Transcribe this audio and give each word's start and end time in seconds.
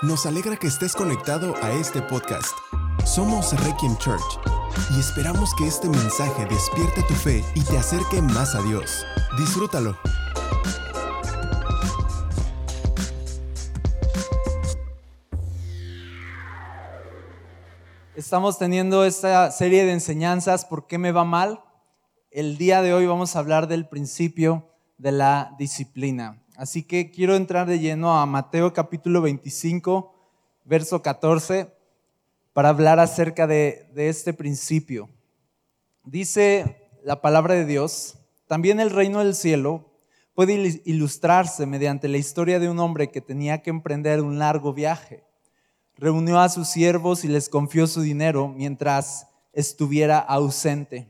Nos 0.00 0.26
alegra 0.26 0.56
que 0.56 0.68
estés 0.68 0.94
conectado 0.94 1.56
a 1.60 1.72
este 1.72 2.00
podcast. 2.00 2.56
Somos 3.04 3.52
Requiem 3.64 3.96
Church 3.96 4.22
y 4.94 5.00
esperamos 5.00 5.52
que 5.56 5.66
este 5.66 5.88
mensaje 5.88 6.46
despierte 6.46 7.02
tu 7.02 7.14
fe 7.14 7.44
y 7.56 7.64
te 7.64 7.76
acerque 7.76 8.22
más 8.22 8.54
a 8.54 8.62
Dios. 8.62 9.04
Disfrútalo. 9.36 9.98
Estamos 18.14 18.56
teniendo 18.56 19.04
esta 19.04 19.50
serie 19.50 19.84
de 19.84 19.94
enseñanzas, 19.94 20.64
¿por 20.64 20.86
qué 20.86 20.98
me 20.98 21.10
va 21.10 21.24
mal? 21.24 21.64
El 22.30 22.56
día 22.56 22.82
de 22.82 22.94
hoy 22.94 23.06
vamos 23.06 23.34
a 23.34 23.40
hablar 23.40 23.66
del 23.66 23.88
principio 23.88 24.70
de 24.96 25.10
la 25.10 25.56
disciplina. 25.58 26.40
Así 26.58 26.82
que 26.82 27.12
quiero 27.12 27.36
entrar 27.36 27.68
de 27.68 27.78
lleno 27.78 28.18
a 28.18 28.26
Mateo 28.26 28.72
capítulo 28.72 29.22
25, 29.22 30.12
verso 30.64 31.00
14, 31.02 31.72
para 32.52 32.70
hablar 32.70 32.98
acerca 32.98 33.46
de, 33.46 33.88
de 33.94 34.08
este 34.08 34.32
principio. 34.32 35.08
Dice 36.02 36.90
la 37.04 37.20
palabra 37.20 37.54
de 37.54 37.64
Dios, 37.64 38.18
también 38.48 38.80
el 38.80 38.90
reino 38.90 39.20
del 39.20 39.36
cielo 39.36 39.88
puede 40.34 40.82
ilustrarse 40.84 41.64
mediante 41.64 42.08
la 42.08 42.18
historia 42.18 42.58
de 42.58 42.68
un 42.68 42.80
hombre 42.80 43.12
que 43.12 43.20
tenía 43.20 43.62
que 43.62 43.70
emprender 43.70 44.20
un 44.20 44.40
largo 44.40 44.72
viaje. 44.72 45.22
Reunió 45.94 46.40
a 46.40 46.48
sus 46.48 46.66
siervos 46.66 47.24
y 47.24 47.28
les 47.28 47.48
confió 47.48 47.86
su 47.86 48.00
dinero 48.00 48.48
mientras 48.48 49.28
estuviera 49.52 50.18
ausente. 50.18 51.06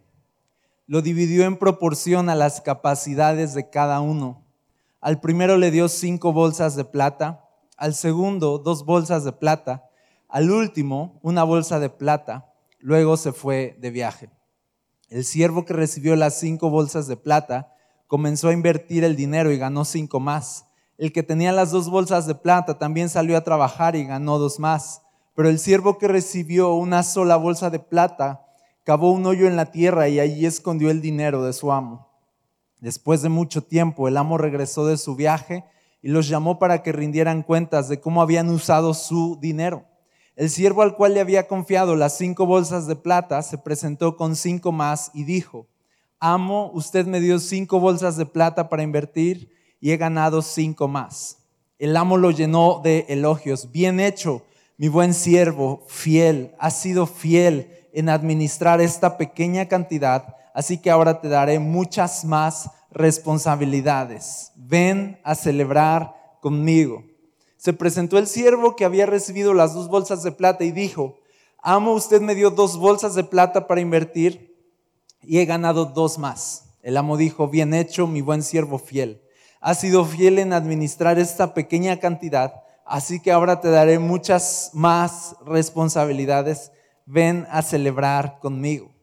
Lo 0.87 1.01
dividió 1.01 1.47
en 1.47 1.57
proporción 1.57 2.29
a 2.29 2.35
las 2.35 2.61
capacidades 2.61 3.55
de 3.55 3.71
cada 3.71 4.03
uno 4.03 4.45
al 5.09 5.21
primero 5.21 5.57
le 5.57 5.71
dio 5.71 5.89
cinco 5.89 6.35
bolsas 6.35 6.77
de 6.77 6.85
plata, 6.85 7.49
al 7.79 7.95
segundo 7.95 8.59
dos 8.59 8.85
bolsas 8.85 9.25
de 9.25 9.33
plata, 9.33 9.89
al 10.29 10.51
último 10.51 11.19
una 11.23 11.45
bolsa 11.45 11.81
de 11.81 11.89
plata. 11.89 12.53
Luego 12.79 13.17
se 13.17 13.33
fue 13.33 13.79
de 13.81 13.91
viaje. 13.91 14.29
El 15.09 15.25
siervo 15.25 15.65
que 15.65 15.73
recibió 15.73 16.15
las 16.15 16.39
cinco 16.39 16.69
bolsas 16.69 17.07
de 17.07 17.17
plata 17.17 17.73
comenzó 18.07 18.49
a 18.49 18.53
invertir 18.53 19.03
el 19.03 19.17
dinero 19.17 19.51
y 19.51 19.57
ganó 19.57 19.87
cinco 19.87 20.21
más. 20.21 20.67
El 20.99 21.11
que 21.11 21.23
tenía 21.23 21.53
las 21.53 21.71
dos 21.71 21.89
bolsas 21.89 22.27
de 22.27 22.35
plata 22.35 22.77
también 22.77 23.09
salió 23.09 23.39
a 23.39 23.45
trabajar 23.45 23.97
y 23.97 24.05
ganó 24.05 24.39
dos 24.39 24.61
más. 24.61 25.01
Pero 25.35 25.49
el 25.49 25.59
siervo 25.59 25.97
que 25.97 26.09
recibió 26.09 26.75
una 26.75 27.03
sola 27.03 27.37
bolsa 27.37 27.71
de 27.71 27.79
plata 27.79 28.45
cavó 28.85 29.11
un 29.13 29.25
hoyo 29.25 29.47
en 29.47 29.57
la 29.57 29.71
tierra 29.71 30.11
y 30.11 30.21
allí 30.21 30.45
escondió 30.45 30.91
el 30.91 31.01
dinero 31.01 31.45
de 31.45 31.55
su 31.55 31.73
amo. 31.73 32.08
Después 32.81 33.23
de 33.23 33.29
mucho 33.29 33.63
tiempo, 33.63 34.09
el 34.09 34.17
amo 34.17 34.39
regresó 34.39 34.87
de 34.87 34.97
su 34.97 35.17
viaje 35.17 35.65
y 36.01 36.09
los 36.09 36.29
llamó 36.29 36.59
para 36.59 36.83
que 36.83 36.93
rindieran 36.93 37.43
cuentas 37.43 37.89
de 37.89 38.01
cómo 38.01 38.23
habían 38.23 38.49
usado 38.51 38.95
su 38.95 39.37
dinero. 39.41 39.85
El 40.37 40.51
siervo 40.51 40.83
al 40.83 40.95
cual 40.95 41.15
le 41.15 41.21
había 41.21 41.49
confiado 41.49 41.97
las 41.97 42.17
cinco 42.17 42.47
bolsas 42.47 42.87
de 42.87 42.95
plata 42.95 43.43
se 43.43 43.59
presentó 43.59 44.17
con 44.17 44.37
cinco 44.37 44.71
más 44.71 45.11
y 45.13 45.25
dijo, 45.25 45.67
Amo, 46.21 46.71
usted 46.75 47.07
me 47.07 47.21
dio 47.21 47.41
cinco 47.41 47.81
bolsas 47.81 48.17
de 48.17 48.27
plata 48.27 48.69
para 48.69 48.85
invertir 48.85 49.51
y 49.81 49.91
he 49.91 49.97
ganado 49.97 50.43
cinco 50.43 50.87
más. 50.87 51.39
El 51.79 51.97
amo 51.97 52.17
lo 52.17 52.31
llenó 52.31 52.81
de 52.83 53.07
elogios. 53.09 53.71
Bien 53.73 53.99
hecho, 53.99 54.43
mi 54.77 54.87
buen 54.87 55.15
siervo, 55.15 55.85
fiel, 55.89 56.55
has 56.59 56.81
sido 56.81 57.07
fiel 57.07 57.89
en 57.93 58.09
administrar 58.09 58.81
esta 58.81 59.17
pequeña 59.17 59.67
cantidad 59.67 60.37
así 60.59 60.79
que 60.79 60.91
ahora 60.91 61.21
te 61.21 61.29
daré 61.29 61.61
muchas 61.61 62.25
más 62.25 62.69
responsabilidades. 62.91 64.51
Ven 64.57 65.21
a 65.23 65.37
celebrar 65.37 66.17
conmigo. 66.41 67.05
Se 67.57 67.73
presentó 67.73 68.19
el 68.19 68.27
siervo 68.27 68.75
que 68.75 68.85
había 68.85 69.07
recibido 69.07 69.55
las 69.55 69.73
dos 69.73 69.87
bolsas 69.87 70.25
de 70.25 70.33
plata 70.33 70.65
y 70.65 70.73
dijo, 70.73 71.21
amo, 71.63 71.93
usted 71.93 72.21
me 72.21 72.35
dio 72.35 72.51
dos 72.51 72.77
bolsas 72.77 73.15
de 73.15 73.23
plata 73.23 73.69
para 73.69 73.81
invertir 73.81 74.53
y 75.23 75.39
he 75.39 75.45
ganado 75.45 75.85
dos 75.85 76.19
más. 76.19 76.65
El 76.83 76.97
amo 76.97 77.17
dijo, 77.17 77.47
bien 77.47 77.73
hecho, 77.73 78.09
mi 78.09 78.21
buen 78.21 78.43
siervo 78.43 78.81
fiel. 78.81 79.23
Has 79.61 79.79
sido 79.79 80.05
fiel 80.05 80.41
en 80.41 80.53
administrar 80.53 81.21
esta 81.21 81.55
pequeña 81.55 82.01
cantidad, 82.01 82.65
así 82.85 83.21
que 83.21 83.31
ahora 83.31 83.61
te 83.61 83.71
daré 83.71 84.01
muchas 84.01 84.73
más 84.75 85.37
responsabilidades. 85.47 86.73
Ven 87.07 87.47
a 87.49 87.63
celebrar 87.63 88.41
conmigo. 88.41 88.98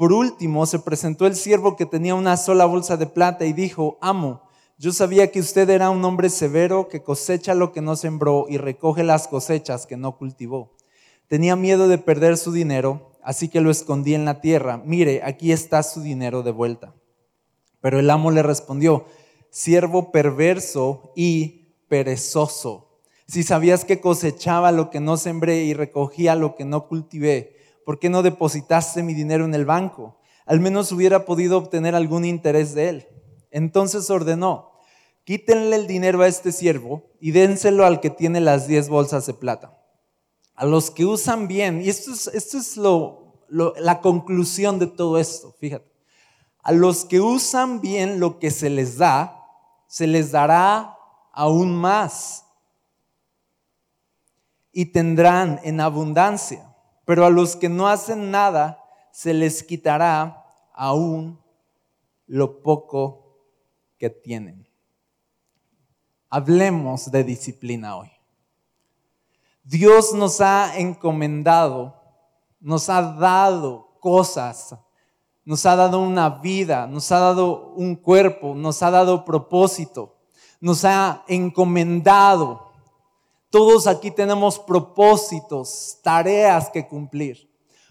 Por 0.00 0.14
último, 0.14 0.64
se 0.64 0.78
presentó 0.78 1.26
el 1.26 1.36
siervo 1.36 1.76
que 1.76 1.84
tenía 1.84 2.14
una 2.14 2.38
sola 2.38 2.64
bolsa 2.64 2.96
de 2.96 3.04
plata 3.04 3.44
y 3.44 3.52
dijo, 3.52 3.98
amo, 4.00 4.40
yo 4.78 4.94
sabía 4.94 5.30
que 5.30 5.40
usted 5.40 5.68
era 5.68 5.90
un 5.90 6.02
hombre 6.06 6.30
severo 6.30 6.88
que 6.88 7.02
cosecha 7.02 7.52
lo 7.52 7.70
que 7.70 7.82
no 7.82 7.96
sembró 7.96 8.46
y 8.48 8.56
recoge 8.56 9.04
las 9.04 9.28
cosechas 9.28 9.84
que 9.84 9.98
no 9.98 10.16
cultivó. 10.16 10.74
Tenía 11.28 11.54
miedo 11.54 11.86
de 11.86 11.98
perder 11.98 12.38
su 12.38 12.50
dinero, 12.50 13.12
así 13.22 13.50
que 13.50 13.60
lo 13.60 13.70
escondí 13.70 14.14
en 14.14 14.24
la 14.24 14.40
tierra. 14.40 14.80
Mire, 14.86 15.20
aquí 15.22 15.52
está 15.52 15.82
su 15.82 16.00
dinero 16.00 16.42
de 16.42 16.52
vuelta. 16.52 16.94
Pero 17.82 17.98
el 17.98 18.08
amo 18.08 18.30
le 18.30 18.42
respondió, 18.42 19.04
siervo 19.50 20.12
perverso 20.12 21.12
y 21.14 21.74
perezoso. 21.88 23.02
Si 23.26 23.42
sabías 23.42 23.84
que 23.84 24.00
cosechaba 24.00 24.72
lo 24.72 24.88
que 24.88 25.00
no 25.00 25.18
sembré 25.18 25.64
y 25.64 25.74
recogía 25.74 26.36
lo 26.36 26.54
que 26.54 26.64
no 26.64 26.88
cultivé, 26.88 27.59
¿por 27.84 27.98
qué 27.98 28.08
no 28.08 28.22
depositaste 28.22 29.02
mi 29.02 29.14
dinero 29.14 29.44
en 29.44 29.54
el 29.54 29.64
banco? 29.64 30.18
Al 30.46 30.60
menos 30.60 30.92
hubiera 30.92 31.24
podido 31.24 31.58
obtener 31.58 31.94
algún 31.94 32.24
interés 32.24 32.74
de 32.74 32.88
él. 32.88 33.08
Entonces 33.50 34.10
ordenó, 34.10 34.72
quítenle 35.24 35.76
el 35.76 35.86
dinero 35.86 36.22
a 36.22 36.28
este 36.28 36.52
siervo 36.52 37.04
y 37.20 37.32
dénselo 37.32 37.84
al 37.84 38.00
que 38.00 38.10
tiene 38.10 38.40
las 38.40 38.66
diez 38.66 38.88
bolsas 38.88 39.26
de 39.26 39.34
plata. 39.34 39.78
A 40.54 40.66
los 40.66 40.90
que 40.90 41.06
usan 41.06 41.48
bien, 41.48 41.80
y 41.82 41.88
esto 41.88 42.12
es, 42.12 42.26
esto 42.28 42.58
es 42.58 42.76
la 42.76 44.00
conclusión 44.00 44.78
de 44.78 44.86
todo 44.86 45.18
esto, 45.18 45.54
fíjate, 45.58 45.90
a 46.62 46.72
los 46.72 47.04
que 47.04 47.20
usan 47.20 47.80
bien 47.80 48.20
lo 48.20 48.38
que 48.38 48.50
se 48.50 48.68
les 48.68 48.98
da, 48.98 49.46
se 49.86 50.06
les 50.06 50.30
dará 50.30 50.96
aún 51.32 51.74
más 51.74 52.44
y 54.72 54.86
tendrán 54.86 55.60
en 55.64 55.80
abundancia 55.80 56.69
pero 57.10 57.26
a 57.26 57.30
los 57.30 57.56
que 57.56 57.68
no 57.68 57.88
hacen 57.88 58.30
nada 58.30 58.84
se 59.10 59.34
les 59.34 59.64
quitará 59.64 60.46
aún 60.72 61.40
lo 62.28 62.62
poco 62.62 63.36
que 63.98 64.10
tienen. 64.10 64.68
Hablemos 66.28 67.10
de 67.10 67.24
disciplina 67.24 67.96
hoy. 67.96 68.12
Dios 69.64 70.14
nos 70.14 70.40
ha 70.40 70.78
encomendado, 70.78 72.00
nos 72.60 72.88
ha 72.88 73.02
dado 73.02 73.96
cosas, 73.98 74.76
nos 75.44 75.66
ha 75.66 75.74
dado 75.74 76.00
una 76.00 76.28
vida, 76.30 76.86
nos 76.86 77.10
ha 77.10 77.18
dado 77.18 77.70
un 77.70 77.96
cuerpo, 77.96 78.54
nos 78.54 78.84
ha 78.84 78.90
dado 78.92 79.24
propósito, 79.24 80.16
nos 80.60 80.84
ha 80.84 81.24
encomendado 81.26 82.69
todos 83.50 83.88
aquí 83.88 84.12
tenemos 84.12 84.58
propósitos, 84.60 85.98
tareas 86.02 86.70
que 86.70 86.86
cumplir, 86.86 87.50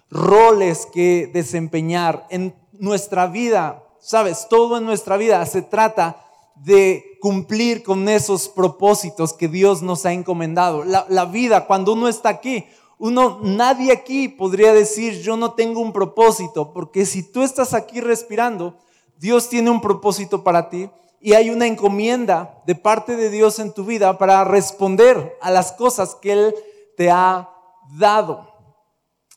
roles 0.10 0.86
que 0.86 1.30
desempeñar 1.32 2.26
en 2.30 2.56
nuestra 2.72 3.28
vida. 3.28 3.84
Sabes, 4.00 4.48
todo 4.50 4.78
en 4.78 4.86
nuestra 4.86 5.18
vida 5.18 5.46
se 5.46 5.62
trata 5.62 6.26
de 6.56 7.18
cumplir 7.22 7.84
con 7.84 8.08
esos 8.08 8.48
propósitos 8.48 9.34
que 9.34 9.50
Dios 9.50 9.82
nos 9.82 10.06
ha 10.06 10.14
encomendado. 10.14 10.84
La, 10.86 11.26
vida, 11.26 11.68
cuando 11.68 11.94
uno 11.94 12.08
está 12.08 12.30
aquí, 12.30 12.66
uno, 12.98 13.40
nadie 13.42 13.92
aquí 13.92 14.30
podría 14.30 14.74
decir 14.74 15.22
yo 15.22 15.36
no 15.36 15.54
tengo 15.54 15.82
un 15.82 15.92
propósito, 15.92 16.72
porque 16.74 17.06
si 17.06 17.24
tú 17.24 17.44
estás 17.44 17.74
aquí 17.74 18.00
respirando, 18.00 18.78
Dios 19.18 19.50
tiene 19.50 19.70
un 19.70 19.82
propósito 19.82 20.44
para 20.44 20.70
ti 20.70 20.90
y 21.22 21.34
hay 21.34 21.50
una 21.50 21.68
encomienda 21.68 22.62
de 22.66 22.76
parte 22.76 23.16
de 23.16 23.30
Dios 23.30 23.60
en 23.60 23.74
tu 23.74 23.84
vida 23.84 24.18
para 24.18 24.44
responder 24.44 25.38
a 25.42 25.52
las 25.52 25.72
cosas 25.74 26.16
que 26.16 26.32
Él 26.32 26.56
te 26.96 27.10
ha 27.12 27.50
dado. 27.98 28.48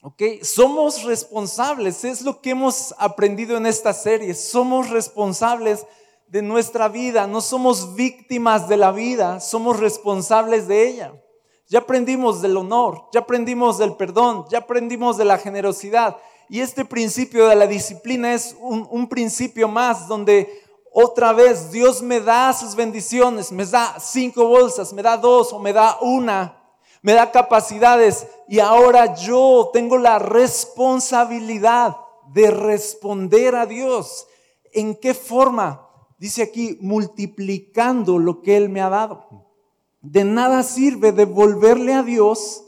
¿Ok? 0.03 0.23
Somos 0.43 1.05
responsables, 1.05 2.05
es 2.05 2.23
lo 2.23 2.41
que 2.41 2.51
hemos 2.51 2.95
aprendido 2.99 3.57
en 3.57 3.67
esta 3.67 3.93
serie. 3.93 4.35
Somos 4.35 4.91
responsables 4.91 5.87
de 6.27 6.43
nuestra 6.43 6.89
vida, 6.89 7.27
no 7.27 7.41
somos 7.41 7.95
víctimas 7.95 8.69
de 8.69 8.77
la 8.77 8.91
vida, 8.91 9.39
somos 9.39 9.79
responsables 9.79 10.67
de 10.67 10.89
ella. 10.89 11.13
Ya 11.69 11.81
aprendimos 11.81 12.43
del 12.43 12.57
honor, 12.57 13.09
ya 13.13 13.21
aprendimos 13.21 13.79
del 13.79 13.95
perdón, 13.95 14.45
ya 14.51 14.59
aprendimos 14.59 15.17
de 15.17 15.25
la 15.25 15.39
generosidad. 15.39 16.17
Y 16.49 16.61
este 16.61 16.85
principio 16.85 17.47
de 17.47 17.55
la 17.55 17.67
disciplina 17.67 18.35
es 18.35 18.57
un, 18.61 18.87
un 18.91 19.09
principio 19.09 19.69
más 19.69 20.09
donde 20.09 20.62
otra 20.93 21.33
vez 21.33 21.71
Dios 21.71 22.03
me 22.03 22.21
da 22.21 22.53
sus 22.53 22.75
bendiciones, 22.75 23.51
me 23.51 23.65
da 23.65 23.97
cinco 23.99 24.47
bolsas, 24.47 24.93
me 24.93 25.03
da 25.03 25.17
dos 25.17 25.53
o 25.53 25.59
me 25.59 25.73
da 25.73 25.99
una, 26.01 26.61
me 27.01 27.15
da 27.15 27.31
capacidades 27.31 28.27
y 28.47 28.61
ahora 28.61 29.15
yo 29.15 29.71
tengo 29.73 29.97
la 29.97 30.19
responsabilidad 30.19 31.97
de 32.33 32.51
responder 32.51 33.55
a 33.57 33.67
Dios. 33.67 34.27
¿En 34.73 34.95
qué 34.95 35.15
forma? 35.15 35.89
Dice 36.19 36.43
aquí, 36.43 36.79
multiplicando 36.81 38.19
lo 38.19 38.43
que 38.43 38.57
Él 38.57 38.69
me 38.69 38.81
ha 38.81 38.89
dado. 38.89 39.47
De 40.03 40.25
nada 40.25 40.63
sirve 40.63 41.13
devolverle 41.13 41.95
a 41.95 42.03
Dios 42.03 42.65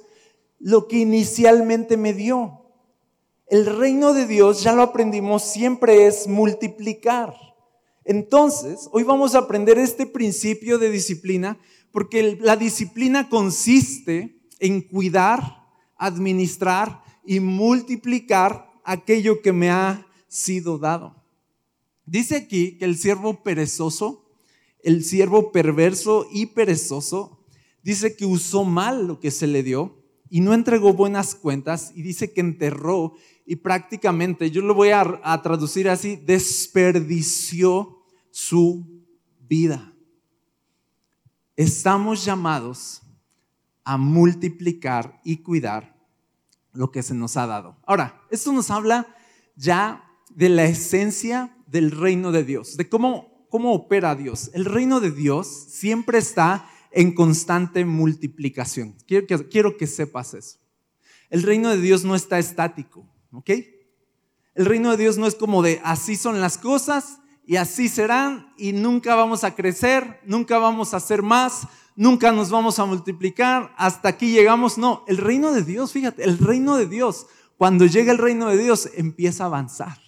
lo 0.59 0.89
que 0.89 0.97
inicialmente 0.97 1.97
me 1.97 2.15
dio. 2.15 2.63
El 3.47 3.67
reino 3.67 4.15
de 4.15 4.27
Dios, 4.27 4.63
ya 4.63 4.73
lo 4.73 4.83
aprendimos, 4.83 5.43
siempre 5.43 6.07
es 6.07 6.27
multiplicar. 6.27 7.44
Entonces, 8.05 8.89
hoy 8.93 9.03
vamos 9.03 9.35
a 9.35 9.39
aprender 9.39 9.79
este 9.79 10.07
principio 10.07 10.79
de 10.79 10.91
disciplina 10.91 11.59
porque 11.91 12.37
la 12.41 12.57
disciplina 12.57 13.29
consiste 13.29 14.41
en 14.59 14.83
cuidar, 14.83 15.65
administrar 15.97 17.03
y 17.25 17.41
multiplicar 17.41 18.71
aquello 18.85 19.41
que 19.41 19.53
me 19.53 19.71
ha 19.71 20.07
sido 20.29 20.77
dado. 20.79 21.23
Dice 22.05 22.37
aquí 22.37 22.77
que 22.77 22.85
el 22.85 22.99
siervo 22.99 23.43
perezoso, 23.43 24.29
el 24.83 25.05
siervo 25.05 25.53
perverso 25.53 26.27
y 26.31 26.47
perezoso, 26.47 27.47
dice 27.83 28.17
que 28.17 28.27
usó 28.27 28.65
mal 28.65 29.07
lo 29.07 29.21
que 29.21 29.31
se 29.31 29.47
le 29.47 29.63
dio 29.63 30.03
y 30.29 30.41
no 30.41 30.53
entregó 30.53 30.93
buenas 30.93 31.35
cuentas 31.35 31.93
y 31.95 32.03
dice 32.03 32.33
que 32.33 32.41
enterró 32.41 33.15
y 33.47 33.57
prácticamente, 33.57 34.51
yo 34.51 34.63
lo 34.63 34.75
voy 34.75 34.89
a, 34.89 35.21
a 35.23 35.43
traducir 35.43 35.89
así, 35.89 36.17
desperdició 36.17 37.94
su 38.35 38.85
vida. 39.49 39.93
Estamos 41.55 42.25
llamados 42.25 43.01
a 43.85 43.97
multiplicar 43.97 45.21
y 45.23 45.37
cuidar 45.37 45.97
lo 46.73 46.91
que 46.91 47.05
se 47.05 47.15
nos 47.15 47.37
ha 47.37 47.47
dado. 47.47 47.77
Ahora, 47.87 48.21
esto 48.33 48.51
nos 48.51 48.73
habla 48.73 49.07
ya 49.55 50.05
de 50.31 50.49
la 50.49 50.65
esencia 50.65 51.57
del 51.69 51.93
reino 51.93 52.33
de 52.33 52.43
Dios, 52.43 52.77
de 52.77 52.89
cómo, 52.89 53.47
cómo 53.51 53.73
opera 53.73 54.17
Dios. 54.17 54.51
El 54.53 54.65
reino 54.65 54.99
de 54.99 55.13
Dios 55.13 55.47
siempre 55.69 56.19
está 56.19 56.69
en 56.91 57.15
constante 57.15 57.85
multiplicación. 57.85 58.97
Quiero 59.07 59.29
que, 59.29 59.49
quiero 59.49 59.77
que 59.77 59.87
sepas 59.87 60.35
eso. 60.35 60.59
El 61.31 61.45
reino 61.45 61.71
de 61.71 61.81
Dios 61.81 62.03
no 62.03 62.17
está 62.17 62.41
estático, 62.41 63.07
¿ok? 63.31 63.51
El 64.57 64.67
reino 64.67 64.91
de 64.91 64.97
Dios 64.97 65.19
no 65.19 65.29
es 65.29 65.37
como 65.37 65.63
de 65.63 65.81
así 65.85 66.17
son 66.17 66.41
las 66.41 66.59
cosas 66.59 67.21
y 67.47 67.57
así 67.57 67.89
serán 67.89 68.53
y 68.57 68.73
nunca 68.73 69.15
vamos 69.15 69.45
a 69.45 69.55
crecer, 69.55 70.21
nunca 70.25 70.59
vamos 70.59 70.95
a 70.95 70.99
hacer 70.99 71.23
más, 71.23 71.67
nunca 71.95 72.33
nos 72.33 72.51
vamos 72.51 72.79
a 72.79 72.85
multiplicar, 72.85 73.73
hasta 73.77 74.09
aquí 74.09 74.31
llegamos. 74.31 74.79
No, 74.79 75.05
el 75.07 75.19
reino 75.19 75.53
de 75.53 75.63
Dios, 75.63 75.93
fíjate, 75.93 76.25
el 76.25 76.39
reino 76.39 76.77
de 76.77 76.87
Dios, 76.87 77.27
cuando 77.57 77.87
llega 77.87 78.13
el 78.13 78.19
reino 78.19 78.49
de 78.49 78.59
Dios, 78.59 78.89
empieza 78.95 79.45
a 79.45 79.47
avanzar, 79.47 79.99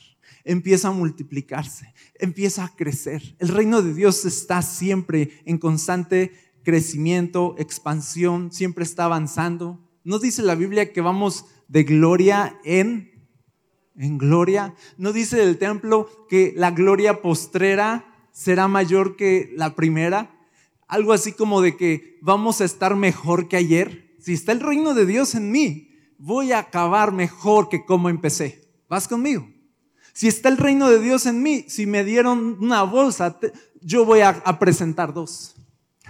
empieza 0.45 0.89
a 0.89 0.93
multiplicarse, 0.93 1.93
empieza 2.19 2.65
a 2.65 2.75
crecer. 2.75 3.37
El 3.39 3.49
reino 3.49 3.83
de 3.83 3.95
Dios 3.95 4.25
está 4.25 4.63
siempre 4.63 5.43
en 5.45 5.59
constante 5.59 6.33
crecimiento, 6.65 7.55
expansión, 7.59 8.51
siempre 8.53 8.85
está 8.85 9.05
avanzando. 9.05 9.81
¿No 10.05 10.19
dice 10.19 10.43
la 10.43 10.55
Biblia 10.55 10.93
que 10.93 11.01
vamos 11.01 11.45
de 11.69 11.85
gloria 11.85 12.59
en 12.65 13.16
en 13.99 14.19
gloria? 14.19 14.75
¿No 14.97 15.13
dice 15.13 15.43
el 15.43 15.59
templo 15.59 16.09
que 16.29 16.53
la 16.57 16.71
gloria 16.71 17.23
postrera 17.23 18.05
será 18.33 18.69
mayor 18.69 19.17
que 19.17 19.53
la 19.57 19.75
primera? 19.75 20.37
algo 20.89 21.13
así 21.13 21.33
como 21.33 21.61
de 21.61 21.77
que 21.77 22.19
vamos 22.21 22.61
a 22.61 22.65
estar 22.65 22.97
mejor 22.97 23.49
que 23.49 23.57
ayer. 23.57 24.15
Si 24.21 24.33
está 24.33 24.53
el 24.53 24.61
reino 24.61 24.95
de 24.95 25.07
Dios 25.07 25.35
en 25.35 25.51
mí, 25.51 25.91
voy 26.19 26.53
a 26.53 26.59
acabar 26.59 27.13
mejor 27.13 27.69
que 27.69 27.85
como 27.85 28.09
empecé. 28.09 28.69
¿Vas 28.89 29.09
conmigo? 29.09 29.49
Si 30.13 30.29
está 30.29 30.49
el 30.49 30.57
reino 30.57 30.89
de 30.89 31.01
Dios 31.01 31.27
en 31.27 31.43
mí, 31.43 31.67
si 31.69 31.87
me 31.87 32.05
dieron 32.05 32.57
una 32.61 32.83
bolsa, 32.85 33.39
yo 33.83 34.05
voy 34.05 34.21
a, 34.21 34.59
presentar 34.59 35.13
dos. 35.13 35.55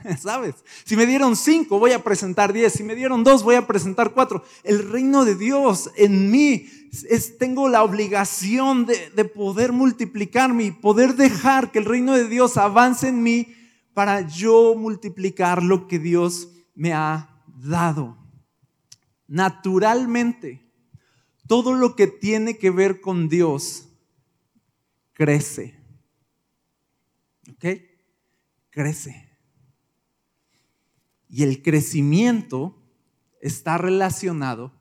¿Sabes? 0.20 0.54
Si 0.84 0.96
me 0.96 1.06
dieron 1.06 1.36
cinco, 1.36 1.78
voy 1.78 1.92
a 1.92 2.02
presentar 2.02 2.52
diez. 2.52 2.72
Si 2.72 2.82
me 2.82 2.94
dieron 2.94 3.24
dos, 3.24 3.42
voy 3.42 3.56
a 3.56 3.66
presentar 3.66 4.12
cuatro. 4.12 4.44
El 4.62 4.90
reino 4.90 5.24
de 5.24 5.34
Dios 5.34 5.90
en 5.96 6.30
mí, 6.30 6.68
es, 7.08 7.38
tengo 7.38 7.68
la 7.68 7.82
obligación 7.82 8.86
de, 8.86 9.10
de 9.10 9.24
poder 9.24 9.72
multiplicarme 9.72 10.64
y 10.64 10.70
poder 10.70 11.14
dejar 11.14 11.70
que 11.70 11.78
el 11.78 11.84
reino 11.84 12.14
de 12.14 12.28
Dios 12.28 12.56
avance 12.56 13.08
en 13.08 13.22
mí 13.22 13.54
para 13.94 14.20
yo 14.22 14.74
multiplicar 14.76 15.62
lo 15.62 15.88
que 15.88 15.98
Dios 15.98 16.48
me 16.74 16.92
ha 16.92 17.42
dado. 17.46 18.16
Naturalmente, 19.26 20.62
todo 21.46 21.74
lo 21.74 21.96
que 21.96 22.06
tiene 22.06 22.58
que 22.58 22.70
ver 22.70 23.00
con 23.00 23.28
Dios 23.28 23.88
crece. 25.12 25.74
¿Ok? 27.50 27.64
Crece. 28.70 29.25
Y 31.36 31.42
el 31.42 31.60
crecimiento 31.60 32.82
está 33.42 33.76
relacionado, 33.76 34.72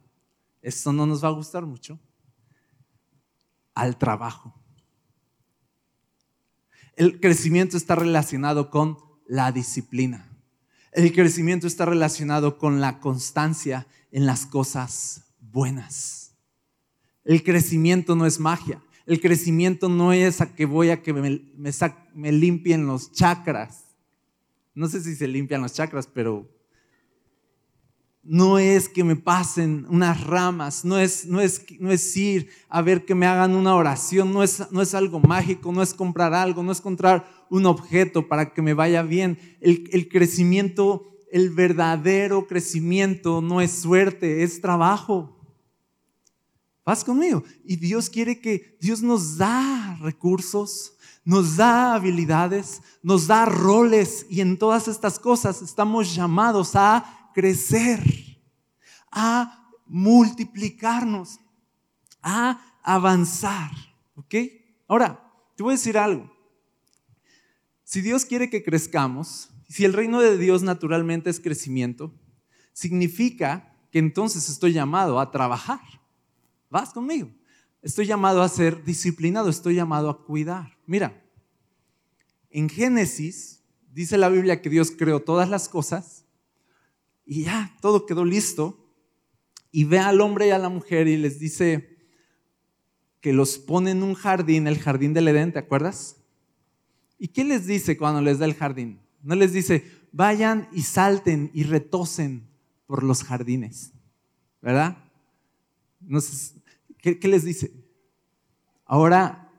esto 0.62 0.94
no 0.94 1.06
nos 1.06 1.22
va 1.22 1.28
a 1.28 1.31
gustar 1.31 1.66
mucho, 1.66 2.00
al 3.74 3.98
trabajo. 3.98 4.57
El 6.96 7.19
crecimiento 7.19 7.75
está 7.75 7.96
relacionado 7.96 8.69
con 8.69 8.98
la 9.28 9.52
disciplina. 9.52 10.31
El 10.94 11.12
crecimiento 11.12 11.68
está 11.68 11.84
relacionado 11.84 12.57
con 12.57 12.80
la 12.80 13.02
constancia 13.02 13.86
en 14.13 14.25
las 14.25 14.46
cosas 14.46 15.25
buenas. 15.42 16.38
El 17.25 17.44
crecimiento 17.44 18.16
no 18.16 18.25
es 18.25 18.40
magia. 18.40 18.81
El 19.06 19.19
crecimiento 19.19 19.90
no 19.90 20.13
es 20.13 20.40
a 20.40 20.56
que 20.56 20.66
voy 20.66 20.90
a 20.90 21.04
que 21.04 21.12
me, 21.12 21.42
me 22.13 22.31
limpien 22.31 22.88
los 22.88 23.12
chakras. 23.12 23.85
No 24.75 24.88
sé 24.88 25.01
si 25.01 25.16
se 25.16 25.27
limpian 25.27 25.62
los 25.62 25.74
chakras, 25.74 26.06
pero 26.06 26.48
no 28.25 28.57
es 28.57 28.89
que 28.89 29.04
me 29.04 29.16
pasen 29.16 29.86
unas 29.88 30.22
ramas, 30.25 30.83
no 30.83 30.98
es, 30.98 31.25
no 31.27 31.39
es, 31.39 31.63
no 31.80 31.92
es 31.92 32.18
ir 32.18 32.50
a 32.68 32.81
ver 32.81 33.06
que 33.06 33.13
me 33.13 33.27
hagan 33.27 33.56
una 33.56 33.75
oración, 33.75 34.33
no 34.33 34.42
es, 34.44 34.72
no 34.72 34.81
es 34.81 34.95
algo 34.95 35.19
mágico, 35.19 35.72
no 35.72 35.83
es 35.83 35.94
comprar 35.94 36.33
algo, 36.33 36.63
no 36.63 36.72
es 36.72 36.81
comprar 36.81 37.30
un 37.50 37.68
objeto 37.68 38.27
para 38.27 38.51
que 38.51 38.63
me 38.63 38.74
vaya 38.74 39.04
bien. 39.04 39.38
El, 39.62 39.88
el 39.92 40.10
crecimiento, 40.10 41.16
el 41.31 41.51
verdadero 41.51 42.48
crecimiento 42.48 43.42
no 43.42 43.62
es 43.62 43.71
suerte, 43.71 44.44
es 44.44 44.60
trabajo. 44.60 45.31
Vas 46.83 47.04
conmigo. 47.04 47.44
Y 47.63 47.78
Dios 47.78 48.10
quiere 48.10 48.39
que 48.42 48.78
Dios 48.81 49.04
nos 49.04 49.38
da 49.38 49.98
recursos, 50.01 50.94
nos 51.25 51.57
da 51.57 51.95
habilidades, 51.95 52.81
nos 53.01 53.25
da 53.25 53.45
roles 53.45 54.27
y 54.30 54.42
en 54.42 54.57
todas 54.57 54.88
estas 54.88 55.19
cosas 55.19 55.63
estamos 55.63 56.13
llamados 56.13 56.75
a 56.75 57.31
crecer, 57.33 58.00
a 59.11 59.73
multiplicarnos, 59.88 61.40
a 62.21 62.61
avanzar. 62.83 63.71
¿Ok? 64.16 64.35
Ahora, 64.88 65.19
te 65.56 65.64
voy 65.64 65.73
a 65.73 65.78
decir 65.78 65.97
algo. 65.97 66.31
Si 67.83 68.02
Dios 68.02 68.23
quiere 68.23 68.50
que 68.50 68.64
crezcamos, 68.64 69.50
si 69.68 69.83
el 69.83 69.94
reino 69.94 70.21
de 70.21 70.38
Dios 70.38 70.61
naturalmente 70.61 71.31
es 71.31 71.40
crecimiento, 71.40 72.14
significa 72.71 73.76
que 73.92 74.00
entonces 74.00 74.47
estoy 74.50 74.73
llamado 74.73 75.19
a 75.19 75.31
trabajar. 75.31 75.81
¿Vas 76.69 76.94
conmigo? 76.94 77.30
Estoy 77.85 78.07
llamado 78.07 78.42
a 78.42 78.49
ser 78.49 78.83
disciplinado, 78.83 79.47
estoy 79.47 79.75
llamado 79.75 80.09
a 80.09 80.25
cuidar. 80.25 80.75
Mira, 80.87 81.23
en 82.49 82.68
Génesis 82.68 83.61
dice 83.94 84.18
la 84.18 84.27
Biblia 84.30 84.59
que 84.59 84.71
Dios 84.71 84.89
creó 84.89 85.19
todas 85.19 85.47
las 85.49 85.69
cosas 85.69 86.25
y 87.27 87.44
ya, 87.44 87.77
todo 87.81 88.07
quedó 88.07 88.25
listo. 88.25 88.89
Y 89.71 89.83
ve 89.83 89.99
al 89.99 90.19
hombre 90.19 90.47
y 90.47 90.49
a 90.49 90.57
la 90.57 90.69
mujer 90.69 91.07
y 91.07 91.15
les 91.15 91.37
dice 91.37 91.95
que 93.21 93.33
los 93.33 93.59
pone 93.59 93.92
en 93.92 94.01
un 94.01 94.15
jardín, 94.15 94.65
el 94.65 94.80
jardín 94.80 95.13
del 95.13 95.27
Edén, 95.27 95.54
¿te 95.54 95.59
acuerdas? 95.59 96.15
¿Y 97.19 97.27
qué 97.27 97.44
les 97.44 97.68
dice 97.68 97.97
cuando 97.97 98.19
les 98.19 98.39
da 98.39 98.45
el 98.45 98.56
jardín? 98.56 98.99
No 99.21 99.35
les 99.35 99.54
dice, 99.54 99.85
vayan 100.11 100.68
y 100.71 100.81
salten 100.81 101.51
y 101.54 101.61
retosen 101.65 102.49
por 102.87 103.04
los 103.04 103.23
jardines, 103.23 103.94
¿verdad? 104.59 104.97
No 105.99 106.19
¿qué, 107.06 107.19
¿Qué 107.19 107.28
les 107.28 107.44
dice? 107.44 107.71
Ahora 108.83 109.52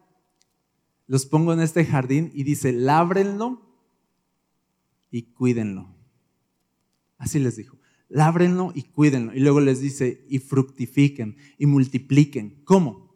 los 1.06 1.26
pongo 1.26 1.52
en 1.52 1.60
este 1.60 1.84
jardín 1.84 2.32
y 2.34 2.42
dice, 2.42 2.72
lábrenlo 2.72 3.62
y 5.12 5.22
cuídenlo. 5.32 5.94
Así 7.18 7.38
les 7.38 7.54
dijo. 7.54 7.78
Lábrenlo 8.08 8.72
y 8.74 8.82
cuídenlo. 8.82 9.32
Y 9.32 9.38
luego 9.38 9.60
les 9.60 9.80
dice, 9.80 10.26
y 10.28 10.40
fructifiquen 10.40 11.36
y 11.56 11.66
multipliquen. 11.66 12.62
¿Cómo? 12.64 13.14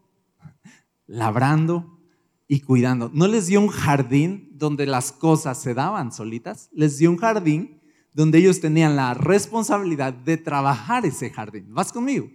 Labrando 1.08 1.98
y 2.46 2.60
cuidando. 2.60 3.10
No 3.12 3.26
les 3.26 3.48
dio 3.48 3.60
un 3.60 3.68
jardín 3.68 4.50
donde 4.52 4.86
las 4.86 5.10
cosas 5.10 5.60
se 5.60 5.74
daban 5.74 6.12
solitas. 6.12 6.70
Les 6.72 6.98
dio 6.98 7.10
un 7.10 7.16
jardín 7.16 7.80
donde 8.12 8.38
ellos 8.38 8.60
tenían 8.60 8.94
la 8.94 9.12
responsabilidad 9.14 10.12
de 10.12 10.36
trabajar 10.36 11.04
ese 11.04 11.30
jardín. 11.30 11.74
¿Vas 11.74 11.92
conmigo? 11.92 12.30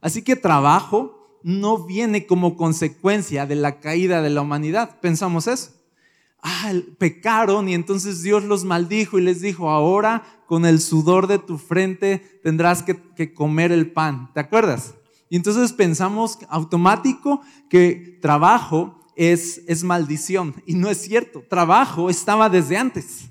Así 0.00 0.22
que 0.22 0.34
trabajo 0.34 1.19
no 1.42 1.84
viene 1.84 2.26
como 2.26 2.56
consecuencia 2.56 3.46
de 3.46 3.54
la 3.54 3.80
caída 3.80 4.22
de 4.22 4.30
la 4.30 4.42
humanidad. 4.42 5.00
Pensamos 5.00 5.46
eso. 5.46 5.72
Ah, 6.42 6.72
pecaron 6.98 7.68
y 7.68 7.74
entonces 7.74 8.22
Dios 8.22 8.44
los 8.44 8.64
maldijo 8.64 9.18
y 9.18 9.22
les 9.22 9.42
dijo, 9.42 9.68
ahora 9.68 10.22
con 10.46 10.64
el 10.64 10.80
sudor 10.80 11.26
de 11.26 11.38
tu 11.38 11.58
frente 11.58 12.40
tendrás 12.42 12.82
que, 12.82 13.34
comer 13.34 13.72
el 13.72 13.92
pan. 13.92 14.32
¿Te 14.32 14.40
acuerdas? 14.40 14.94
Y 15.28 15.36
entonces 15.36 15.72
pensamos 15.72 16.38
automático 16.48 17.42
que 17.68 18.18
trabajo 18.22 19.00
es, 19.16 19.62
es 19.68 19.84
maldición. 19.84 20.54
Y 20.66 20.74
no 20.74 20.88
es 20.88 21.02
cierto. 21.02 21.44
Trabajo 21.48 22.10
estaba 22.10 22.48
desde 22.48 22.76
antes. 22.78 23.28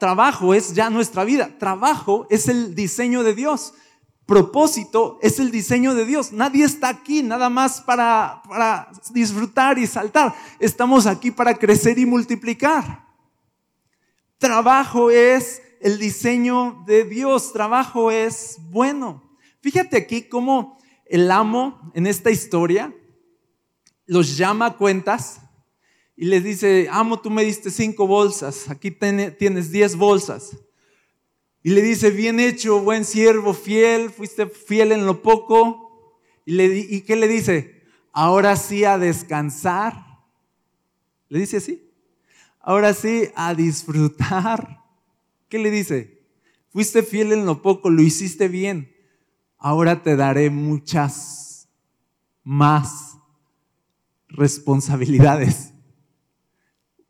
trabajo 0.00 0.54
es 0.54 0.74
ya 0.74 0.90
nuestra 0.90 1.24
vida. 1.24 1.56
Trabajo 1.58 2.26
es 2.30 2.48
el 2.48 2.74
diseño 2.74 3.22
de 3.22 3.34
Dios. 3.34 3.74
Propósito 4.28 5.18
es 5.22 5.38
el 5.38 5.50
diseño 5.50 5.94
de 5.94 6.04
Dios. 6.04 6.32
Nadie 6.32 6.62
está 6.62 6.90
aquí 6.90 7.22
nada 7.22 7.48
más 7.48 7.80
para, 7.80 8.42
para 8.46 8.90
disfrutar 9.10 9.78
y 9.78 9.86
saltar. 9.86 10.34
Estamos 10.58 11.06
aquí 11.06 11.30
para 11.30 11.54
crecer 11.54 11.98
y 11.98 12.04
multiplicar. 12.04 13.06
Trabajo 14.36 15.10
es 15.10 15.62
el 15.80 15.98
diseño 15.98 16.84
de 16.86 17.04
Dios. 17.04 17.54
Trabajo 17.54 18.10
es 18.10 18.58
bueno. 18.68 19.34
Fíjate 19.62 19.96
aquí 19.96 20.28
cómo 20.28 20.78
el 21.06 21.30
amo 21.30 21.90
en 21.94 22.06
esta 22.06 22.30
historia 22.30 22.94
los 24.04 24.36
llama 24.36 24.66
a 24.66 24.76
cuentas 24.76 25.40
y 26.14 26.26
les 26.26 26.44
dice, 26.44 26.86
amo, 26.90 27.18
tú 27.18 27.30
me 27.30 27.44
diste 27.44 27.70
cinco 27.70 28.06
bolsas, 28.06 28.68
aquí 28.68 28.90
tienes 28.90 29.72
diez 29.72 29.96
bolsas. 29.96 30.54
Y 31.68 31.70
le 31.72 31.82
dice, 31.82 32.10
bien 32.10 32.40
hecho, 32.40 32.80
buen 32.80 33.04
siervo, 33.04 33.52
fiel, 33.52 34.08
fuiste 34.08 34.46
fiel 34.46 34.90
en 34.90 35.04
lo 35.04 35.20
poco. 35.20 36.16
Y, 36.46 36.52
le, 36.52 36.64
¿Y 36.64 37.02
qué 37.02 37.14
le 37.14 37.28
dice? 37.28 37.82
Ahora 38.10 38.56
sí 38.56 38.84
a 38.84 38.96
descansar. 38.96 40.22
Le 41.28 41.40
dice 41.40 41.58
así. 41.58 41.86
Ahora 42.58 42.94
sí 42.94 43.28
a 43.34 43.54
disfrutar. 43.54 44.82
¿Qué 45.50 45.58
le 45.58 45.70
dice? 45.70 46.22
Fuiste 46.70 47.02
fiel 47.02 47.34
en 47.34 47.44
lo 47.44 47.60
poco, 47.60 47.90
lo 47.90 48.00
hiciste 48.00 48.48
bien. 48.48 48.90
Ahora 49.58 50.02
te 50.02 50.16
daré 50.16 50.48
muchas 50.48 51.68
más 52.44 53.18
responsabilidades. 54.28 55.74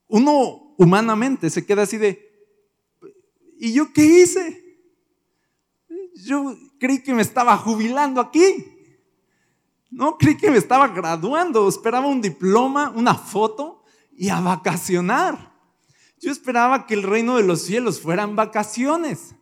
Uno 0.09 0.75
humanamente 0.79 1.49
se 1.49 1.65
queda 1.65 1.83
así 1.83 1.97
de, 1.97 2.28
¿y 3.59 3.73
yo 3.73 3.93
qué 3.93 4.05
hice? 4.05 4.65
Yo 6.15 6.57
creí 6.79 7.03
que 7.03 7.15
me 7.15 7.23
estaba 7.23 7.57
jubilando 7.57 8.21
aquí. 8.21 8.67
No, 9.91 10.19
creí 10.19 10.37
que 10.37 10.51
me 10.51 10.59
estaba 10.59 10.89
graduando. 10.89 11.69
Esperaba 11.69 12.07
un 12.07 12.21
diploma, 12.21 12.93
una 12.95 13.15
foto 13.15 13.85
y 14.17 14.29
a 14.29 14.41
vacacionar. 14.41 15.53
Yo 16.21 16.33
esperaba 16.33 16.87
que 16.87 16.95
el 16.95 17.05
reino 17.05 17.37
de 17.37 17.45
los 17.45 17.63
cielos 17.63 18.01
fueran 18.01 18.37
vacaciones. 18.37 19.35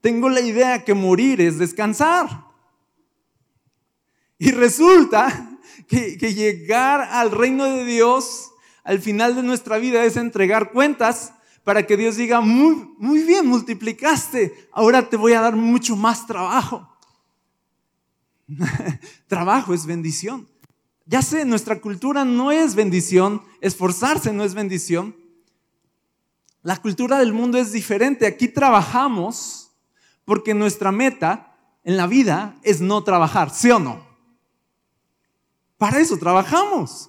Tengo 0.00 0.28
la 0.28 0.40
idea 0.40 0.84
que 0.84 0.94
morir 0.94 1.40
es 1.40 1.58
descansar. 1.58 2.44
Y 4.38 4.52
resulta 4.52 5.58
que, 5.88 6.16
llegar 6.16 7.00
al 7.00 7.30
reino 7.30 7.64
de 7.64 7.84
Dios 7.84 8.52
al 8.84 9.00
final 9.00 9.34
de 9.34 9.42
nuestra 9.42 9.78
vida 9.78 10.04
es 10.04 10.16
entregar 10.16 10.70
cuentas 10.70 11.32
para 11.64 11.86
que 11.86 11.96
Dios 11.96 12.16
diga, 12.16 12.40
muy, 12.40 12.94
muy 12.98 13.22
bien, 13.22 13.46
multiplicaste, 13.46 14.68
ahora 14.72 15.08
te 15.08 15.16
voy 15.16 15.32
a 15.32 15.40
dar 15.40 15.56
mucho 15.56 15.96
más 15.96 16.26
trabajo. 16.26 16.88
trabajo 19.26 19.74
es 19.74 19.86
bendición. 19.86 20.48
Ya 21.06 21.22
sé, 21.22 21.44
nuestra 21.44 21.80
cultura 21.80 22.24
no 22.24 22.52
es 22.52 22.74
bendición, 22.74 23.42
esforzarse 23.60 24.32
no 24.32 24.44
es 24.44 24.54
bendición. 24.54 25.16
La 26.62 26.76
cultura 26.76 27.18
del 27.18 27.32
mundo 27.32 27.58
es 27.58 27.72
diferente. 27.72 28.26
Aquí 28.26 28.48
trabajamos 28.48 29.70
porque 30.24 30.52
nuestra 30.52 30.92
meta 30.92 31.56
en 31.84 31.96
la 31.96 32.06
vida 32.06 32.58
es 32.62 32.80
no 32.82 33.02
trabajar, 33.04 33.50
¿sí 33.50 33.70
o 33.70 33.78
no? 33.78 34.06
Para 35.78 36.00
eso 36.00 36.18
trabajamos. 36.18 37.08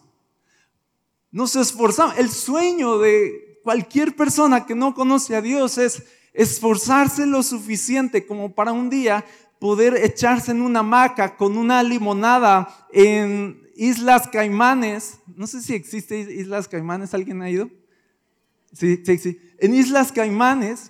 Nos 1.31 1.55
esforzamos. 1.55 2.17
El 2.17 2.29
sueño 2.29 2.99
de 2.99 3.48
cualquier 3.63 4.15
persona 4.15 4.65
que 4.65 4.75
no 4.75 4.93
conoce 4.93 5.35
a 5.35 5.41
Dios 5.41 5.77
es 5.77 6.03
esforzarse 6.33 7.25
lo 7.25 7.43
suficiente 7.43 8.25
como 8.25 8.53
para 8.53 8.71
un 8.71 8.89
día 8.89 9.25
poder 9.59 9.95
echarse 9.95 10.51
en 10.51 10.61
una 10.61 10.79
hamaca 10.79 11.35
con 11.35 11.57
una 11.57 11.83
limonada 11.83 12.87
en 12.91 13.61
Islas 13.75 14.27
Caimanes. 14.27 15.19
No 15.35 15.47
sé 15.47 15.61
si 15.61 15.73
existe 15.73 16.19
Islas 16.19 16.67
Caimanes, 16.67 17.13
¿alguien 17.13 17.41
ha 17.41 17.49
ido? 17.49 17.69
Sí, 18.73 19.01
sí, 19.05 19.17
sí. 19.17 19.41
En 19.57 19.73
Islas 19.73 20.11
Caimanes, 20.11 20.89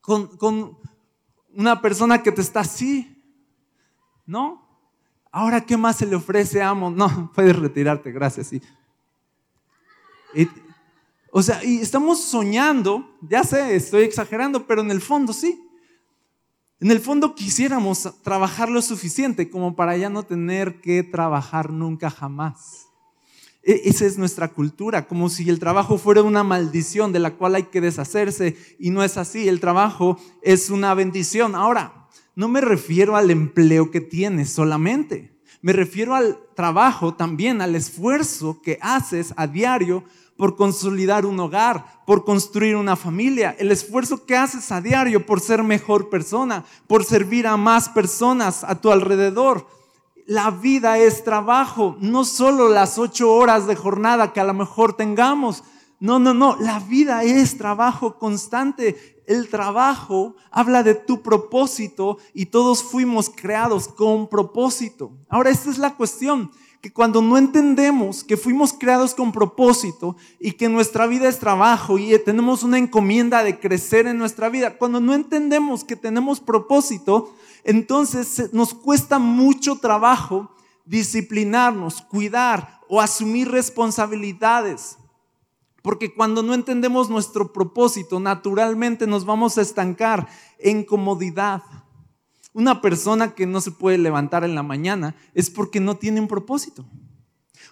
con, 0.00 0.36
con 0.36 0.78
una 1.54 1.80
persona 1.80 2.22
que 2.22 2.32
te 2.32 2.42
está 2.42 2.60
así, 2.60 3.22
¿no? 4.26 4.66
Ahora, 5.30 5.60
¿qué 5.60 5.76
más 5.76 5.96
se 5.96 6.06
le 6.06 6.16
ofrece 6.16 6.62
Amo? 6.62 6.90
No, 6.90 7.30
puedes 7.34 7.56
retirarte, 7.56 8.12
gracias. 8.12 8.48
Sí. 8.48 8.62
O 11.38 11.42
sea, 11.42 11.62
y 11.62 11.80
estamos 11.80 12.22
soñando, 12.22 13.14
ya 13.20 13.44
sé, 13.44 13.76
estoy 13.76 14.04
exagerando, 14.04 14.66
pero 14.66 14.80
en 14.80 14.90
el 14.90 15.02
fondo 15.02 15.34
sí. 15.34 15.68
En 16.80 16.90
el 16.90 16.98
fondo 16.98 17.34
quisiéramos 17.34 18.10
trabajar 18.22 18.70
lo 18.70 18.80
suficiente 18.80 19.50
como 19.50 19.76
para 19.76 19.98
ya 19.98 20.08
no 20.08 20.22
tener 20.22 20.80
que 20.80 21.02
trabajar 21.02 21.70
nunca 21.70 22.08
jamás. 22.08 22.86
E, 23.62 23.82
esa 23.84 24.06
es 24.06 24.16
nuestra 24.16 24.48
cultura, 24.48 25.06
como 25.06 25.28
si 25.28 25.46
el 25.50 25.58
trabajo 25.58 25.98
fuera 25.98 26.22
una 26.22 26.42
maldición 26.42 27.12
de 27.12 27.18
la 27.18 27.34
cual 27.34 27.56
hay 27.56 27.64
que 27.64 27.82
deshacerse 27.82 28.56
y 28.78 28.88
no 28.88 29.04
es 29.04 29.18
así, 29.18 29.46
el 29.46 29.60
trabajo 29.60 30.18
es 30.40 30.70
una 30.70 30.94
bendición. 30.94 31.54
Ahora, 31.54 32.08
no 32.34 32.48
me 32.48 32.62
refiero 32.62 33.14
al 33.14 33.30
empleo 33.30 33.90
que 33.90 34.00
tienes 34.00 34.54
solamente. 34.54 35.36
Me 35.60 35.74
refiero 35.74 36.14
al 36.14 36.38
trabajo 36.54 37.12
también, 37.12 37.60
al 37.60 37.74
esfuerzo 37.74 38.62
que 38.62 38.78
haces 38.80 39.34
a 39.36 39.46
diario 39.46 40.02
por 40.36 40.56
consolidar 40.56 41.24
un 41.26 41.38
hogar, 41.40 42.02
por 42.06 42.24
construir 42.24 42.76
una 42.76 42.96
familia, 42.96 43.56
el 43.58 43.72
esfuerzo 43.72 44.26
que 44.26 44.36
haces 44.36 44.70
a 44.70 44.80
diario 44.80 45.24
por 45.24 45.40
ser 45.40 45.62
mejor 45.62 46.08
persona, 46.08 46.64
por 46.86 47.04
servir 47.04 47.46
a 47.46 47.56
más 47.56 47.88
personas 47.88 48.64
a 48.64 48.80
tu 48.80 48.90
alrededor. 48.90 49.66
La 50.26 50.50
vida 50.50 50.98
es 50.98 51.24
trabajo, 51.24 51.96
no 52.00 52.24
solo 52.24 52.68
las 52.68 52.98
ocho 52.98 53.32
horas 53.32 53.66
de 53.66 53.76
jornada 53.76 54.32
que 54.32 54.40
a 54.40 54.44
lo 54.44 54.54
mejor 54.54 54.94
tengamos. 54.94 55.62
No, 56.00 56.18
no, 56.18 56.34
no, 56.34 56.56
la 56.60 56.80
vida 56.80 57.22
es 57.22 57.56
trabajo 57.56 58.18
constante 58.18 59.16
el 59.26 59.48
trabajo 59.48 60.36
habla 60.50 60.82
de 60.82 60.94
tu 60.94 61.22
propósito 61.22 62.18
y 62.32 62.46
todos 62.46 62.82
fuimos 62.82 63.30
creados 63.30 63.88
con 63.88 64.28
propósito. 64.28 65.12
Ahora, 65.28 65.50
esta 65.50 65.70
es 65.70 65.78
la 65.78 65.94
cuestión, 65.94 66.50
que 66.86 66.92
cuando 66.92 67.20
no 67.20 67.36
entendemos 67.36 68.22
que 68.22 68.36
fuimos 68.36 68.72
creados 68.72 69.12
con 69.12 69.32
propósito 69.32 70.14
y 70.38 70.52
que 70.52 70.68
nuestra 70.68 71.08
vida 71.08 71.28
es 71.28 71.40
trabajo 71.40 71.98
y 71.98 72.16
tenemos 72.20 72.62
una 72.62 72.78
encomienda 72.78 73.42
de 73.42 73.58
crecer 73.58 74.06
en 74.06 74.18
nuestra 74.18 74.48
vida, 74.50 74.78
cuando 74.78 75.00
no 75.00 75.12
entendemos 75.12 75.82
que 75.82 75.96
tenemos 75.96 76.38
propósito, 76.38 77.34
entonces 77.64 78.52
nos 78.52 78.72
cuesta 78.72 79.18
mucho 79.18 79.80
trabajo 79.80 80.54
disciplinarnos, 80.84 82.02
cuidar 82.02 82.78
o 82.88 83.00
asumir 83.00 83.50
responsabilidades. 83.50 84.96
Porque 85.82 86.14
cuando 86.14 86.44
no 86.44 86.54
entendemos 86.54 87.10
nuestro 87.10 87.52
propósito, 87.52 88.20
naturalmente 88.20 89.08
nos 89.08 89.24
vamos 89.24 89.58
a 89.58 89.62
estancar 89.62 90.28
en 90.60 90.84
comodidad. 90.84 91.62
Una 92.56 92.80
persona 92.80 93.34
que 93.34 93.44
no 93.44 93.60
se 93.60 93.70
puede 93.70 93.98
levantar 93.98 94.42
en 94.42 94.54
la 94.54 94.62
mañana 94.62 95.14
es 95.34 95.50
porque 95.50 95.78
no 95.78 95.98
tiene 95.98 96.22
un 96.22 96.26
propósito. 96.26 96.86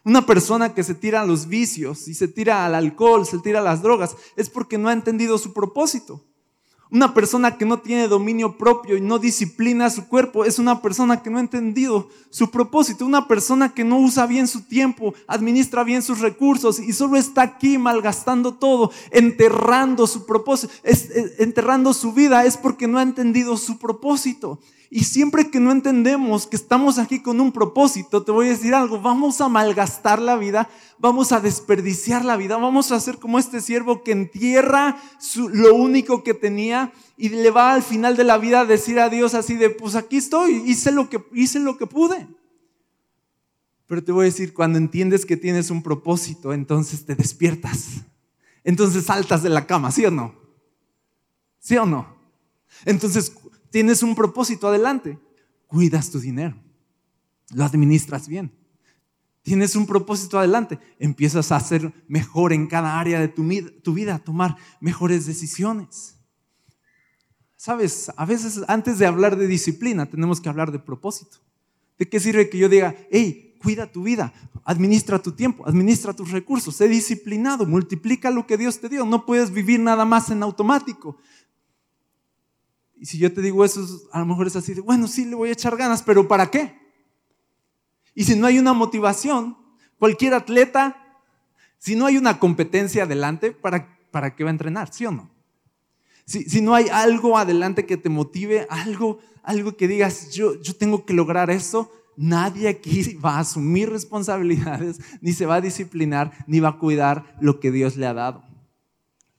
Una 0.04 0.26
persona 0.26 0.74
que 0.74 0.84
se 0.84 0.94
tira 0.94 1.22
a 1.22 1.26
los 1.26 1.48
vicios 1.48 2.06
y 2.06 2.12
se 2.12 2.28
tira 2.28 2.66
al 2.66 2.74
alcohol, 2.74 3.24
se 3.24 3.38
tira 3.38 3.60
a 3.60 3.62
las 3.62 3.80
drogas, 3.80 4.14
es 4.36 4.50
porque 4.50 4.76
no 4.76 4.90
ha 4.90 4.92
entendido 4.92 5.38
su 5.38 5.54
propósito. 5.54 6.22
Una 6.90 7.14
persona 7.14 7.56
que 7.56 7.64
no 7.64 7.80
tiene 7.80 8.08
dominio 8.08 8.56
propio 8.56 8.96
y 8.96 9.00
no 9.00 9.18
disciplina 9.18 9.90
su 9.90 10.06
cuerpo 10.06 10.44
es 10.44 10.58
una 10.58 10.80
persona 10.82 11.22
que 11.22 11.30
no 11.30 11.38
ha 11.38 11.40
entendido 11.40 12.08
su 12.30 12.50
propósito. 12.50 13.06
Una 13.06 13.26
persona 13.26 13.74
que 13.74 13.84
no 13.84 13.98
usa 13.98 14.26
bien 14.26 14.46
su 14.46 14.62
tiempo, 14.62 15.14
administra 15.26 15.82
bien 15.82 16.02
sus 16.02 16.20
recursos 16.20 16.78
y 16.78 16.92
solo 16.92 17.16
está 17.16 17.42
aquí 17.42 17.78
malgastando 17.78 18.54
todo, 18.54 18.92
enterrando 19.10 20.06
su 20.06 20.26
propósito, 20.26 20.72
enterrando 21.38 21.94
su 21.94 22.12
vida, 22.12 22.44
es 22.44 22.56
porque 22.56 22.86
no 22.86 22.98
ha 22.98 23.02
entendido 23.02 23.56
su 23.56 23.78
propósito. 23.78 24.60
Y 24.96 25.02
siempre 25.02 25.50
que 25.50 25.58
no 25.58 25.72
entendemos 25.72 26.46
que 26.46 26.54
estamos 26.54 26.98
aquí 26.98 27.20
con 27.20 27.40
un 27.40 27.50
propósito, 27.50 28.22
te 28.22 28.30
voy 28.30 28.46
a 28.46 28.50
decir 28.50 28.76
algo, 28.76 29.00
vamos 29.00 29.40
a 29.40 29.48
malgastar 29.48 30.22
la 30.22 30.36
vida, 30.36 30.70
vamos 31.00 31.32
a 31.32 31.40
desperdiciar 31.40 32.24
la 32.24 32.36
vida, 32.36 32.58
vamos 32.58 32.92
a 32.92 33.00
ser 33.00 33.18
como 33.18 33.40
este 33.40 33.60
siervo 33.60 34.04
que 34.04 34.12
entierra 34.12 34.96
lo 35.52 35.74
único 35.74 36.22
que 36.22 36.32
tenía 36.32 36.92
y 37.16 37.30
le 37.30 37.50
va 37.50 37.74
al 37.74 37.82
final 37.82 38.16
de 38.16 38.22
la 38.22 38.38
vida 38.38 38.60
a 38.60 38.66
decir 38.66 39.00
a 39.00 39.08
Dios 39.08 39.34
así 39.34 39.56
de, 39.56 39.70
pues 39.70 39.96
aquí 39.96 40.18
estoy, 40.18 40.62
hice 40.64 40.92
lo 40.92 41.10
que, 41.10 41.20
hice 41.32 41.58
lo 41.58 41.76
que 41.76 41.88
pude. 41.88 42.28
Pero 43.88 44.04
te 44.04 44.12
voy 44.12 44.22
a 44.22 44.30
decir, 44.30 44.54
cuando 44.54 44.78
entiendes 44.78 45.26
que 45.26 45.36
tienes 45.36 45.72
un 45.72 45.82
propósito, 45.82 46.52
entonces 46.52 47.04
te 47.04 47.16
despiertas. 47.16 48.04
Entonces 48.62 49.06
saltas 49.06 49.42
de 49.42 49.48
la 49.48 49.66
cama, 49.66 49.90
¿sí 49.90 50.06
o 50.06 50.12
no? 50.12 50.36
¿Sí 51.58 51.76
o 51.78 51.84
no? 51.84 52.14
Entonces, 52.84 53.32
tienes 53.74 54.04
un 54.04 54.14
propósito 54.14 54.68
adelante. 54.68 55.18
Cuidas 55.66 56.08
tu 56.08 56.20
dinero. 56.20 56.54
Lo 57.52 57.64
administras 57.64 58.28
bien. 58.28 58.52
Tienes 59.42 59.74
un 59.74 59.84
propósito 59.84 60.38
adelante. 60.38 60.78
Empiezas 61.00 61.50
a 61.50 61.58
ser 61.58 61.92
mejor 62.06 62.52
en 62.52 62.68
cada 62.68 63.00
área 63.00 63.18
de 63.18 63.26
tu, 63.26 63.44
tu 63.82 63.92
vida, 63.92 64.14
a 64.14 64.18
tomar 64.20 64.56
mejores 64.80 65.26
decisiones. 65.26 66.14
Sabes, 67.56 68.12
a 68.16 68.24
veces 68.24 68.60
antes 68.68 69.00
de 69.00 69.06
hablar 69.06 69.34
de 69.36 69.48
disciplina 69.48 70.06
tenemos 70.06 70.40
que 70.40 70.48
hablar 70.48 70.70
de 70.70 70.78
propósito. 70.78 71.38
¿De 71.98 72.08
qué 72.08 72.20
sirve 72.20 72.48
que 72.48 72.58
yo 72.58 72.68
diga, 72.68 72.94
hey, 73.10 73.56
cuida 73.60 73.90
tu 73.90 74.04
vida, 74.04 74.32
administra 74.64 75.18
tu 75.18 75.32
tiempo, 75.32 75.66
administra 75.66 76.12
tus 76.12 76.30
recursos, 76.30 76.76
sé 76.76 76.86
disciplinado, 76.86 77.66
multiplica 77.66 78.30
lo 78.30 78.46
que 78.46 78.56
Dios 78.56 78.78
te 78.78 78.88
dio, 78.88 79.04
no 79.04 79.26
puedes 79.26 79.50
vivir 79.50 79.80
nada 79.80 80.04
más 80.04 80.30
en 80.30 80.44
automático. 80.44 81.16
Y 82.96 83.06
si 83.06 83.18
yo 83.18 83.32
te 83.32 83.40
digo 83.40 83.64
eso, 83.64 83.86
a 84.12 84.20
lo 84.20 84.26
mejor 84.26 84.46
es 84.46 84.56
así 84.56 84.74
de, 84.74 84.80
bueno, 84.80 85.08
sí, 85.08 85.24
le 85.24 85.34
voy 85.34 85.48
a 85.48 85.52
echar 85.52 85.76
ganas, 85.76 86.02
pero 86.02 86.26
¿para 86.28 86.50
qué? 86.50 86.78
Y 88.14 88.24
si 88.24 88.36
no 88.36 88.46
hay 88.46 88.58
una 88.58 88.72
motivación, 88.72 89.56
cualquier 89.98 90.34
atleta, 90.34 91.20
si 91.78 91.96
no 91.96 92.06
hay 92.06 92.16
una 92.16 92.38
competencia 92.38 93.02
adelante, 93.02 93.52
¿para, 93.52 93.98
para 94.10 94.34
qué 94.34 94.44
va 94.44 94.50
a 94.50 94.52
entrenar? 94.52 94.92
¿Sí 94.92 95.04
o 95.06 95.10
no? 95.10 95.30
Si, 96.24 96.44
si 96.44 96.60
no 96.60 96.74
hay 96.74 96.88
algo 96.88 97.36
adelante 97.36 97.84
que 97.84 97.96
te 97.96 98.08
motive, 98.08 98.66
algo 98.70 99.18
algo 99.44 99.76
que 99.76 99.86
digas, 99.86 100.32
yo, 100.32 100.60
yo 100.60 100.74
tengo 100.74 101.04
que 101.04 101.12
lograr 101.12 101.50
eso, 101.50 101.92
nadie 102.16 102.68
aquí 102.68 103.14
va 103.24 103.36
a 103.36 103.40
asumir 103.40 103.90
responsabilidades, 103.90 104.98
ni 105.20 105.32
se 105.32 105.46
va 105.46 105.56
a 105.56 105.60
disciplinar, 105.60 106.32
ni 106.46 106.60
va 106.60 106.70
a 106.70 106.78
cuidar 106.78 107.36
lo 107.40 107.60
que 107.60 107.70
Dios 107.70 107.96
le 107.96 108.06
ha 108.06 108.14
dado. 108.14 108.42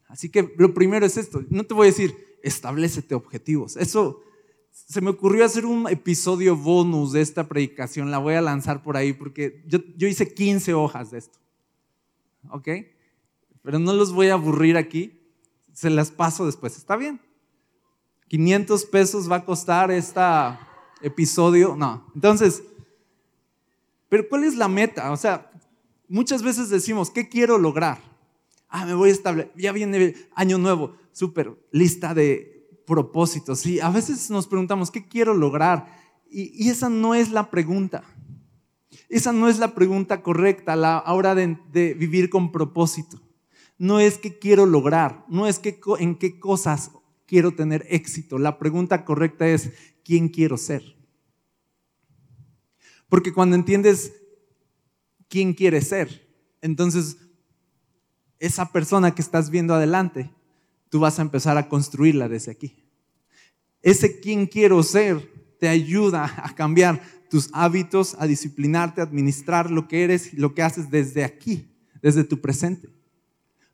Así 0.07 0.29
que 0.29 0.53
lo 0.57 0.73
primero 0.73 1.05
es 1.05 1.17
esto. 1.17 1.43
No 1.49 1.65
te 1.65 1.73
voy 1.73 1.87
a 1.87 1.91
decir, 1.91 2.15
establecete 2.45 3.15
objetivos. 3.15 3.75
Eso 3.75 4.21
se 4.71 5.01
me 5.01 5.09
ocurrió 5.09 5.43
hacer 5.45 5.65
un 5.65 5.89
episodio 5.89 6.55
bonus 6.55 7.11
de 7.11 7.21
esta 7.21 7.47
predicación. 7.47 8.11
La 8.11 8.19
voy 8.19 8.35
a 8.35 8.41
lanzar 8.41 8.83
por 8.83 8.97
ahí 8.97 9.13
porque 9.13 9.63
yo, 9.67 9.79
yo 9.97 10.07
hice 10.07 10.33
15 10.33 10.73
hojas 10.73 11.11
de 11.11 11.17
esto. 11.17 11.39
¿Ok? 12.49 12.67
Pero 13.63 13.79
no 13.79 13.93
los 13.93 14.13
voy 14.13 14.29
a 14.29 14.33
aburrir 14.33 14.77
aquí. 14.77 15.19
Se 15.73 15.89
las 15.89 16.11
paso 16.11 16.45
después. 16.45 16.77
¿Está 16.77 16.95
bien? 16.95 17.19
500 18.27 18.85
pesos 18.85 19.29
va 19.29 19.37
a 19.37 19.45
costar 19.45 19.91
este 19.91 20.21
episodio. 21.01 21.75
No. 21.75 22.05
Entonces, 22.13 22.63
pero 24.07 24.29
¿cuál 24.29 24.43
es 24.43 24.55
la 24.55 24.67
meta? 24.67 25.11
O 25.11 25.17
sea, 25.17 25.49
muchas 26.07 26.43
veces 26.43 26.69
decimos, 26.69 27.09
¿qué 27.09 27.27
quiero 27.27 27.57
lograr? 27.57 28.14
Ah, 28.67 28.85
me 28.85 28.93
voy 28.93 29.09
a 29.09 29.13
establecer, 29.13 29.51
ya 29.55 29.71
viene 29.71 30.15
año 30.35 30.57
nuevo, 30.57 30.95
súper, 31.11 31.57
lista 31.71 32.13
de 32.13 32.55
propósitos. 32.85 33.65
Y 33.65 33.79
a 33.79 33.89
veces 33.89 34.29
nos 34.29 34.47
preguntamos, 34.47 34.91
¿qué 34.91 35.07
quiero 35.07 35.33
lograr? 35.33 35.87
Y, 36.29 36.69
esa 36.69 36.89
no 36.89 37.15
es 37.15 37.31
la 37.31 37.49
pregunta. 37.49 38.03
Esa 39.09 39.31
no 39.31 39.49
es 39.49 39.59
la 39.59 39.75
pregunta 39.75 40.21
correcta 40.21 40.73
a 40.73 40.77
la 40.77 41.03
hora 41.07 41.35
de, 41.35 41.57
vivir 41.97 42.29
con 42.29 42.51
propósito. 42.51 43.21
No 43.77 43.99
es 43.99 44.17
qué 44.17 44.39
quiero 44.39 44.65
lograr, 44.65 45.25
no 45.27 45.47
es 45.47 45.59
que, 45.59 45.79
en 45.99 46.15
qué 46.15 46.39
cosas 46.39 46.91
quiero 47.25 47.53
tener 47.53 47.85
éxito. 47.89 48.37
La 48.37 48.57
pregunta 48.57 49.03
correcta 49.03 49.47
es, 49.47 49.71
¿quién 50.03 50.29
quiero 50.29 50.57
ser? 50.57 50.95
Porque 53.09 53.33
cuando 53.33 53.55
entiendes 53.55 54.13
quién 55.27 55.53
quieres 55.53 55.89
ser, 55.89 56.27
entonces 56.61 57.17
esa 58.39 58.71
persona 58.71 59.13
que 59.13 59.21
estás 59.21 59.49
viendo 59.49 59.73
adelante, 59.73 60.31
tú 60.89 60.99
vas 60.99 61.19
a 61.19 61.21
empezar 61.21 61.57
a 61.57 61.69
construirla 61.69 62.27
desde 62.27 62.51
aquí. 62.51 62.75
Ese 63.81 64.19
quién 64.19 64.47
quiero 64.47 64.81
ser 64.83 65.31
te 65.59 65.67
ayuda 65.67 66.33
a 66.43 66.53
cambiar 66.55 67.01
tus 67.29 67.49
hábitos, 67.53 68.15
a 68.19 68.27
disciplinarte, 68.27 69.01
a 69.01 69.05
administrar 69.05 69.71
lo 69.71 69.87
que 69.87 70.03
eres 70.03 70.33
y 70.33 70.37
lo 70.37 70.53
que 70.53 70.63
haces 70.63 70.89
desde 70.89 71.23
aquí, 71.23 71.71
desde 72.01 72.23
tu 72.23 72.39
presente, 72.41 72.89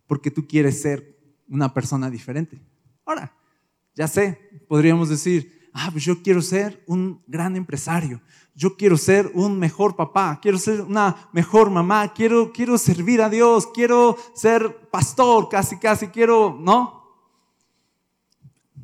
porque 0.07 0.31
tú 0.31 0.47
quieres 0.47 0.81
ser 0.81 1.17
una 1.47 1.73
persona 1.73 2.09
diferente. 2.09 2.61
Ahora, 3.05 3.35
ya 3.95 4.07
sé, 4.07 4.39
podríamos 4.67 5.09
decir, 5.09 5.69
ah, 5.73 5.89
pues 5.91 6.03
yo 6.05 6.21
quiero 6.21 6.41
ser 6.41 6.81
un 6.87 7.21
gran 7.27 7.55
empresario, 7.55 8.21
yo 8.53 8.75
quiero 8.75 8.97
ser 8.97 9.31
un 9.33 9.57
mejor 9.57 9.95
papá, 9.95 10.39
quiero 10.41 10.57
ser 10.57 10.81
una 10.81 11.29
mejor 11.31 11.69
mamá, 11.69 12.13
quiero, 12.13 12.51
quiero 12.51 12.77
servir 12.77 13.21
a 13.21 13.29
Dios, 13.29 13.67
quiero 13.67 14.17
ser 14.33 14.89
pastor, 14.89 15.49
casi, 15.49 15.77
casi, 15.77 16.07
quiero, 16.07 16.57
¿no? 16.59 17.01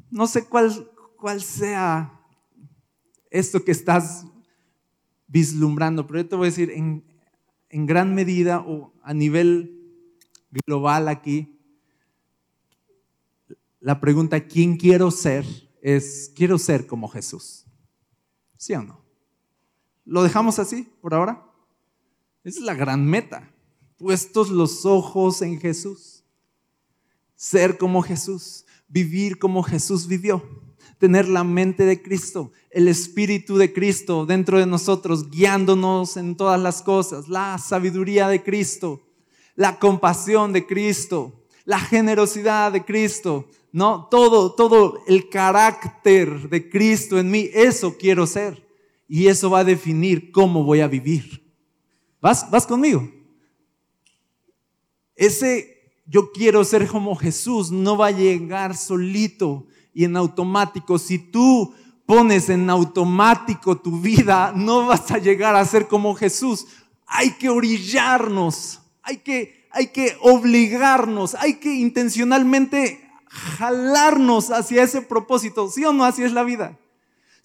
No 0.09 0.27
sé 0.27 0.45
cuál, 0.45 0.89
cuál 1.17 1.41
sea 1.41 2.13
esto 3.29 3.63
que 3.63 3.71
estás 3.71 4.25
vislumbrando, 5.27 6.07
pero 6.07 6.21
yo 6.21 6.29
te 6.29 6.35
voy 6.35 6.47
a 6.47 6.49
decir, 6.49 6.71
en, 6.71 7.03
en 7.69 7.85
gran 7.85 8.15
medida 8.15 8.59
o 8.59 8.93
a 9.03 9.13
nivel 9.13 9.73
global 10.65 11.07
aquí, 11.09 11.59
la 13.79 13.99
pregunta 13.99 14.47
¿quién 14.47 14.77
quiero 14.77 15.11
ser? 15.11 15.45
es 15.81 16.31
quiero 16.35 16.57
ser 16.57 16.85
como 16.85 17.07
Jesús. 17.07 17.65
¿Sí 18.57 18.73
o 18.73 18.83
no? 18.83 19.06
¿Lo 20.07 20.23
dejamos 20.23 20.57
así 20.57 20.87
por 21.01 21.13
ahora? 21.13 21.43
Esa 22.45 22.59
es 22.59 22.65
la 22.65 22.73
gran 22.73 23.05
meta. 23.05 23.51
Puestos 23.97 24.49
los 24.49 24.85
ojos 24.85 25.41
en 25.41 25.59
Jesús. 25.59 26.23
Ser 27.35 27.77
como 27.77 28.01
Jesús. 28.01 28.65
Vivir 28.87 29.37
como 29.37 29.63
Jesús 29.63 30.07
vivió. 30.07 30.41
Tener 30.97 31.27
la 31.27 31.43
mente 31.43 31.83
de 31.83 32.01
Cristo, 32.01 32.51
el 32.71 32.87
Espíritu 32.87 33.57
de 33.57 33.71
Cristo 33.71 34.25
dentro 34.25 34.57
de 34.57 34.65
nosotros, 34.65 35.29
guiándonos 35.29 36.17
en 36.17 36.35
todas 36.35 36.59
las 36.59 36.81
cosas. 36.81 37.27
La 37.27 37.57
sabiduría 37.59 38.29
de 38.29 38.41
Cristo, 38.41 39.01
la 39.55 39.77
compasión 39.77 40.53
de 40.53 40.65
Cristo, 40.65 41.43
la 41.65 41.79
generosidad 41.79 42.71
de 42.71 42.83
Cristo, 42.83 43.47
¿no? 43.71 44.07
Todo, 44.09 44.55
todo 44.55 45.03
el 45.05 45.29
carácter 45.29 46.49
de 46.49 46.67
Cristo 46.67 47.19
en 47.19 47.29
mí, 47.29 47.49
eso 47.53 47.95
quiero 47.95 48.25
ser. 48.25 48.66
Y 49.07 49.27
eso 49.27 49.49
va 49.49 49.59
a 49.59 49.63
definir 49.63 50.31
cómo 50.31 50.63
voy 50.63 50.81
a 50.81 50.87
vivir. 50.87 51.43
¿Vas, 52.21 52.49
vas 52.51 52.67
conmigo? 52.67 53.09
Ese 55.15 55.77
yo 56.05 56.31
quiero 56.31 56.63
ser 56.63 56.87
como 56.87 57.15
Jesús 57.15 57.71
no 57.71 57.97
va 57.97 58.07
a 58.07 58.11
llegar 58.11 58.75
solito 58.75 59.67
y 59.93 60.05
en 60.05 60.15
automático. 60.15 60.97
Si 60.97 61.19
tú 61.19 61.73
pones 62.05 62.49
en 62.49 62.69
automático 62.69 63.77
tu 63.77 63.99
vida, 63.99 64.53
no 64.55 64.87
vas 64.87 65.11
a 65.11 65.17
llegar 65.17 65.55
a 65.55 65.65
ser 65.65 65.87
como 65.87 66.15
Jesús. 66.15 66.65
Hay 67.05 67.31
que 67.31 67.49
orillarnos, 67.49 68.79
hay 69.01 69.17
que 69.17 69.57
hay 69.71 69.87
que 69.87 70.17
obligarnos, 70.21 71.35
hay 71.35 71.55
que 71.55 71.75
intencionalmente 71.75 73.07
jalarnos 73.27 74.49
hacia 74.49 74.81
ese 74.83 75.01
propósito, 75.01 75.69
¿sí 75.69 75.85
o 75.85 75.93
no? 75.93 76.03
Así 76.03 76.23
es 76.23 76.31
la 76.31 76.43
vida. 76.43 76.79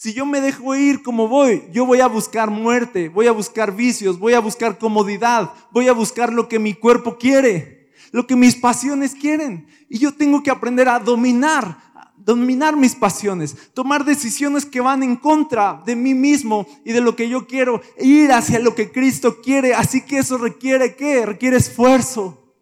Si 0.03 0.12
yo 0.15 0.27
me 0.27 0.41
dejo 0.41 0.75
ir 0.75 1.05
como 1.05 1.29
voy, 1.29 1.62
yo 1.71 1.87
voy 1.87 2.01
a 2.01 2.09
buscar 2.09 2.51
muerte, 2.51 3.09
voy 3.09 3.29
a 3.29 3.33
buscar 3.33 3.73
vicios, 3.73 4.19
voy 4.19 4.33
a 4.33 4.41
buscar 4.41 4.77
comodidad, 4.77 5.53
voy 5.71 5.87
a 5.87 5.93
buscar 5.93 6.33
lo 6.33 6.49
que 6.49 6.59
mi 6.59 6.75
cuerpo 6.75 7.19
quiere, 7.19 7.88
lo 8.11 8.27
que 8.27 8.35
mis 8.35 8.57
pasiones 8.57 9.15
quieren. 9.15 9.69
Y 9.88 10.01
yo 10.01 10.12
tengo 10.12 10.43
que 10.43 10.51
aprender 10.51 10.88
a 10.88 10.99
dominar 10.99 11.93
dominar 12.17 12.77
mis 12.77 12.97
pasiones, 12.97 13.57
tomar 13.75 14.05
decisiones 14.05 14.67
que 14.67 14.81
van 14.81 15.05
en 15.05 15.15
contra 15.15 15.81
de 15.87 15.95
mí 15.95 16.15
mismo 16.15 16.67
y 16.85 16.91
de 16.91 17.01
lo 17.01 17.15
que 17.15 17.29
yo 17.29 17.47
quiero, 17.47 17.81
e 17.97 18.05
ir 18.05 18.33
hacia 18.33 18.59
lo 18.59 18.75
que 18.75 18.91
Cristo 18.91 19.41
quiere. 19.41 19.73
Así 19.73 20.01
que 20.01 20.19
eso 20.19 20.37
requiere 20.37 20.97
qué? 20.97 21.25
Requiere 21.25 21.59
esfuerzo, 21.59 22.57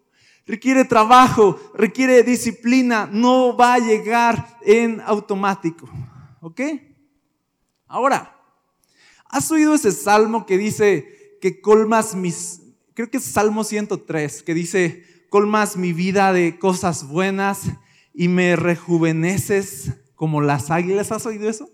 requiere 0.47 0.85
trabajo, 0.85 1.59
requiere 1.73 2.23
disciplina. 2.23 3.09
No 3.11 3.57
va 3.57 3.75
a 3.75 3.79
llegar 3.79 4.59
en 4.61 5.01
automático. 5.01 5.89
¿Ok? 6.43 6.61
Ahora, 7.91 8.41
¿has 9.29 9.51
oído 9.51 9.75
ese 9.75 9.91
salmo 9.91 10.47
que 10.47 10.57
dice 10.57 11.39
que 11.41 11.61
colmas 11.61 12.15
mis, 12.15 12.63
creo 12.95 13.11
que 13.11 13.17
es 13.17 13.25
Salmo 13.25 13.65
103, 13.65 14.45
que 14.45 14.55
dice, 14.55 15.05
colmas 15.29 15.77
mi 15.77 15.93
vida 15.93 16.33
de 16.33 16.57
cosas 16.61 17.09
buenas 17.09 17.63
y 18.15 18.29
me 18.29 18.55
rejuveneces 18.55 19.93
como 20.15 20.41
las 20.41 20.71
águilas. 20.71 21.11
¿Has 21.11 21.27
oído 21.27 21.51
eso? 21.51 21.69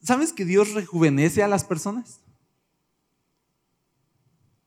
¿Sabes 0.00 0.32
que 0.32 0.44
Dios 0.44 0.74
rejuvenece 0.74 1.42
a 1.42 1.48
las 1.48 1.64
personas? 1.64 2.20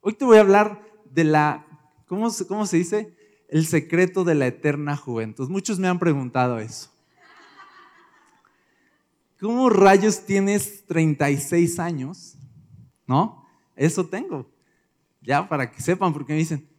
Hoy 0.01 0.11
te 0.13 0.25
voy 0.25 0.39
a 0.39 0.41
hablar 0.41 0.83
de 1.05 1.23
la, 1.23 1.65
¿cómo, 2.05 2.29
cómo 2.49 2.65
se 2.65 2.75
dice? 2.75 3.15
El 3.47 3.65
secreto 3.65 4.25
de 4.25 4.35
la 4.35 4.47
eterna 4.47 4.97
juventud. 4.97 5.49
Muchos 5.49 5.79
me 5.79 5.87
han 5.87 5.99
preguntado 5.99 6.59
eso. 6.59 6.90
¿Cómo 9.41 9.69
rayos 9.69 10.25
tienes 10.25 10.85
36 10.85 11.79
años? 11.79 12.37
¿No? 13.07 13.43
Eso 13.75 14.05
tengo. 14.05 14.49
Ya, 15.21 15.49
para 15.49 15.71
que 15.71 15.81
sepan, 15.81 16.13
porque 16.13 16.33
me 16.33 16.39
dicen, 16.39 16.69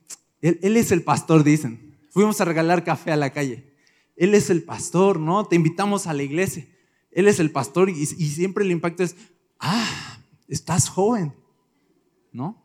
él, 0.41 0.77
es 0.77 0.93
el 0.93 1.03
pastor, 1.03 1.45
dicen 1.45 1.93
fuimos 2.13 2.41
a 2.41 2.45
regalar 2.45 2.85
café 2.85 3.11
a 3.11 3.17
la 3.17 3.31
calle. 3.31 3.73
Él 4.17 4.35
es 4.35 4.51
el 4.51 4.63
pastor, 4.63 5.19
¿no? 5.19 5.47
Te 5.47 5.57
invitamos 5.57 6.07
a 6.07 6.13
la 6.13 6.23
iglesia. 6.23 6.69
Él 7.11 7.27
es 7.27 7.41
el 7.41 7.51
pastor 7.51 7.89
y, 7.89 8.07
siempre 8.07 8.65
el 8.65 8.71
impacto 8.71 9.03
es, 9.03 9.17
ah, 9.59 10.21
estás 10.47 10.89
joven, 10.89 11.35
¿no? 12.33 12.63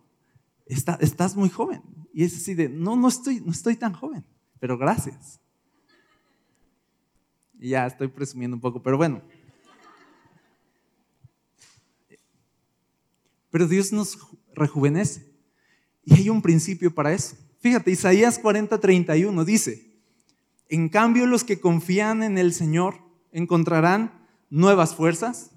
estás 0.66 1.36
muy 1.38 1.50
joven. 1.50 1.82
Y 2.14 2.26
es 2.26 2.36
así 2.36 2.54
de, 2.54 2.68
no, 2.68 2.98
no 2.98 3.08
estoy, 3.08 3.40
no 3.40 3.52
estoy 3.52 3.78
tan 3.78 3.94
joven, 3.94 4.26
pero 4.60 4.78
gracias. 4.78 5.40
Y 7.58 7.70
ya 7.70 7.88
estoy 7.88 8.10
presumiendo 8.10 8.56
un 8.56 8.62
poco, 8.62 8.84
pero 8.84 8.98
bueno. 8.98 9.22
Pero 13.58 13.68
Dios 13.68 13.92
nos 13.92 14.20
rejuvenece. 14.54 15.26
Y 16.06 16.14
hay 16.14 16.30
un 16.30 16.44
principio 16.44 16.94
para 16.94 17.12
eso. 17.12 17.36
Fíjate, 17.60 17.90
Isaías 17.90 18.38
40, 18.38 18.80
31 18.80 19.46
dice, 19.46 19.96
en 20.70 20.90
cambio 20.90 21.26
los 21.26 21.44
que 21.44 21.60
confían 21.60 22.22
en 22.22 22.38
el 22.38 22.54
Señor 22.54 23.00
encontrarán 23.32 24.28
nuevas 24.52 24.94
fuerzas, 24.94 25.50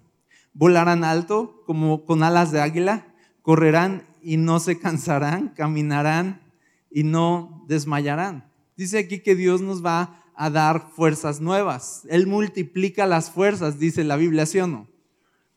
volarán 0.54 1.04
alto 1.04 1.62
como 1.66 2.06
con 2.06 2.22
alas 2.22 2.52
de 2.52 2.62
águila, 2.62 3.06
correrán 3.42 4.06
y 4.22 4.38
no 4.38 4.60
se 4.60 4.78
cansarán, 4.78 5.48
caminarán 5.48 6.40
y 6.90 7.02
no 7.02 7.66
desmayarán. 7.68 8.50
Dice 8.78 8.96
aquí 8.96 9.18
que 9.18 9.34
Dios 9.34 9.60
nos 9.60 9.84
va 9.84 10.24
a 10.34 10.48
dar 10.48 10.88
fuerzas 10.96 11.42
nuevas. 11.42 12.06
Él 12.08 12.26
multiplica 12.26 13.04
las 13.04 13.30
fuerzas, 13.30 13.78
dice 13.78 14.04
la 14.04 14.16
Biblia, 14.16 14.46
¿sí 14.46 14.58
o 14.58 14.66
no? 14.66 14.88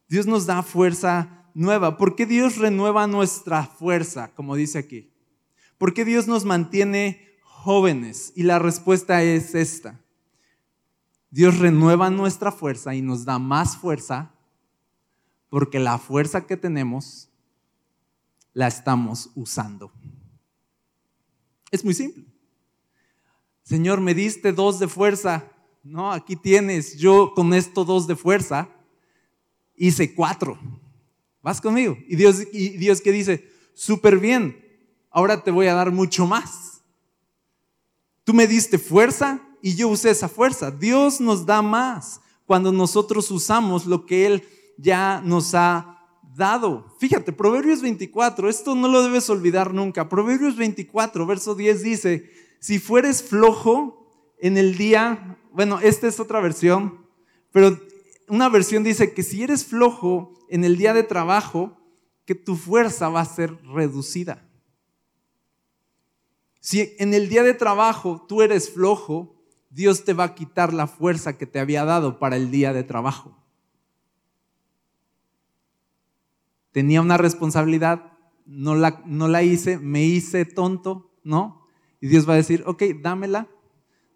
Dios 0.09 0.27
nos 0.27 0.45
da 0.45 0.61
fuerza 0.61 1.39
nueva. 1.53 1.97
¿Por 1.97 2.15
qué 2.15 2.25
Dios 2.25 2.57
renueva 2.57 3.07
nuestra 3.07 3.65
fuerza, 3.65 4.31
como 4.35 4.55
dice 4.55 4.79
aquí? 4.79 5.11
¿Por 5.77 5.93
qué 5.93 6.05
Dios 6.05 6.27
nos 6.27 6.45
mantiene 6.45 7.37
jóvenes? 7.41 8.33
Y 8.35 8.43
la 8.43 8.59
respuesta 8.59 9.21
es 9.23 9.55
esta. 9.55 9.99
Dios 11.29 11.59
renueva 11.59 12.09
nuestra 12.09 12.51
fuerza 12.51 12.93
y 12.93 13.01
nos 13.01 13.25
da 13.25 13.39
más 13.39 13.75
fuerza 13.75 14.31
porque 15.49 15.79
la 15.79 15.97
fuerza 15.97 16.45
que 16.45 16.57
tenemos 16.57 17.29
la 18.53 18.67
estamos 18.67 19.31
usando. 19.35 19.91
Es 21.71 21.83
muy 21.83 21.93
simple. 21.93 22.25
Señor, 23.63 23.99
me 23.99 24.13
diste 24.13 24.51
dos 24.51 24.77
de 24.79 24.87
fuerza. 24.87 25.51
No, 25.83 26.11
aquí 26.11 26.35
tienes. 26.35 26.97
Yo 26.97 27.33
con 27.33 27.53
esto 27.53 27.83
dos 27.83 28.07
de 28.07 28.15
fuerza 28.15 28.69
hice 29.75 30.13
cuatro. 30.13 30.59
¿Vas 31.43 31.61
conmigo? 31.61 31.97
Y 32.07 32.15
Dios, 32.15 32.47
y 32.51 32.69
Dios 32.77 33.01
que 33.01 33.11
dice, 33.11 33.47
súper 33.75 34.17
bien, 34.17 34.57
ahora 35.11 35.43
te 35.43 35.51
voy 35.51 35.67
a 35.67 35.75
dar 35.75 35.91
mucho 35.91 36.25
más. 36.25 36.81
Tú 38.23 38.33
me 38.33 38.47
diste 38.47 38.79
fuerza, 38.79 39.39
y 39.63 39.75
yo 39.75 39.87
usé 39.87 40.11
esa 40.11 40.27
fuerza. 40.27 40.71
Dios 40.71 41.21
nos 41.21 41.45
da 41.45 41.61
más 41.61 42.19
cuando 42.45 42.73
nosotros 42.73 43.31
usamos 43.31 43.85
lo 43.85 44.05
que 44.05 44.25
Él 44.25 44.43
ya 44.77 45.21
nos 45.23 45.55
ha 45.55 46.01
dado. 46.35 46.93
Fíjate, 46.99 47.31
Proverbios 47.31 47.81
24, 47.81 48.49
esto 48.49 48.75
no 48.75 48.89
lo 48.89 49.01
debes 49.01 49.29
olvidar 49.29 49.73
nunca. 49.73 50.09
Proverbios 50.09 50.57
24, 50.57 51.25
verso 51.25 51.55
10 51.55 51.81
dice, 51.81 52.29
si 52.59 52.77
fueres 52.77 53.23
flojo 53.23 54.05
en 54.37 54.57
el 54.57 54.75
día, 54.75 55.37
bueno, 55.53 55.79
esta 55.79 56.09
es 56.09 56.19
otra 56.19 56.41
versión, 56.41 56.99
pero 57.53 57.79
una 58.27 58.49
versión 58.49 58.83
dice 58.83 59.13
que 59.13 59.23
si 59.23 59.43
eres 59.43 59.63
flojo 59.63 60.33
en 60.53 60.63
el 60.63 60.77
día 60.77 60.93
de 60.93 61.01
trabajo, 61.01 61.75
que 62.25 62.35
tu 62.35 62.55
fuerza 62.55 63.09
va 63.09 63.21
a 63.21 63.25
ser 63.25 63.59
reducida. 63.63 64.47
Si 66.59 66.93
en 66.99 67.15
el 67.15 67.27
día 67.27 67.41
de 67.41 67.55
trabajo 67.55 68.23
tú 68.29 68.43
eres 68.43 68.69
flojo, 68.69 69.35
Dios 69.71 70.05
te 70.05 70.13
va 70.13 70.25
a 70.25 70.35
quitar 70.35 70.71
la 70.71 70.85
fuerza 70.85 71.39
que 71.39 71.47
te 71.47 71.59
había 71.59 71.85
dado 71.85 72.19
para 72.19 72.35
el 72.35 72.51
día 72.51 72.71
de 72.71 72.83
trabajo. 72.83 73.35
Tenía 76.71 77.01
una 77.01 77.17
responsabilidad, 77.17 78.13
no 78.45 78.75
la, 78.75 79.01
no 79.07 79.27
la 79.27 79.41
hice, 79.41 79.79
me 79.79 80.03
hice 80.03 80.45
tonto, 80.45 81.09
¿no? 81.23 81.65
Y 81.99 82.09
Dios 82.09 82.29
va 82.29 82.33
a 82.33 82.37
decir, 82.37 82.63
ok, 82.67 82.83
dámela, 83.01 83.47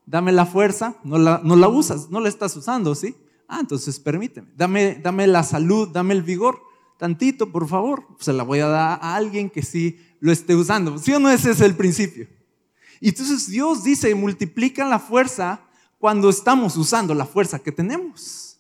dame 0.06 0.32
la 0.34 0.46
fuerza, 0.46 0.98
no 1.04 1.18
la, 1.18 1.42
no 1.44 1.56
la 1.56 1.68
usas, 1.68 2.12
no 2.12 2.20
la 2.20 2.30
estás 2.30 2.56
usando, 2.56 2.94
¿sí? 2.94 3.16
Ah, 3.48 3.60
entonces 3.62 4.00
permíteme, 4.00 4.48
dame, 4.56 4.96
dame 4.96 5.26
la 5.28 5.44
salud, 5.44 5.88
dame 5.88 6.14
el 6.14 6.22
vigor, 6.22 6.62
tantito, 6.98 7.52
por 7.52 7.68
favor, 7.68 8.06
se 8.20 8.34
la 8.34 8.44
voy 8.44 8.60
a 8.60 8.68
dar 8.68 9.00
a 9.02 9.16
alguien 9.16 9.50
que 9.50 9.62
sí 9.62 10.00
lo 10.20 10.32
esté 10.32 10.56
usando. 10.56 10.98
¿Sí 10.98 11.14
o 11.14 11.20
no 11.20 11.30
ese 11.30 11.52
es 11.52 11.62
el 11.62 11.76
principio? 11.76 12.28
Y 13.00 13.10
entonces 13.10 13.48
Dios 13.48 13.84
dice, 13.84 14.14
multiplica 14.16 14.86
la 14.86 15.00
fuerza 15.00 15.62
cuando 15.98 16.30
estamos 16.30 16.76
usando 16.78 17.14
la 17.14 17.26
fuerza 17.26 17.60
que 17.60 17.72
tenemos. 17.72 18.60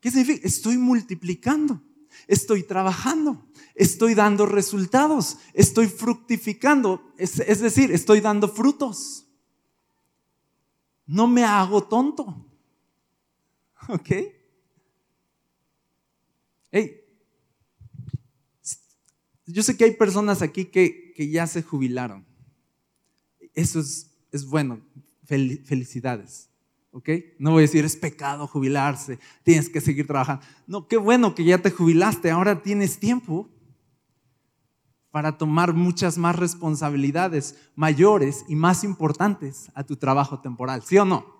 ¿Qué 0.00 0.10
significa? 0.10 0.46
Estoy 0.46 0.78
multiplicando, 0.78 1.82
estoy 2.26 2.62
trabajando, 2.62 3.46
estoy 3.74 4.14
dando 4.14 4.46
resultados, 4.46 5.38
estoy 5.52 5.86
fructificando, 5.88 7.12
es, 7.16 7.60
decir, 7.60 7.92
estoy 7.92 8.20
dando 8.20 8.48
frutos. 8.48 9.26
No 11.06 11.26
me 11.26 11.44
hago 11.44 11.82
tonto. 11.82 12.46
¿Ok? 13.94 14.10
Hey, 16.72 16.96
yo 19.46 19.62
sé 19.64 19.76
que 19.76 19.84
hay 19.84 19.90
personas 19.96 20.42
aquí 20.42 20.66
que, 20.66 21.12
que 21.16 21.28
ya 21.28 21.46
se 21.48 21.62
jubilaron 21.62 22.24
eso 23.54 23.80
es, 23.80 24.10
es 24.32 24.46
bueno, 24.46 24.80
felicidades. 25.24 26.48
¿Ok? 26.92 27.08
No 27.38 27.52
voy 27.52 27.60
a 27.60 27.62
decir 27.62 27.84
es 27.84 27.94
pecado 27.94 28.48
jubilarse, 28.48 29.20
tienes 29.44 29.68
que 29.68 29.80
seguir 29.80 30.06
trabajando. 30.06 30.44
No, 30.66 30.88
qué 30.88 30.96
bueno 30.96 31.34
que 31.34 31.44
ya 31.44 31.58
te 31.58 31.70
jubilaste, 31.70 32.30
ahora 32.30 32.62
tienes 32.62 32.98
tiempo 32.98 33.48
para 35.12 35.38
tomar 35.38 35.72
muchas 35.72 36.18
más 36.18 36.36
responsabilidades 36.36 37.56
mayores 37.76 38.44
y 38.48 38.56
más 38.56 38.82
importantes 38.82 39.70
a 39.74 39.84
tu 39.84 39.96
trabajo 39.96 40.40
temporal, 40.40 40.82
¿sí 40.82 40.98
o 40.98 41.04
no? 41.04 41.39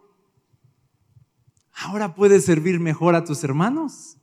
Ahora 1.72 2.14
puedes 2.14 2.44
servir 2.44 2.80
mejor 2.80 3.14
a 3.14 3.24
tus 3.24 3.42
hermanos, 3.44 4.18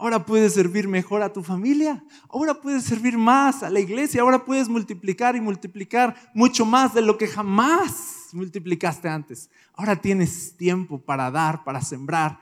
Ahora 0.00 0.24
puedes 0.24 0.54
servir 0.54 0.86
mejor 0.86 1.22
a 1.22 1.32
tu 1.32 1.42
familia. 1.42 2.04
Ahora 2.28 2.54
puedes 2.54 2.84
servir 2.84 3.18
más 3.18 3.64
a 3.64 3.70
la 3.70 3.80
iglesia. 3.80 4.22
Ahora 4.22 4.44
puedes 4.44 4.68
multiplicar 4.68 5.34
y 5.34 5.40
multiplicar 5.40 6.14
mucho 6.34 6.64
más 6.64 6.94
de 6.94 7.02
lo 7.02 7.18
que 7.18 7.26
jamás 7.26 8.28
multiplicaste 8.32 9.08
antes. 9.08 9.50
Ahora 9.74 9.96
tienes 9.96 10.56
tiempo 10.56 11.00
para 11.00 11.32
dar, 11.32 11.64
para 11.64 11.80
sembrar, 11.80 12.38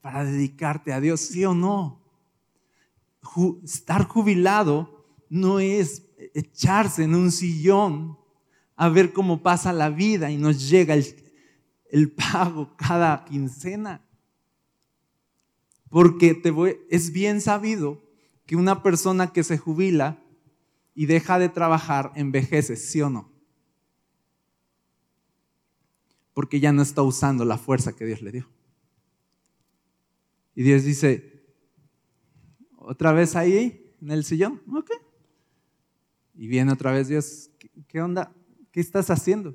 para 0.00 0.24
dedicarte 0.24 0.94
a 0.94 1.00
Dios, 1.00 1.20
¿sí 1.20 1.44
o 1.44 1.54
no? 1.54 2.00
estar 3.62 4.08
jubilado 4.08 5.06
no 5.28 5.60
es 5.60 6.02
echarse 6.34 7.04
en 7.04 7.14
un 7.14 7.30
sillón 7.30 8.18
a 8.74 8.88
ver 8.88 9.12
cómo 9.12 9.42
pasa 9.42 9.72
la 9.72 9.90
vida 9.90 10.28
y 10.30 10.36
nos 10.36 10.68
llega 10.68 10.94
el, 10.94 11.21
el 11.92 12.10
pago 12.10 12.74
cada 12.76 13.24
quincena. 13.24 14.02
Porque 15.90 16.34
te 16.34 16.50
voy, 16.50 16.78
es 16.90 17.12
bien 17.12 17.40
sabido 17.42 18.02
que 18.46 18.56
una 18.56 18.82
persona 18.82 19.32
que 19.32 19.44
se 19.44 19.58
jubila 19.58 20.18
y 20.94 21.04
deja 21.04 21.38
de 21.38 21.50
trabajar 21.50 22.10
envejece, 22.16 22.76
¿sí 22.76 23.02
o 23.02 23.10
no? 23.10 23.30
Porque 26.32 26.60
ya 26.60 26.72
no 26.72 26.80
está 26.80 27.02
usando 27.02 27.44
la 27.44 27.58
fuerza 27.58 27.94
que 27.94 28.06
Dios 28.06 28.22
le 28.22 28.32
dio. 28.32 28.48
Y 30.54 30.62
Dios 30.62 30.84
dice, 30.84 31.44
otra 32.78 33.12
vez 33.12 33.36
ahí, 33.36 33.94
en 34.00 34.10
el 34.10 34.24
sillón, 34.24 34.62
ok. 34.72 34.90
Y 36.34 36.46
viene 36.46 36.72
otra 36.72 36.90
vez 36.92 37.08
Dios, 37.08 37.50
¿qué, 37.86 38.00
onda? 38.00 38.34
¿Qué 38.70 38.80
estás 38.80 39.10
haciendo? 39.10 39.54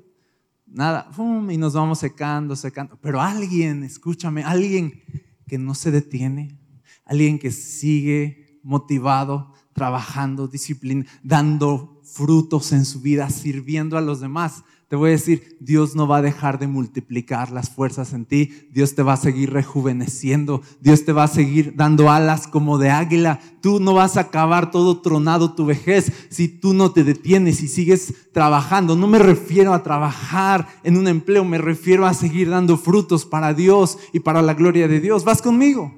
Nada, 0.70 1.10
y 1.48 1.56
nos 1.56 1.72
vamos 1.74 1.98
secando, 1.98 2.54
secando. 2.54 2.98
Pero 3.00 3.20
alguien, 3.20 3.82
escúchame, 3.84 4.44
alguien 4.44 5.02
que 5.46 5.58
no 5.58 5.74
se 5.74 5.90
detiene, 5.90 6.58
alguien 7.04 7.38
que 7.38 7.50
sigue 7.50 8.60
motivado, 8.62 9.54
trabajando, 9.72 10.46
disciplina, 10.46 11.06
dando 11.22 12.02
frutos 12.04 12.72
en 12.72 12.84
su 12.84 13.00
vida, 13.00 13.30
sirviendo 13.30 13.96
a 13.96 14.00
los 14.00 14.20
demás. 14.20 14.64
Te 14.88 14.96
voy 14.96 15.10
a 15.10 15.12
decir, 15.12 15.58
Dios 15.60 15.94
no 15.94 16.08
va 16.08 16.16
a 16.16 16.22
dejar 16.22 16.58
de 16.58 16.66
multiplicar 16.66 17.50
las 17.50 17.68
fuerzas 17.68 18.14
en 18.14 18.24
ti, 18.24 18.68
Dios 18.70 18.94
te 18.94 19.02
va 19.02 19.12
a 19.12 19.18
seguir 19.18 19.52
rejuveneciendo, 19.52 20.62
Dios 20.80 21.04
te 21.04 21.12
va 21.12 21.24
a 21.24 21.28
seguir 21.28 21.74
dando 21.76 22.10
alas 22.10 22.46
como 22.46 22.78
de 22.78 22.88
águila. 22.88 23.38
Tú 23.60 23.80
no 23.80 23.92
vas 23.92 24.16
a 24.16 24.20
acabar 24.20 24.70
todo 24.70 25.02
tronado 25.02 25.52
tu 25.52 25.66
vejez 25.66 26.10
si 26.30 26.48
tú 26.48 26.72
no 26.72 26.92
te 26.92 27.04
detienes 27.04 27.62
y 27.62 27.68
sigues 27.68 28.32
trabajando. 28.32 28.96
No 28.96 29.08
me 29.08 29.18
refiero 29.18 29.74
a 29.74 29.82
trabajar 29.82 30.66
en 30.82 30.96
un 30.96 31.06
empleo, 31.06 31.44
me 31.44 31.58
refiero 31.58 32.06
a 32.06 32.14
seguir 32.14 32.48
dando 32.48 32.78
frutos 32.78 33.26
para 33.26 33.52
Dios 33.52 33.98
y 34.14 34.20
para 34.20 34.40
la 34.40 34.54
gloria 34.54 34.88
de 34.88 35.00
Dios. 35.00 35.22
¿Vas 35.22 35.42
conmigo? 35.42 35.94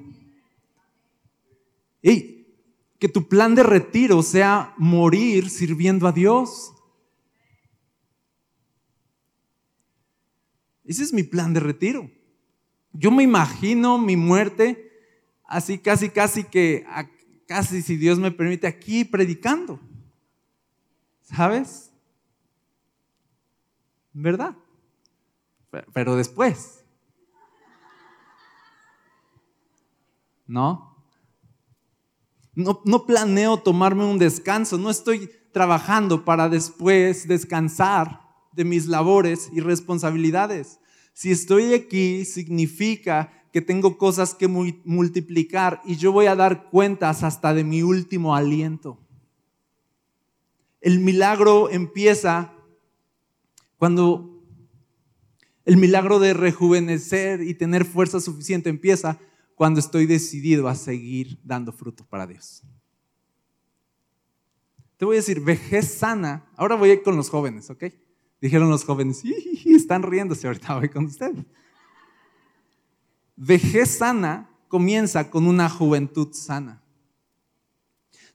Y 2.03 2.45
que 2.99 3.07
tu 3.07 3.29
plan 3.29 3.55
de 3.55 3.63
retiro 3.63 4.21
sea 4.21 4.73
morir 4.77 5.49
sirviendo 5.49 6.09
a 6.09 6.11
Dios. 6.11 6.73
Ese 10.91 11.03
es 11.03 11.13
mi 11.13 11.23
plan 11.23 11.53
de 11.53 11.61
retiro. 11.61 12.11
Yo 12.91 13.11
me 13.11 13.23
imagino 13.23 13.97
mi 13.97 14.17
muerte 14.17 14.91
así 15.45 15.77
casi, 15.77 16.09
casi 16.09 16.43
que, 16.43 16.85
casi 17.47 17.81
si 17.81 17.95
Dios 17.95 18.19
me 18.19 18.29
permite, 18.29 18.67
aquí 18.67 19.05
predicando. 19.05 19.79
¿Sabes? 21.21 21.93
¿Verdad? 24.11 24.53
Pero 25.93 26.17
después. 26.17 26.83
¿No? 30.45 30.93
No, 32.53 32.81
no 32.83 33.05
planeo 33.05 33.57
tomarme 33.61 34.03
un 34.03 34.19
descanso, 34.19 34.77
no 34.77 34.89
estoy 34.89 35.31
trabajando 35.53 36.25
para 36.25 36.49
después 36.49 37.29
descansar 37.29 38.19
de 38.51 38.65
mis 38.65 38.87
labores 38.87 39.49
y 39.53 39.61
responsabilidades. 39.61 40.80
Si 41.13 41.31
estoy 41.31 41.73
aquí, 41.73 42.25
significa 42.25 43.31
que 43.51 43.61
tengo 43.61 43.97
cosas 43.97 44.33
que 44.33 44.47
multiplicar 44.47 45.81
y 45.85 45.97
yo 45.97 46.11
voy 46.11 46.27
a 46.27 46.35
dar 46.35 46.69
cuentas 46.69 47.23
hasta 47.23 47.53
de 47.53 47.63
mi 47.63 47.83
último 47.83 48.35
aliento. 48.35 48.97
El 50.79 50.99
milagro 50.99 51.69
empieza 51.69 52.53
cuando 53.77 54.41
el 55.65 55.77
milagro 55.77 56.19
de 56.19 56.33
rejuvenecer 56.33 57.41
y 57.41 57.53
tener 57.53 57.85
fuerza 57.85 58.19
suficiente 58.19 58.69
empieza 58.69 59.19
cuando 59.55 59.79
estoy 59.79 60.05
decidido 60.05 60.67
a 60.67 60.75
seguir 60.75 61.39
dando 61.43 61.71
fruto 61.71 62.05
para 62.05 62.25
Dios. 62.25 62.63
Te 64.97 65.05
voy 65.05 65.15
a 65.15 65.19
decir, 65.19 65.39
vejez 65.41 65.93
sana. 65.93 66.51
Ahora 66.55 66.75
voy 66.75 66.89
a 66.89 66.93
ir 66.93 67.03
con 67.03 67.15
los 67.15 67.29
jóvenes, 67.29 67.69
¿ok? 67.69 67.85
Dijeron 68.41 68.69
los 68.69 68.83
jóvenes, 68.83 69.21
están 69.65 70.01
riéndose, 70.01 70.47
ahorita 70.47 70.75
voy 70.79 70.89
con 70.89 71.05
ustedes. 71.05 71.45
Vejez 73.35 73.97
sana 73.97 74.49
comienza 74.67 75.29
con 75.29 75.47
una 75.47 75.69
juventud 75.69 76.33
sana. 76.33 76.81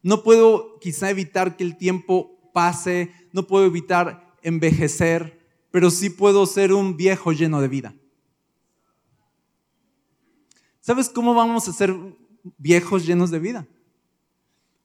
No 0.03 0.23
puedo 0.23 0.79
quizá 0.79 1.11
evitar 1.11 1.57
que 1.57 1.65
el 1.65 1.77
tiempo 1.77 2.51
pase, 2.55 3.11
no 3.33 3.47
puedo 3.47 3.67
evitar 3.67 4.37
envejecer, 4.43 5.41
pero 5.73 5.91
sí 5.91 6.09
puedo 6.09 6.47
ser 6.47 6.73
un 6.73 6.97
viejo 6.97 7.33
lleno 7.33 7.61
de 7.61 7.69
vida. 7.69 7.95
¿Sabes 10.81 11.09
cómo 11.09 11.35
vamos 11.35 11.67
a 11.67 11.73
ser 11.73 11.97
viejos 12.57 13.05
llenos 13.05 13.33
de 13.33 13.41
vida? 13.41 13.67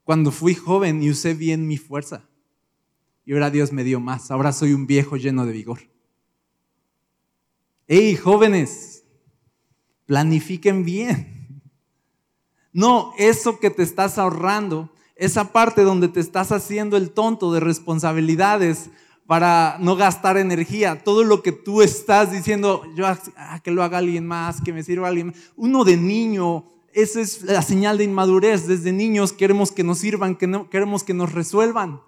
Cuando 0.03 0.31
fui 0.31 0.55
joven 0.55 1.03
y 1.03 1.11
usé 1.11 1.35
bien 1.35 1.67
mi 1.67 1.77
fuerza. 1.77 2.27
Y 3.25 3.33
ahora 3.33 3.49
Dios 3.49 3.71
me 3.71 3.83
dio 3.83 3.99
más. 3.99 4.31
Ahora 4.31 4.51
soy 4.51 4.73
un 4.73 4.87
viejo 4.87 5.15
lleno 5.17 5.45
de 5.45 5.53
vigor. 5.53 5.79
¡Hey, 7.87 8.15
jóvenes! 8.15 9.03
Planifiquen 10.05 10.83
bien. 10.83 11.61
No, 12.73 13.13
eso 13.17 13.59
que 13.59 13.69
te 13.69 13.83
estás 13.83 14.17
ahorrando, 14.17 14.93
esa 15.15 15.51
parte 15.51 15.83
donde 15.83 16.07
te 16.07 16.19
estás 16.19 16.51
haciendo 16.51 16.97
el 16.97 17.11
tonto 17.11 17.51
de 17.51 17.59
responsabilidades 17.59 18.89
para 19.27 19.77
no 19.79 19.95
gastar 19.95 20.37
energía, 20.37 21.03
todo 21.03 21.23
lo 21.23 21.43
que 21.43 21.51
tú 21.51 21.81
estás 21.81 22.31
diciendo, 22.31 22.83
yo 22.95 23.05
ah, 23.07 23.59
que 23.63 23.71
lo 23.71 23.83
haga 23.83 23.99
alguien 23.99 24.25
más, 24.25 24.61
que 24.61 24.73
me 24.73 24.83
sirva 24.83 25.09
alguien 25.09 25.27
más. 25.27 25.35
Uno 25.55 25.83
de 25.83 25.97
niño, 25.97 26.65
esa 26.93 27.21
es 27.21 27.43
la 27.43 27.61
señal 27.61 27.97
de 27.97 28.05
inmadurez. 28.05 28.67
Desde 28.67 28.91
niños 28.91 29.31
queremos 29.31 29.71
que 29.71 29.83
nos 29.83 29.99
sirvan, 29.99 30.35
que 30.35 30.47
no, 30.47 30.69
queremos 30.69 31.03
que 31.03 31.13
nos 31.13 31.31
resuelvan 31.33 32.01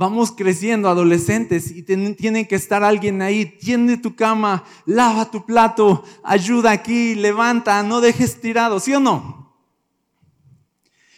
vamos 0.00 0.32
creciendo, 0.32 0.88
adolescentes, 0.88 1.70
y 1.70 1.82
tiene 1.82 2.48
que 2.48 2.54
estar 2.54 2.82
alguien 2.82 3.20
ahí, 3.20 3.44
tiende 3.44 3.98
tu 3.98 4.16
cama, 4.16 4.64
lava 4.86 5.30
tu 5.30 5.44
plato, 5.44 6.02
ayuda 6.24 6.70
aquí, 6.70 7.14
levanta, 7.14 7.82
no 7.82 8.00
dejes 8.00 8.40
tirado, 8.40 8.80
¿sí 8.80 8.94
o 8.94 9.00
no? 9.00 9.54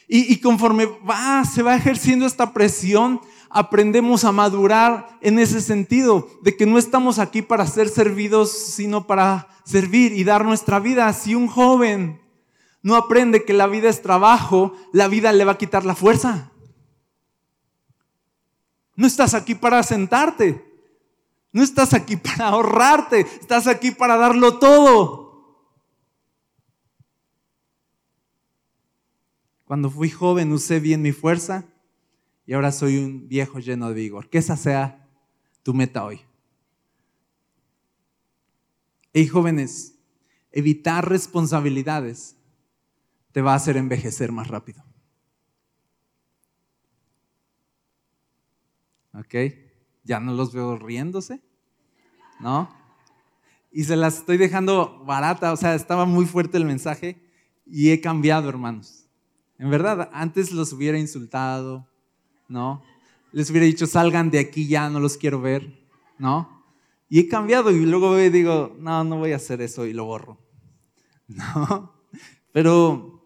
Y, 0.08 0.32
y 0.32 0.40
conforme 0.40 0.86
va, 1.08 1.44
se 1.44 1.62
va 1.62 1.76
ejerciendo 1.76 2.26
esta 2.26 2.52
presión, 2.52 3.20
aprendemos 3.50 4.24
a 4.24 4.32
madurar 4.32 5.16
en 5.20 5.38
ese 5.38 5.60
sentido, 5.60 6.28
de 6.42 6.56
que 6.56 6.66
no 6.66 6.76
estamos 6.76 7.20
aquí 7.20 7.40
para 7.40 7.68
ser 7.68 7.88
servidos, 7.88 8.50
sino 8.50 9.06
para 9.06 9.46
servir 9.64 10.12
y 10.12 10.24
dar 10.24 10.44
nuestra 10.44 10.80
vida. 10.80 11.12
Si 11.12 11.36
un 11.36 11.46
joven 11.46 12.20
no 12.82 12.96
aprende 12.96 13.44
que 13.44 13.52
la 13.52 13.68
vida 13.68 13.88
es 13.88 14.02
trabajo, 14.02 14.72
la 14.92 15.06
vida 15.06 15.32
le 15.32 15.44
va 15.44 15.52
a 15.52 15.58
quitar 15.58 15.84
la 15.84 15.94
fuerza. 15.94 16.51
No 19.02 19.08
estás 19.08 19.34
aquí 19.34 19.56
para 19.56 19.82
sentarte. 19.82 20.64
No 21.50 21.64
estás 21.64 21.92
aquí 21.92 22.16
para 22.28 22.50
ahorrarte. 22.50 23.22
Estás 23.22 23.66
aquí 23.66 23.90
para 23.90 24.16
darlo 24.16 24.60
todo. 24.60 25.72
Cuando 29.64 29.90
fui 29.90 30.08
joven 30.08 30.52
usé 30.52 30.78
bien 30.78 31.02
mi 31.02 31.10
fuerza 31.10 31.64
y 32.46 32.52
ahora 32.52 32.70
soy 32.70 32.98
un 32.98 33.26
viejo 33.26 33.58
lleno 33.58 33.88
de 33.88 33.94
vigor. 33.94 34.30
Que 34.30 34.38
esa 34.38 34.56
sea 34.56 35.08
tu 35.64 35.74
meta 35.74 36.04
hoy. 36.04 36.20
Hey 39.12 39.26
jóvenes, 39.26 39.98
evitar 40.52 41.08
responsabilidades 41.08 42.36
te 43.32 43.42
va 43.42 43.54
a 43.54 43.56
hacer 43.56 43.76
envejecer 43.76 44.30
más 44.30 44.46
rápido. 44.46 44.91
¿Ok? 49.14 49.34
Ya 50.04 50.20
no 50.20 50.34
los 50.34 50.52
veo 50.52 50.78
riéndose, 50.78 51.40
¿no? 52.40 52.68
Y 53.70 53.84
se 53.84 53.96
las 53.96 54.18
estoy 54.18 54.36
dejando 54.36 55.02
barata, 55.04 55.52
o 55.52 55.56
sea, 55.56 55.74
estaba 55.74 56.04
muy 56.04 56.26
fuerte 56.26 56.58
el 56.58 56.64
mensaje 56.64 57.22
y 57.66 57.90
he 57.90 58.00
cambiado, 58.00 58.48
hermanos. 58.48 59.06
En 59.58 59.70
verdad, 59.70 60.10
antes 60.12 60.52
los 60.52 60.72
hubiera 60.72 60.98
insultado, 60.98 61.88
¿no? 62.48 62.82
Les 63.32 63.48
hubiera 63.50 63.66
dicho, 63.66 63.86
salgan 63.86 64.30
de 64.30 64.40
aquí 64.40 64.66
ya, 64.66 64.90
no 64.90 65.00
los 65.00 65.16
quiero 65.16 65.40
ver, 65.40 65.86
¿no? 66.18 66.64
Y 67.08 67.20
he 67.20 67.28
cambiado 67.28 67.70
y 67.70 67.84
luego 67.86 68.16
digo, 68.16 68.74
no, 68.78 69.04
no 69.04 69.18
voy 69.18 69.32
a 69.32 69.36
hacer 69.36 69.62
eso 69.62 69.86
y 69.86 69.92
lo 69.92 70.04
borro, 70.04 70.38
¿no? 71.28 71.94
Pero 72.52 73.22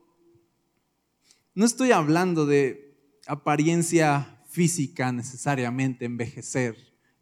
no 1.55 1.64
estoy 1.64 1.90
hablando 1.92 2.46
de 2.46 2.96
apariencia 3.27 4.36
física 4.57 5.12
necesariamente, 5.12 6.07
envejecer 6.07 6.75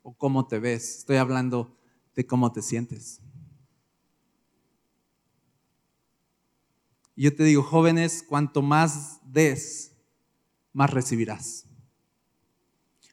o 0.04 0.16
cómo 0.16 0.46
te 0.46 0.60
ves. 0.60 0.98
Estoy 0.98 1.16
hablando 1.16 1.76
de 2.14 2.24
cómo 2.24 2.52
te 2.52 2.62
sientes. 2.62 3.20
Y 7.16 7.24
yo 7.24 7.34
te 7.34 7.42
digo, 7.42 7.64
jóvenes, 7.64 8.22
cuanto 8.22 8.62
más 8.62 9.18
des, 9.24 9.96
más 10.72 10.92
recibirás. 10.92 11.66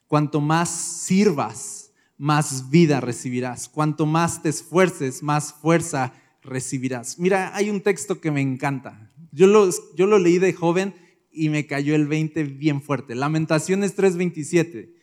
Cuanto 0.06 0.40
más 0.40 0.70
sirvas, 0.70 1.92
más 2.16 2.70
vida 2.70 3.02
recibirás. 3.02 3.68
Cuanto 3.68 4.06
más 4.06 4.44
te 4.44 4.50
esfuerces, 4.50 5.24
más 5.24 5.52
fuerza 5.52 6.14
recibirás. 6.44 7.18
Mira, 7.18 7.56
hay 7.56 7.72
un 7.72 7.82
texto 7.82 8.22
que 8.22 8.30
me 8.30 8.42
encanta. 8.42 9.12
Yo 9.32 9.48
lo, 9.48 9.68
yo 9.96 10.06
lo 10.06 10.20
leí 10.20 10.38
de 10.38 10.54
joven 10.54 10.94
y 11.32 11.50
me 11.50 11.66
cayó 11.66 11.96
el 11.96 12.08
20 12.08 12.44
bien 12.44 12.82
fuerte. 12.82 13.16
Lamentaciones 13.16 13.96
3:27. 13.96 14.94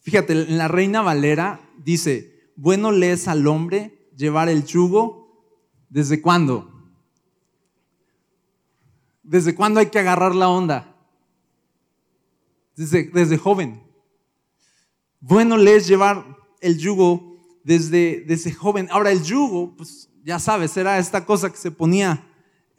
Fíjate, 0.00 0.32
en 0.32 0.58
la 0.58 0.68
Reina 0.68 1.02
Valera 1.02 1.60
dice, 1.78 2.52
bueno 2.56 2.92
le 2.92 3.12
es 3.12 3.28
al 3.28 3.46
hombre 3.46 4.08
llevar 4.16 4.48
el 4.48 4.64
yugo, 4.64 5.44
¿desde 5.88 6.20
cuándo? 6.22 6.72
¿Desde 9.22 9.54
cuándo 9.54 9.80
hay 9.80 9.86
que 9.86 9.98
agarrar 9.98 10.34
la 10.34 10.48
onda? 10.48 10.96
Desde, 12.76 13.04
desde 13.04 13.36
joven. 13.36 13.82
Bueno 15.20 15.56
le 15.56 15.74
es 15.74 15.88
llevar 15.88 16.24
el 16.60 16.78
yugo 16.78 17.36
desde, 17.64 18.22
desde 18.26 18.52
joven. 18.52 18.88
Ahora 18.92 19.10
el 19.10 19.24
yugo, 19.24 19.74
pues 19.76 20.08
ya 20.22 20.38
sabes, 20.38 20.76
era 20.76 20.98
esta 20.98 21.24
cosa 21.24 21.50
que 21.50 21.56
se 21.56 21.72
ponía 21.72 22.24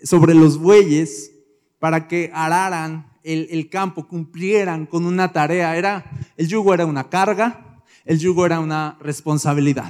sobre 0.03 0.33
los 0.33 0.57
bueyes 0.57 1.31
para 1.79 2.07
que 2.07 2.31
araran 2.33 3.07
el, 3.23 3.69
campo, 3.69 4.07
cumplieran 4.07 4.85
con 4.85 5.05
una 5.05 5.31
tarea. 5.31 5.75
Era, 5.75 6.09
el 6.37 6.47
yugo 6.47 6.73
era 6.73 6.85
una 6.85 7.09
carga, 7.09 7.81
el 8.05 8.19
yugo 8.19 8.45
era 8.45 8.59
una 8.59 8.97
responsabilidad. 9.01 9.89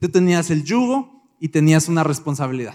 Tú 0.00 0.08
tenías 0.08 0.50
el 0.50 0.64
yugo 0.64 1.22
y 1.38 1.48
tenías 1.48 1.88
una 1.88 2.02
responsabilidad. 2.02 2.74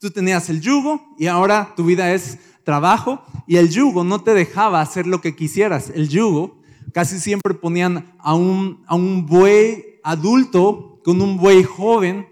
Tú 0.00 0.10
tenías 0.10 0.48
el 0.48 0.60
yugo 0.60 1.14
y 1.18 1.26
ahora 1.26 1.72
tu 1.76 1.84
vida 1.84 2.12
es 2.12 2.38
trabajo 2.64 3.22
y 3.46 3.56
el 3.56 3.70
yugo 3.70 4.04
no 4.04 4.22
te 4.22 4.34
dejaba 4.34 4.80
hacer 4.80 5.06
lo 5.06 5.20
que 5.20 5.34
quisieras. 5.34 5.90
El 5.94 6.08
yugo 6.08 6.60
casi 6.92 7.18
siempre 7.18 7.54
ponían 7.54 8.12
a 8.18 8.34
un, 8.34 8.82
a 8.86 8.94
un 8.94 9.26
buey 9.26 10.00
adulto 10.02 11.00
con 11.04 11.20
un 11.20 11.36
buey 11.36 11.62
joven 11.62 12.26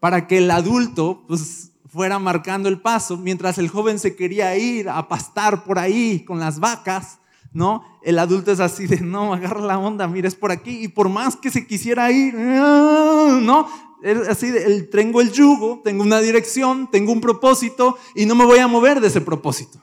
para 0.00 0.26
que 0.26 0.38
el 0.38 0.50
adulto 0.50 1.24
pues 1.26 1.72
fuera 1.96 2.18
marcando 2.18 2.68
el 2.68 2.78
paso, 2.78 3.16
mientras 3.16 3.56
el 3.56 3.70
joven 3.70 3.98
se 3.98 4.14
quería 4.14 4.54
ir 4.58 4.90
a 4.90 5.08
pastar 5.08 5.64
por 5.64 5.78
ahí 5.78 6.26
con 6.26 6.38
las 6.38 6.60
vacas, 6.60 7.20
¿no? 7.54 7.82
El 8.02 8.18
adulto 8.18 8.52
es 8.52 8.60
así 8.60 8.86
de, 8.86 9.00
no, 9.00 9.32
agarra 9.32 9.62
la 9.62 9.78
onda, 9.78 10.06
mira, 10.06 10.28
es 10.28 10.34
por 10.34 10.52
aquí, 10.52 10.84
y 10.84 10.88
por 10.88 11.08
más 11.08 11.36
que 11.36 11.50
se 11.50 11.66
quisiera 11.66 12.12
ir, 12.12 12.34
¿no? 12.34 13.66
Es 14.02 14.28
así 14.28 14.50
de, 14.50 14.82
tengo 14.82 15.22
el 15.22 15.32
yugo, 15.32 15.80
tengo 15.82 16.02
una 16.02 16.20
dirección, 16.20 16.90
tengo 16.90 17.12
un 17.12 17.22
propósito, 17.22 17.96
y 18.14 18.26
no 18.26 18.34
me 18.34 18.44
voy 18.44 18.58
a 18.58 18.68
mover 18.68 19.00
de 19.00 19.06
ese 19.06 19.22
propósito. 19.22 19.80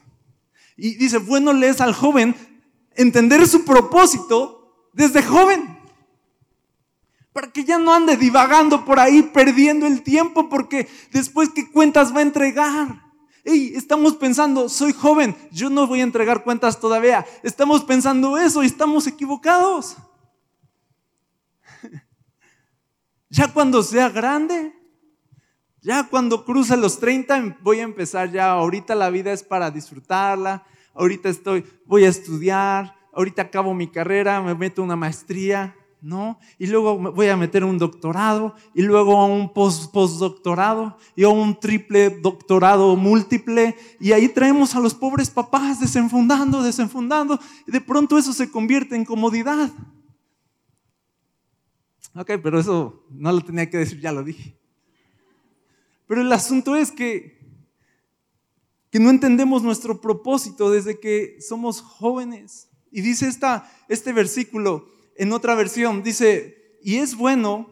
Y 0.78 0.94
dice, 0.98 1.18
bueno, 1.18 1.52
lees 1.52 1.82
al 1.82 1.96
joven 1.96 2.36
entender 2.96 3.48
su 3.48 3.66
propósito 3.66 4.88
desde 4.94 5.24
joven. 5.24 5.73
Para 7.34 7.52
que 7.52 7.64
ya 7.64 7.80
no 7.80 7.94
ande 7.94 8.16
divagando 8.16 8.86
por 8.86 9.00
ahí, 9.00 9.24
perdiendo 9.24 9.88
el 9.88 10.04
tiempo, 10.04 10.50
porque 10.50 10.88
después 11.12 11.50
qué 11.50 11.70
cuentas 11.70 12.14
va 12.14 12.20
a 12.20 12.24
entregar. 12.24 13.04
Hey, 13.44 13.74
estamos 13.76 14.16
pensando, 14.16 14.70
soy 14.70 14.94
joven, 14.94 15.36
yo 15.52 15.70
no 15.70 15.86
voy 15.86 16.00
a 16.00 16.04
entregar 16.04 16.44
cuentas 16.44 16.80
todavía. 16.80 17.26
Estamos 17.42 17.84
pensando 17.84 18.38
eso 18.38 18.64
y 18.64 18.68
estamos 18.68 19.08
equivocados. 19.08 19.98
Ya 23.30 23.52
cuando 23.52 23.82
sea 23.82 24.10
grande, 24.10 24.76
ya 25.82 26.08
cuando 26.08 26.46
cruce 26.46 26.78
los 26.78 27.00
30, 27.00 27.58
voy 27.62 27.80
a 27.80 27.84
empezar 27.84 28.32
ya. 28.32 28.52
Ahorita 28.52 28.94
la 28.94 29.10
vida 29.10 29.34
es 29.34 29.42
para 29.42 29.72
disfrutarla. 29.72 30.64
Ahorita 30.94 31.30
estoy, 31.30 31.66
voy 31.88 32.06
a 32.06 32.10
estudiar. 32.10 32.96
Ahorita 33.12 33.42
acabo 33.42 33.74
mi 33.74 33.88
carrera, 33.88 34.40
me 34.40 34.54
meto 34.54 34.84
una 34.84 34.96
maestría. 34.96 35.76
¿No? 36.04 36.38
Y 36.60 36.68
luego 36.68 36.98
voy 37.14 37.28
a 37.30 37.38
meter 37.38 37.64
un 37.64 37.78
doctorado 37.78 38.54
y 38.76 38.82
luego 38.82 39.18
a 39.18 39.26
un 39.26 39.54
postdoctorado 39.54 40.98
y 41.16 41.24
a 41.24 41.30
un 41.30 41.58
triple 41.58 42.10
doctorado 42.10 42.98
múltiple 42.98 43.78
y 44.02 44.12
ahí 44.12 44.28
traemos 44.28 44.76
a 44.76 44.82
los 44.82 44.94
pobres 44.94 45.30
papás 45.30 45.80
desenfundando, 45.80 46.62
desenfundando 46.62 47.40
y 47.66 47.72
de 47.72 47.80
pronto 47.80 48.18
eso 48.18 48.34
se 48.34 48.52
convierte 48.52 48.98
en 48.98 49.06
comodidad. 49.06 49.72
Ok, 52.16 52.32
pero 52.44 52.60
eso 52.60 53.06
no 53.10 53.32
lo 53.32 53.42
tenía 53.42 53.70
que 53.70 53.78
decir, 53.78 54.00
ya 54.02 54.12
lo 54.12 54.24
dije. 54.24 54.56
Pero 56.06 56.22
el 56.22 56.32
asunto 56.34 56.76
es 56.76 56.92
que, 56.92 57.40
que 58.92 59.00
no 59.00 59.10
entendemos 59.10 59.64
nuestro 59.64 60.02
propósito 60.02 60.70
desde 60.70 61.00
que 61.00 61.38
somos 61.40 61.82
jóvenes. 61.82 62.70
Y 62.92 63.02
dice 63.02 63.28
esta, 63.28 63.72
este 63.88 64.14
versículo, 64.14 64.92
en 65.16 65.34
otra 65.34 65.56
versión 65.56 66.04
dice, 66.04 66.78
y 66.82 66.96
es 66.96 67.16
bueno 67.16 67.70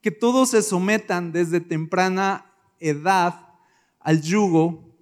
que 0.00 0.10
todos 0.10 0.50
se 0.50 0.62
sometan 0.62 1.32
desde 1.32 1.60
temprana 1.60 2.52
edad 2.78 3.48
al 3.98 4.22
yugo 4.22 4.96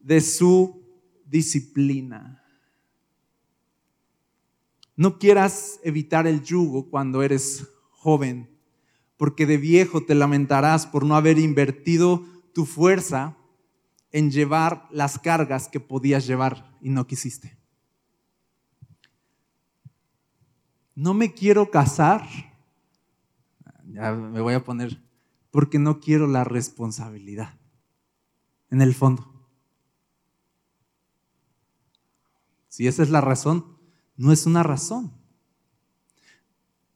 de 0.00 0.20
su 0.20 0.82
disciplina. 1.26 2.42
No 4.96 5.18
quieras 5.18 5.80
evitar 5.82 6.26
el 6.26 6.42
yugo 6.42 6.88
cuando 6.88 7.22
eres 7.22 7.66
joven, 7.90 8.48
porque 9.16 9.46
de 9.46 9.56
viejo 9.56 10.04
te 10.04 10.14
lamentarás 10.14 10.86
por 10.86 11.04
no 11.04 11.16
haber 11.16 11.38
invertido 11.38 12.24
tu 12.52 12.64
fuerza 12.64 13.36
en 14.12 14.30
llevar 14.30 14.86
las 14.92 15.18
cargas 15.18 15.68
que 15.68 15.80
podías 15.80 16.26
llevar 16.26 16.78
y 16.80 16.90
no 16.90 17.06
quisiste. 17.06 17.63
No 20.94 21.14
me 21.14 21.32
quiero 21.32 21.70
casar, 21.70 22.26
ya 23.86 24.12
me 24.12 24.40
voy 24.40 24.54
a 24.54 24.64
poner, 24.64 25.02
porque 25.50 25.78
no 25.78 26.00
quiero 26.00 26.26
la 26.26 26.44
responsabilidad, 26.44 27.58
en 28.70 28.82
el 28.82 28.94
fondo. 28.94 29.30
Si 32.68 32.88
esa 32.88 33.02
es 33.02 33.10
la 33.10 33.20
razón, 33.20 33.78
no 34.16 34.32
es 34.32 34.46
una 34.46 34.62
razón. 34.62 35.12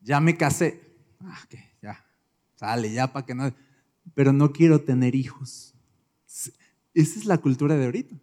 Ya 0.01 0.21
me 0.21 0.37
casé, 0.37 0.81
ah, 1.21 1.39
ya, 1.81 2.05
sale, 2.57 2.93
ya 2.93 3.13
para 3.13 3.27
que 3.27 3.35
no, 3.35 3.53
pero 4.15 4.33
no 4.33 4.53
quiero 4.53 4.81
tener 4.81 5.15
hijos. 5.15 5.75
Esa 6.27 7.19
es 7.19 7.25
la 7.27 7.39
cultura 7.39 7.77
de 7.77 7.85
ahorita. 7.85 8.17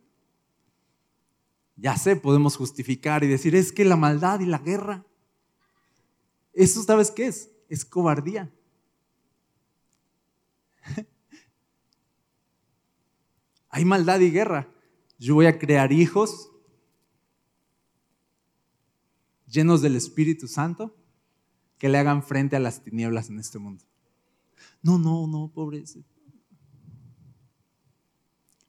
Ya 1.77 1.97
sé, 1.97 2.15
podemos 2.15 2.57
justificar 2.57 3.23
y 3.23 3.27
decir, 3.27 3.55
es 3.55 3.71
que 3.71 3.85
la 3.85 3.95
maldad 3.95 4.39
y 4.39 4.45
la 4.45 4.59
guerra. 4.59 5.05
Eso 6.55 6.81
sabes 6.81 7.11
qué 7.11 7.27
es? 7.27 7.51
Es 7.67 7.85
cobardía. 7.85 8.51
Hay 13.69 13.85
maldad 13.85 14.21
y 14.21 14.31
guerra. 14.31 14.71
Yo 15.19 15.35
voy 15.35 15.45
a 15.47 15.59
crear 15.59 15.91
hijos 15.91 16.49
llenos 19.47 19.81
del 19.81 19.97
Espíritu 19.97 20.47
Santo 20.47 20.95
que 21.77 21.89
le 21.89 21.97
hagan 21.97 22.23
frente 22.23 22.55
a 22.55 22.59
las 22.59 22.81
tinieblas 22.83 23.29
en 23.29 23.39
este 23.39 23.59
mundo. 23.59 23.83
No, 24.81 24.97
no, 24.97 25.27
no, 25.27 25.51
pobre. 25.53 25.83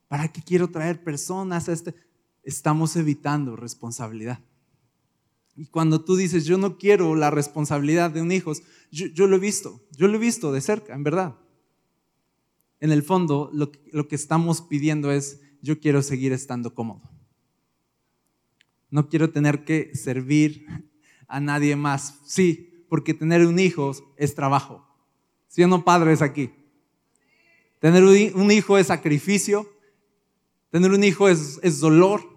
¿Para 0.09 0.29
qué 0.29 0.43
quiero 0.43 0.69
traer 0.71 1.03
personas 1.05 1.69
a 1.69 1.73
este? 1.73 1.95
Estamos 2.43 2.97
evitando 2.97 3.55
responsabilidad. 3.55 4.41
Y 5.57 5.67
cuando 5.67 6.05
tú 6.05 6.17
dices, 6.17 6.45
yo 6.45 6.59
no 6.59 6.77
quiero 6.77 7.15
la 7.15 7.31
responsabilidad 7.31 8.11
de 8.11 8.21
un 8.21 8.31
hijo, 8.31 8.53
yo, 8.91 9.27
lo 9.27 9.37
he 9.37 9.39
visto, 9.39 9.81
yo 9.93 10.07
lo 10.07 10.17
he 10.17 10.21
visto 10.21 10.53
de 10.53 10.61
cerca, 10.61 10.95
en 10.95 11.03
verdad. 11.03 11.37
En 12.79 12.93
el 12.93 13.03
fondo, 13.03 13.51
lo, 13.55 13.73
lo 13.91 14.07
que 14.07 14.17
estamos 14.17 14.61
pidiendo 14.61 15.11
es, 15.11 15.41
yo 15.63 15.81
quiero 15.81 16.03
seguir 16.03 16.33
estando 16.33 16.75
cómodo. 16.75 17.11
No 18.91 19.09
quiero 19.09 19.31
tener 19.31 19.65
que 19.65 19.95
servir 19.95 20.67
a 21.27 21.41
nadie 21.41 21.75
más. 21.75 22.21
Sí, 22.27 22.85
porque 22.89 23.15
tener 23.15 23.47
un 23.47 23.59
hijo 23.59 23.93
es 24.17 24.35
trabajo. 24.35 24.87
¿Sí 25.49 25.63
o 25.63 25.69
no, 25.69 25.85
padres 25.85 26.23
aquí? 26.23 26.51
Tener 27.81 28.05
un 28.05 28.51
hijo 28.51 28.79
es 28.79 28.89
sacrificio. 28.89 29.69
Tener 30.71 30.93
un 30.93 31.03
hijo 31.03 31.29
es, 31.29 31.59
es 31.63 31.81
dolor. 31.81 32.36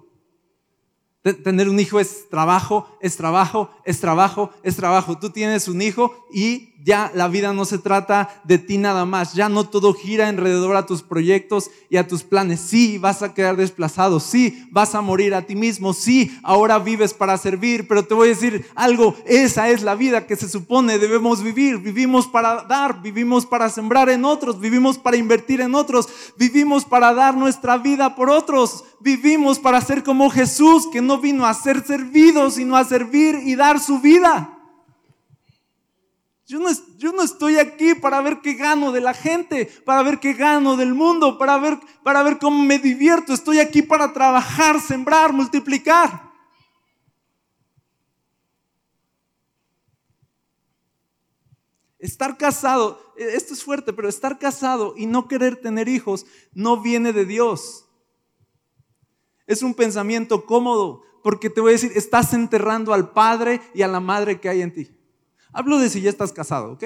Tener 1.22 1.68
un 1.68 1.80
hijo 1.80 2.00
es 2.00 2.30
trabajo, 2.30 2.98
es 3.02 3.18
trabajo, 3.18 3.70
es 3.84 4.00
trabajo, 4.00 4.52
es 4.64 4.76
trabajo. 4.78 5.20
Tú 5.20 5.32
tienes 5.32 5.68
un 5.68 5.82
hijo 5.82 6.14
y 6.34 6.69
ya 6.84 7.12
la 7.14 7.28
vida 7.28 7.54
no 7.54 7.66
se 7.66 7.78
trata 7.78 8.42
de 8.44 8.58
ti 8.58 8.78
nada 8.78 9.06
más. 9.06 9.34
Ya 9.34 9.50
no 9.50 9.68
todo 9.68 9.94
gira 9.94 10.30
alrededor 10.30 10.76
a 10.76 10.86
tus 10.86 11.04
proyectos 11.04 11.70
y 11.90 11.98
a 11.98 12.08
tus 12.08 12.24
planes. 12.24 12.60
Sí, 12.62 12.98
vas 12.98 13.22
a 13.22 13.34
quedar 13.34 13.58
desplazado. 13.58 14.20
Sí, 14.20 14.68
vas 14.72 14.96
a 14.96 15.02
morir 15.02 15.34
a 15.34 15.42
ti 15.42 15.56
mismo. 15.56 15.94
Sí, 15.94 16.40
ahora 16.44 16.80
vives 16.80 17.14
para 17.14 17.38
servir. 17.38 17.88
Pero 17.88 18.06
te 18.06 18.14
voy 18.14 18.28
a 18.30 18.32
decir 18.32 18.66
algo. 18.76 19.16
Esa 19.26 19.70
es 19.70 19.82
la 19.82 19.96
vida 19.96 20.26
que 20.26 20.36
se 20.36 20.48
supone 20.48 21.00
debemos 21.00 21.44
vivir. 21.44 21.78
Vivimos 21.80 22.28
para 22.28 22.64
dar, 22.64 23.02
vivimos 23.02 23.46
para 23.46 23.70
sembrar 23.70 24.10
en 24.10 24.26
otros, 24.26 24.60
vivimos 24.60 24.98
para 24.98 25.18
invertir 25.18 25.62
en 25.62 25.76
otros, 25.76 26.08
vivimos 26.38 26.86
para 26.86 27.14
dar 27.14 27.36
nuestra 27.36 27.78
vida 27.78 28.16
por 28.16 28.30
otros. 28.30 28.84
Vivimos 29.02 29.60
para 29.60 29.80
ser 29.80 30.04
como 30.04 30.30
Jesús, 30.30 30.88
que 30.92 31.02
no 31.02 31.20
vino 31.20 31.46
a 31.46 31.54
ser 31.54 31.86
servido, 31.86 32.52
sino 32.52 32.76
a 32.76 32.84
servir 32.84 33.36
y 33.46 33.56
dar 33.56 33.80
su 33.80 34.00
vida. 34.00 34.59
Yo 36.50 36.58
no, 36.58 37.22
estoy 37.22 37.60
aquí 37.60 37.94
para 37.94 38.22
ver 38.22 38.42
qué 38.42 38.56
gano 38.56 38.92
de 38.92 39.02
la 39.02 39.14
gente, 39.14 39.68
para 39.86 40.02
ver 40.02 40.20
qué 40.20 40.34
gano 40.34 40.78
del 40.78 40.96
mundo, 40.96 41.38
para 41.38 41.60
ver, 41.60 41.78
para 42.02 42.24
ver 42.24 42.40
cómo 42.40 42.64
me 42.64 42.80
divierto. 42.80 43.34
Estoy 43.34 43.60
aquí 43.60 43.84
para 43.84 44.14
trabajar, 44.14 44.82
sembrar, 44.82 45.32
multiplicar. 45.32 46.28
Estar 52.00 52.36
casado, 52.36 53.00
e, 53.16 53.36
esto 53.36 53.54
es 53.54 53.64
fuerte, 53.64 53.94
pero 53.94 54.10
estar 54.10 54.40
casado 54.40 54.96
y 54.98 55.06
no 55.06 55.28
querer 55.28 55.58
tener 55.58 55.88
hijos 55.88 56.26
no 56.52 56.82
viene 56.82 57.14
de 57.14 57.26
Dios. 57.26 57.86
Es 59.46 59.62
un 59.62 59.76
pensamiento 59.76 60.48
cómodo, 60.48 61.04
porque 61.22 61.52
te 61.52 61.62
voy 61.62 61.70
a 61.70 61.74
decir, 61.74 61.92
estás 61.94 62.34
enterrando 62.34 62.92
al 62.92 63.12
padre 63.12 63.62
y 63.76 63.84
a 63.84 63.88
la 63.88 64.00
madre 64.00 64.40
que 64.40 64.50
hay 64.50 64.64
en 64.64 64.74
ti. 64.74 64.99
Hablo 65.52 65.80
de 65.80 65.90
si 65.90 66.02
ya 66.02 66.10
estás 66.10 66.32
casado, 66.32 66.74
¿ok? 66.74 66.86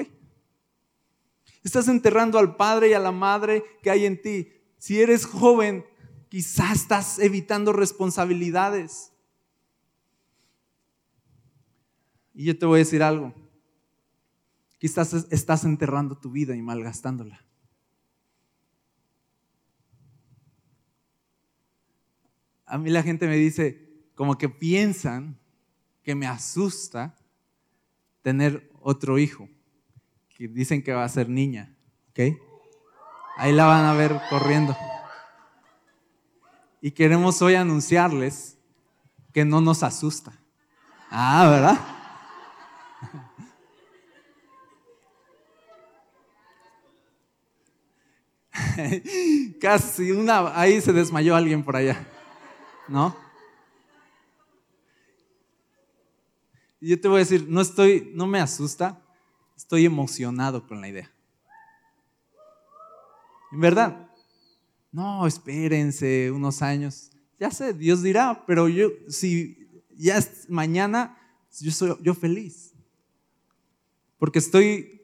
Estás 1.62 1.88
enterrando 1.88 2.38
al 2.38 2.56
padre 2.56 2.90
y 2.90 2.92
a 2.92 2.98
la 2.98 3.12
madre 3.12 3.64
que 3.82 3.90
hay 3.90 4.04
en 4.06 4.20
ti. 4.20 4.52
Si 4.78 5.00
eres 5.00 5.24
joven, 5.24 5.84
quizás 6.28 6.82
estás 6.82 7.18
evitando 7.18 7.72
responsabilidades. 7.72 9.12
Y 12.34 12.44
yo 12.44 12.58
te 12.58 12.66
voy 12.66 12.76
a 12.76 12.84
decir 12.84 13.02
algo. 13.02 13.32
Quizás 14.78 15.14
estás 15.30 15.64
enterrando 15.64 16.16
tu 16.16 16.30
vida 16.30 16.54
y 16.54 16.60
malgastándola. 16.60 17.40
A 22.66 22.76
mí 22.76 22.90
la 22.90 23.02
gente 23.02 23.26
me 23.26 23.36
dice, 23.36 24.08
como 24.14 24.36
que 24.36 24.48
piensan 24.48 25.38
que 26.02 26.14
me 26.14 26.26
asusta 26.26 27.16
tener 28.24 28.72
otro 28.80 29.18
hijo, 29.18 29.48
que 30.30 30.48
dicen 30.48 30.82
que 30.82 30.94
va 30.94 31.04
a 31.04 31.08
ser 31.10 31.28
niña, 31.28 31.76
¿ok? 32.08 32.20
Ahí 33.36 33.52
la 33.52 33.66
van 33.66 33.84
a 33.84 33.92
ver 33.92 34.18
corriendo. 34.30 34.74
Y 36.80 36.92
queremos 36.92 37.42
hoy 37.42 37.54
anunciarles 37.54 38.56
que 39.34 39.44
no 39.44 39.60
nos 39.60 39.82
asusta. 39.82 40.32
Ah, 41.10 41.50
¿verdad? 41.50 41.78
Casi 49.60 50.12
una, 50.12 50.58
ahí 50.58 50.80
se 50.80 50.94
desmayó 50.94 51.36
alguien 51.36 51.62
por 51.62 51.76
allá, 51.76 52.06
¿no? 52.88 53.23
Yo 56.84 57.00
te 57.00 57.08
voy 57.08 57.16
a 57.16 57.18
decir, 57.20 57.46
no 57.48 57.62
estoy, 57.62 58.12
no 58.14 58.26
me 58.26 58.40
asusta, 58.40 59.02
estoy 59.56 59.86
emocionado 59.86 60.66
con 60.66 60.82
la 60.82 60.88
idea. 60.88 61.10
En 63.52 63.60
verdad, 63.60 64.10
no, 64.92 65.26
espérense 65.26 66.30
unos 66.30 66.60
años. 66.60 67.10
Ya 67.40 67.50
sé, 67.50 67.72
Dios 67.72 68.02
dirá, 68.02 68.44
pero 68.46 68.68
yo, 68.68 68.90
si 69.08 69.66
ya 69.96 70.18
es 70.18 70.50
mañana, 70.50 71.16
yo 71.58 71.72
soy 71.72 71.96
yo 72.02 72.12
feliz. 72.12 72.74
Porque 74.18 74.38
estoy 74.38 75.00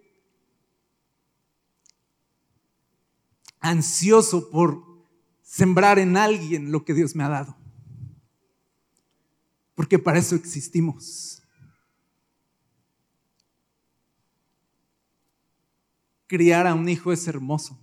ansioso 3.58 4.50
por 4.50 4.84
sembrar 5.40 5.98
en 5.98 6.18
alguien 6.18 6.72
lo 6.72 6.84
que 6.84 6.92
Dios 6.92 7.16
me 7.16 7.24
ha 7.24 7.30
dado. 7.30 7.56
Porque 9.74 9.98
para 9.98 10.18
eso 10.18 10.34
existimos. 10.34 11.39
Criar 16.30 16.68
a 16.68 16.76
un 16.76 16.88
hijo 16.88 17.12
es 17.12 17.26
hermoso. 17.26 17.76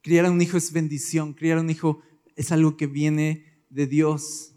Criar 0.00 0.24
a 0.24 0.30
un 0.30 0.40
hijo 0.40 0.56
es 0.56 0.72
bendición, 0.72 1.34
criar 1.34 1.58
a 1.58 1.60
un 1.60 1.68
hijo 1.68 2.00
es 2.34 2.50
algo 2.50 2.78
que 2.78 2.86
viene 2.86 3.44
de 3.68 3.86
Dios. 3.86 4.54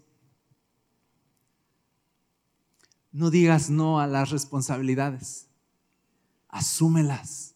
No 3.12 3.28
digas 3.28 3.68
no 3.68 4.00
a 4.00 4.06
las 4.06 4.30
responsabilidades, 4.30 5.50
asúmelas, 6.48 7.54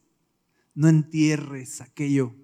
no 0.75 0.91
entierres 0.91 1.81
aquello, 1.81 2.35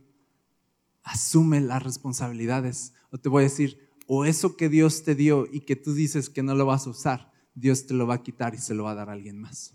asume 1.03 1.61
las 1.61 1.83
responsabilidades. 1.83 2.95
O 3.11 3.19
te 3.19 3.29
voy 3.29 3.43
a 3.43 3.51
decir, 3.51 3.91
o 4.07 4.25
eso 4.25 4.57
que 4.57 4.71
Dios 4.71 5.03
te 5.05 5.14
dio 5.14 5.47
y 5.53 5.61
que 5.61 5.77
tú 5.77 5.93
dices 5.93 6.31
que 6.31 6.43
no 6.43 6.55
lo 6.55 6.64
vas 6.64 6.87
a 6.87 6.91
usar, 6.91 7.38
Dios 7.59 7.87
te 7.87 7.95
lo 7.95 8.07
va 8.07 8.15
a 8.15 8.23
quitar 8.23 8.55
y 8.55 8.59
se 8.59 8.75
lo 8.75 8.85
va 8.85 8.93
a 8.93 8.95
dar 8.95 9.09
a 9.09 9.13
alguien 9.13 9.39
más. 9.39 9.75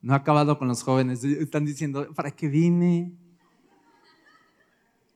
No 0.00 0.12
ha 0.12 0.16
acabado 0.16 0.58
con 0.58 0.68
los 0.68 0.82
jóvenes. 0.82 1.24
Están 1.24 1.64
diciendo, 1.64 2.12
¿para 2.14 2.30
qué 2.30 2.48
vine? 2.48 3.12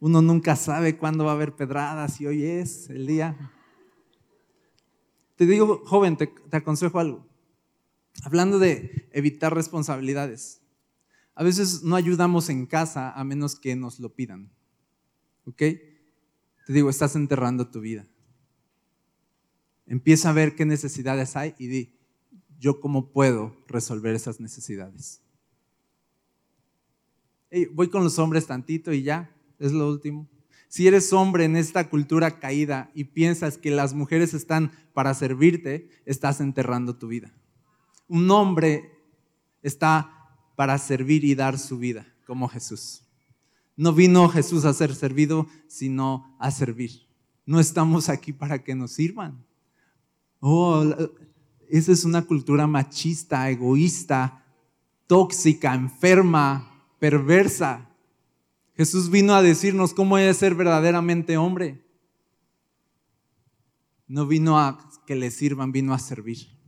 Uno 0.01 0.23
nunca 0.23 0.57
sabe 0.57 0.97
cuándo 0.97 1.25
va 1.25 1.33
a 1.33 1.35
haber 1.35 1.55
pedradas 1.55 2.21
y 2.21 2.27
hoy 2.27 2.45
es 2.45 2.89
el 2.91 3.07
día. 3.07 3.53
Te 5.37 5.47
digo, 5.47 5.83
joven, 5.85 6.17
te, 6.17 6.27
te 6.27 6.57
aconsejo 6.57 6.99
algo. 6.99 7.27
Hablando 8.25 8.59
de 8.59 9.09
evitar 9.13 9.55
responsabilidades. 9.55 10.62
A 11.35 11.45
veces 11.45 11.83
no 11.83 11.97
ayudamos 11.97 12.49
en 12.49 12.67
casa 12.67 13.11
a 13.13 13.25
menos 13.25 13.59
que 13.59 13.75
nos 13.75 13.99
lo 13.99 14.15
pidan. 14.15 14.51
¿Ok? 15.47 15.59
Te 15.59 16.73
digo, 16.73 16.91
estás 16.91 17.17
enterrando 17.17 17.69
tu 17.69 17.81
vida. 17.81 18.07
Empieza 19.87 20.31
a 20.31 20.33
ver 20.33 20.55
qué 20.55 20.65
necesidades 20.65 21.37
hay 21.37 21.55
y 21.59 21.67
di, 21.67 21.99
yo 22.59 22.81
cómo 22.81 23.11
puedo 23.11 23.57
resolver 23.67 24.15
esas 24.15 24.41
necesidades. 24.41 25.21
voy 27.73 27.89
con 27.89 28.05
los 28.05 28.19
hombres 28.19 28.47
tantito 28.47 28.93
y 28.93 29.03
ya, 29.03 29.35
es 29.59 29.73
lo 29.73 29.89
último. 29.89 30.29
Si 30.69 30.87
eres 30.87 31.13
hombre 31.13 31.45
en 31.45 31.57
esta 31.57 31.91
cultura 31.91 32.39
caída 32.39 32.91
y 32.95 33.05
piensas 33.05 33.59
que 33.59 33.71
las 33.71 33.93
mujeres 33.93 34.33
están 34.33 34.73
para 34.95 35.13
servirte, 35.13 35.91
estás 36.07 36.41
enterrando 36.41 36.97
tu 36.97 37.09
vida. 37.09 37.35
Un 38.09 38.31
hombre 38.31 38.91
está 39.61 40.22
para 40.55 40.79
servir 40.79 41.25
y 41.25 41.35
dar 41.35 41.59
su 41.59 41.79
vida, 41.79 42.07
como 42.27 42.49
Jesús. 42.49 43.03
No 43.77 43.93
vino 43.93 44.29
Jesús 44.29 44.65
a 44.65 44.75
ser 44.75 44.95
servido, 44.95 45.47
sino 45.67 46.35
a 46.39 46.51
servir. 46.51 47.07
No 47.47 47.59
estamos 47.59 48.09
aquí 48.09 48.33
para 48.33 48.63
que 48.63 48.75
nos 48.75 48.93
sirvan. 48.93 49.45
Oh, 50.41 50.85
esa 51.69 51.93
es 51.93 52.05
una 52.05 52.23
cultura 52.23 52.67
machista, 52.67 53.49
egoísta, 53.51 54.45
tóxica, 55.07 55.75
enferma, 55.75 56.87
perversa. 56.99 57.89
Jesús 58.75 59.11
vino 59.11 59.35
a 59.35 59.43
decirnos 59.43 59.95
cómo 59.95 60.19
es 60.19 60.37
ser 60.37 60.55
verdaderamente 60.55 61.37
hombre. 61.37 61.85
No 64.07 64.27
vino 64.27 64.59
a 64.59 64.79
que 65.07 65.17
le 65.17 65.31
sirvan, 65.31 65.73
vino 65.73 65.95
a 65.95 65.99
servir 65.99 66.62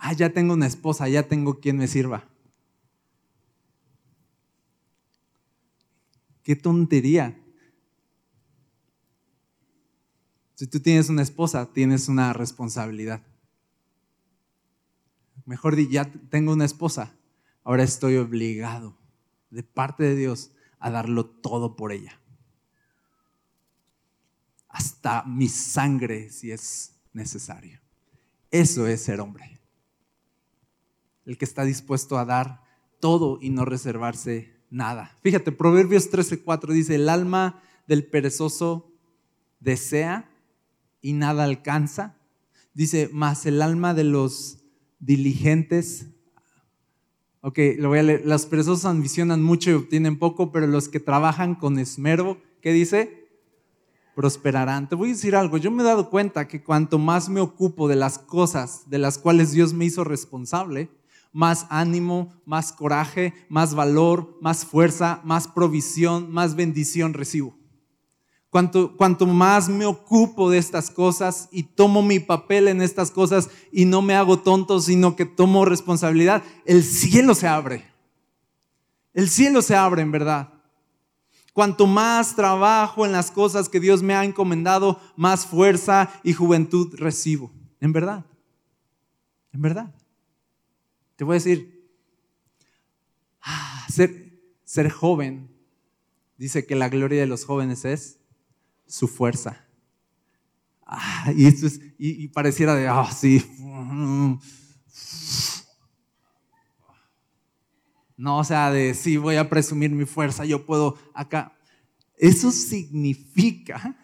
ah, 0.00 0.12
ya 0.12 0.32
tengo 0.32 0.54
una 0.54 0.66
esposa, 0.66 1.08
ya 1.08 1.28
tengo 1.28 1.60
quien 1.60 1.76
me 1.76 1.86
sirva. 1.86 2.28
Qué 6.42 6.56
tontería. 6.56 7.38
Si 10.54 10.66
tú 10.66 10.80
tienes 10.80 11.08
una 11.08 11.22
esposa, 11.22 11.72
tienes 11.72 12.08
una 12.08 12.32
responsabilidad. 12.32 13.22
Mejor 15.44 15.76
di, 15.76 15.88
ya 15.88 16.10
tengo 16.30 16.52
una 16.52 16.64
esposa, 16.64 17.14
ahora 17.64 17.82
estoy 17.82 18.16
obligado 18.16 18.96
de 19.50 19.62
parte 19.62 20.04
de 20.04 20.16
Dios 20.16 20.52
a 20.78 20.90
darlo 20.90 21.26
todo 21.26 21.76
por 21.76 21.92
ella. 21.92 22.18
Hasta 24.68 25.24
mi 25.24 25.48
sangre 25.48 26.30
si 26.30 26.52
es 26.52 26.94
necesario. 27.12 27.80
Eso 28.50 28.86
es 28.86 29.02
ser 29.02 29.20
hombre 29.20 29.59
el 31.30 31.38
que 31.38 31.44
está 31.44 31.62
dispuesto 31.62 32.18
a 32.18 32.24
dar 32.24 32.60
todo 32.98 33.38
y 33.40 33.50
no 33.50 33.64
reservarse 33.64 34.52
nada. 34.68 35.16
Fíjate, 35.22 35.52
Proverbios 35.52 36.10
13:4 36.10 36.72
dice, 36.72 36.96
el 36.96 37.08
alma 37.08 37.62
del 37.86 38.04
perezoso 38.04 38.90
desea 39.60 40.28
y 41.00 41.12
nada 41.12 41.44
alcanza. 41.44 42.16
Dice, 42.74 43.10
más 43.12 43.46
el 43.46 43.62
alma 43.62 43.94
de 43.94 44.02
los 44.02 44.64
diligentes. 44.98 46.08
Ok, 47.42 47.60
lo 47.78 47.90
voy 47.90 48.00
a 48.00 48.02
leer. 48.02 48.22
Los 48.26 48.46
perezosos 48.46 48.84
ambicionan 48.84 49.40
mucho 49.40 49.70
y 49.70 49.74
obtienen 49.74 50.18
poco, 50.18 50.50
pero 50.50 50.66
los 50.66 50.88
que 50.88 50.98
trabajan 50.98 51.54
con 51.54 51.78
esmero, 51.78 52.38
¿qué 52.60 52.72
dice? 52.72 53.28
Prosperarán. 54.16 54.88
Te 54.88 54.96
voy 54.96 55.10
a 55.10 55.12
decir 55.12 55.36
algo, 55.36 55.58
yo 55.58 55.70
me 55.70 55.84
he 55.84 55.86
dado 55.86 56.10
cuenta 56.10 56.48
que 56.48 56.64
cuanto 56.64 56.98
más 56.98 57.28
me 57.28 57.40
ocupo 57.40 57.86
de 57.86 57.94
las 57.94 58.18
cosas 58.18 58.90
de 58.90 58.98
las 58.98 59.16
cuales 59.16 59.52
Dios 59.52 59.72
me 59.72 59.84
hizo 59.84 60.02
responsable, 60.02 60.90
más 61.32 61.66
ánimo, 61.70 62.32
más 62.44 62.72
coraje, 62.72 63.34
más 63.48 63.74
valor, 63.74 64.36
más 64.40 64.64
fuerza, 64.64 65.20
más 65.24 65.48
provisión, 65.48 66.32
más 66.32 66.54
bendición 66.54 67.14
recibo. 67.14 67.56
Cuanto, 68.50 68.96
cuanto, 68.96 69.26
más 69.26 69.68
me 69.68 69.86
ocupo 69.86 70.50
de 70.50 70.58
estas 70.58 70.90
cosas 70.90 71.48
y 71.52 71.62
tomo 71.62 72.02
mi 72.02 72.18
papel 72.18 72.66
en 72.66 72.82
estas 72.82 73.12
cosas 73.12 73.48
y 73.70 73.84
no 73.84 74.02
me 74.02 74.16
hago 74.16 74.40
tonto, 74.40 74.80
sino 74.80 75.14
que 75.14 75.24
tomo 75.24 75.64
responsabilidad, 75.64 76.42
el 76.64 76.82
cielo 76.82 77.36
se 77.36 77.46
abre. 77.46 77.84
El 79.14 79.28
cielo 79.28 79.62
se 79.62 79.76
abre 79.76 80.02
en 80.02 80.10
verdad. 80.10 80.52
Cuanto 81.52 81.86
más 81.86 82.34
trabajo 82.34 83.06
en 83.06 83.12
las 83.12 83.30
cosas 83.30 83.68
que 83.68 83.80
Dios 83.80 84.02
me 84.02 84.14
ha 84.14 84.24
encomendado, 84.24 85.00
más 85.16 85.46
fuerza 85.46 86.10
y 86.24 86.32
juventud 86.32 86.94
recibo. 86.96 87.52
En 87.80 87.92
verdad. 87.92 88.24
En 89.52 89.62
verdad. 89.62 89.94
Te 91.20 91.24
voy 91.24 91.34
a 91.34 91.36
decir, 91.36 91.86
ah, 93.42 93.86
ser, 94.64 94.90
joven, 94.90 95.50
dice 96.38 96.64
que 96.64 96.74
la 96.74 96.88
gloria 96.88 97.20
de 97.20 97.26
los 97.26 97.44
jóvenes 97.44 97.84
es 97.84 98.18
su 98.86 99.06
fuerza. 99.06 99.68
Ah, 100.86 101.30
y, 101.36 101.44
esto 101.44 101.66
es, 101.66 101.78
y, 101.98 102.26
pareciera 102.28 102.74
de, 102.74 102.88
ah, 102.88 103.12
sí. 103.12 103.44
No, 108.16 108.38
o 108.38 108.44
sea, 108.44 108.70
de 108.70 108.94
sí, 108.94 109.18
voy 109.18 109.36
a 109.36 109.50
presumir 109.50 109.90
mi 109.90 110.06
fuerza, 110.06 110.46
yo 110.46 110.64
puedo 110.64 110.96
acá. 111.12 111.54
Eso 112.16 112.50
significa 112.50 113.94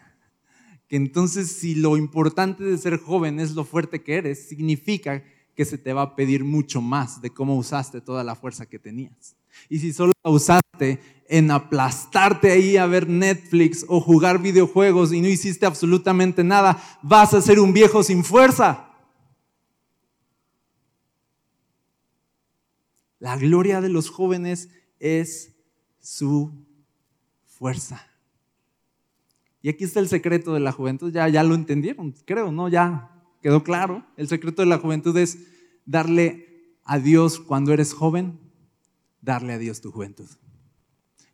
que 0.87 0.97
entonces 0.97 1.51
si 1.51 1.73
lo 1.73 1.97
importante 1.97 2.63
de 2.63 2.77
ser 2.77 2.99
joven 2.99 3.39
es 3.39 3.55
lo 3.55 3.65
fuerte 3.65 4.03
que 4.03 4.17
eres, 4.17 4.47
significa 4.47 5.23
que 5.57 5.65
se 5.65 5.79
te 5.79 5.91
va 5.91 6.03
a 6.03 6.15
pedir 6.15 6.43
mucho 6.43 6.81
más 6.81 7.19
de 7.19 7.31
cómo 7.31 7.57
usaste 7.57 7.99
toda 7.99 8.23
la 8.23 8.35
fuerza 8.35 8.67
que 8.67 8.77
tenías. 8.77 9.35
Y 9.69 9.79
si 9.79 9.91
solo 9.91 10.13
la 10.23 10.29
usaste 10.29 11.01
en 11.27 11.49
aplastarte 11.49 12.51
ahí 12.51 12.77
a 12.77 12.85
ver 12.85 13.09
Netflix 13.09 13.83
o 13.89 13.99
jugar 13.99 14.39
videojuegos 14.39 15.11
y 15.11 15.19
no 15.19 15.27
hiciste 15.27 15.65
absolutamente 15.65 16.43
nada, 16.43 16.79
vas 17.01 17.33
a 17.33 17.41
ser 17.41 17.59
un 17.59 17.73
viejo 17.73 18.03
sin 18.03 18.23
fuerza. 18.23 18.87
La 23.17 23.35
gloria 23.35 23.81
de 23.81 23.89
los 23.89 24.11
jóvenes 24.11 24.69
es 24.99 25.55
su 25.99 26.51
fuerza. 27.47 28.07
Y 29.63 29.69
aquí 29.69 29.85
está 29.85 30.01
el 30.01 30.07
secreto 30.07 30.53
de 30.53 30.59
la 30.59 30.71
juventud. 30.71 31.11
Ya, 31.11 31.27
ya 31.29 31.41
lo 31.41 31.55
entendieron, 31.55 32.13
creo, 32.25 32.51
¿no? 32.51 32.69
Ya 32.69 33.16
quedó 33.47 33.63
claro. 33.63 34.05
El 34.17 34.27
secreto 34.27 34.61
de 34.61 34.65
la 34.65 34.77
juventud 34.77 35.15
es 35.15 35.37
darle 35.85 36.75
a 36.83 36.99
Dios 36.99 37.39
cuando 37.39 37.71
eres 37.71 37.93
joven, 37.93 38.41
darle 39.21 39.53
a 39.53 39.57
Dios 39.57 39.79
tu 39.79 39.89
juventud. 39.89 40.27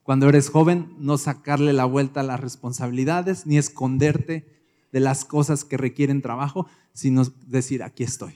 Cuando 0.04 0.30
eres 0.30 0.50
joven, 0.50 0.94
no 1.00 1.18
sacarle 1.18 1.74
la 1.74 1.86
vuelta 1.86 2.20
a 2.20 2.24
las 2.24 2.40
responsabilidades, 2.40 3.48
ni 3.48 3.58
esconderte 3.58 4.46
de 4.92 5.00
las 5.00 5.26
cosas 5.26 5.66
que 5.66 5.76
requieren 5.76 6.22
trabajo, 6.22 6.68
sino 6.94 7.24
decir, 7.48 7.82
aquí 7.82 8.04
estoy. 8.04 8.36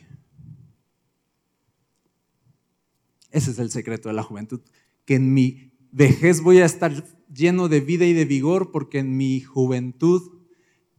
Ese 3.30 3.52
es 3.52 3.60
el 3.60 3.70
secreto 3.70 4.10
de 4.10 4.16
la 4.16 4.24
juventud, 4.24 4.62
que 5.06 5.14
en 5.14 5.36
mi 5.36 5.72
vejez 5.92 6.42
voy 6.42 6.62
a 6.62 6.66
estar 6.66 7.06
lleno 7.32 7.68
de 7.68 7.82
vida 7.82 8.06
y 8.06 8.14
de 8.14 8.26
vigor 8.26 8.72
porque 8.72 8.98
en 8.98 9.16
mi 9.16 9.40
juventud 9.42 10.24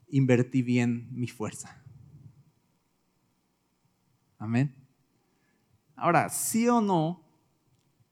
invertí 0.09 0.63
bien 0.63 1.09
mi 1.11 1.27
fuerza. 1.27 1.78
Amén. 4.39 4.75
Ahora, 5.97 6.29
sí 6.29 6.69
o 6.69 6.81
no, 6.81 7.25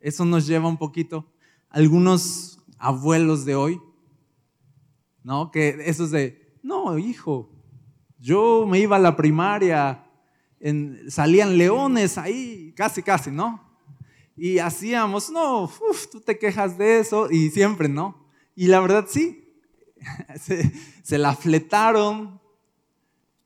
eso 0.00 0.24
nos 0.24 0.46
lleva 0.46 0.68
un 0.68 0.76
poquito. 0.76 1.32
Algunos 1.68 2.58
abuelos 2.78 3.44
de 3.44 3.54
hoy, 3.54 3.80
¿no? 5.22 5.50
Que 5.50 5.76
eso 5.86 6.04
es 6.04 6.10
de, 6.10 6.58
no, 6.62 6.98
hijo, 6.98 7.50
yo 8.18 8.66
me 8.66 8.78
iba 8.78 8.96
a 8.96 9.00
la 9.00 9.16
primaria, 9.16 10.04
salían 11.08 11.58
leones 11.58 12.18
ahí, 12.18 12.72
casi, 12.76 13.02
casi, 13.02 13.30
¿no? 13.30 13.62
Y 14.36 14.58
hacíamos, 14.58 15.30
no, 15.30 15.70
tú 16.10 16.20
te 16.20 16.38
quejas 16.38 16.76
de 16.76 17.00
eso, 17.00 17.30
y 17.30 17.50
siempre, 17.50 17.88
¿no? 17.88 18.26
Y 18.54 18.66
la 18.66 18.80
verdad 18.80 19.06
sí, 19.08 19.46
se, 21.02 21.18
la 21.18 21.34
fletaron. 21.34 22.35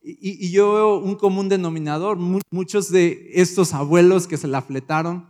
Y, 0.02 0.50
yo 0.50 0.72
veo 0.72 0.98
un 0.98 1.14
común 1.14 1.48
denominador, 1.48 2.16
muchos 2.50 2.90
de 2.90 3.30
estos 3.34 3.74
abuelos 3.74 4.26
que 4.26 4.38
se 4.38 4.48
la 4.48 4.62
fletaron, 4.62 5.28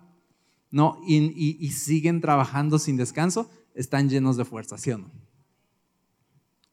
¿no? 0.71 1.01
Y, 1.07 1.71
siguen 1.73 2.21
trabajando 2.21 2.79
sin 2.79 2.97
descanso, 2.97 3.51
están 3.75 4.09
llenos 4.09 4.37
de 4.37 4.45
fuerza, 4.45 4.79
¿sí 4.79 4.93
o 4.93 4.99
no? 4.99 5.11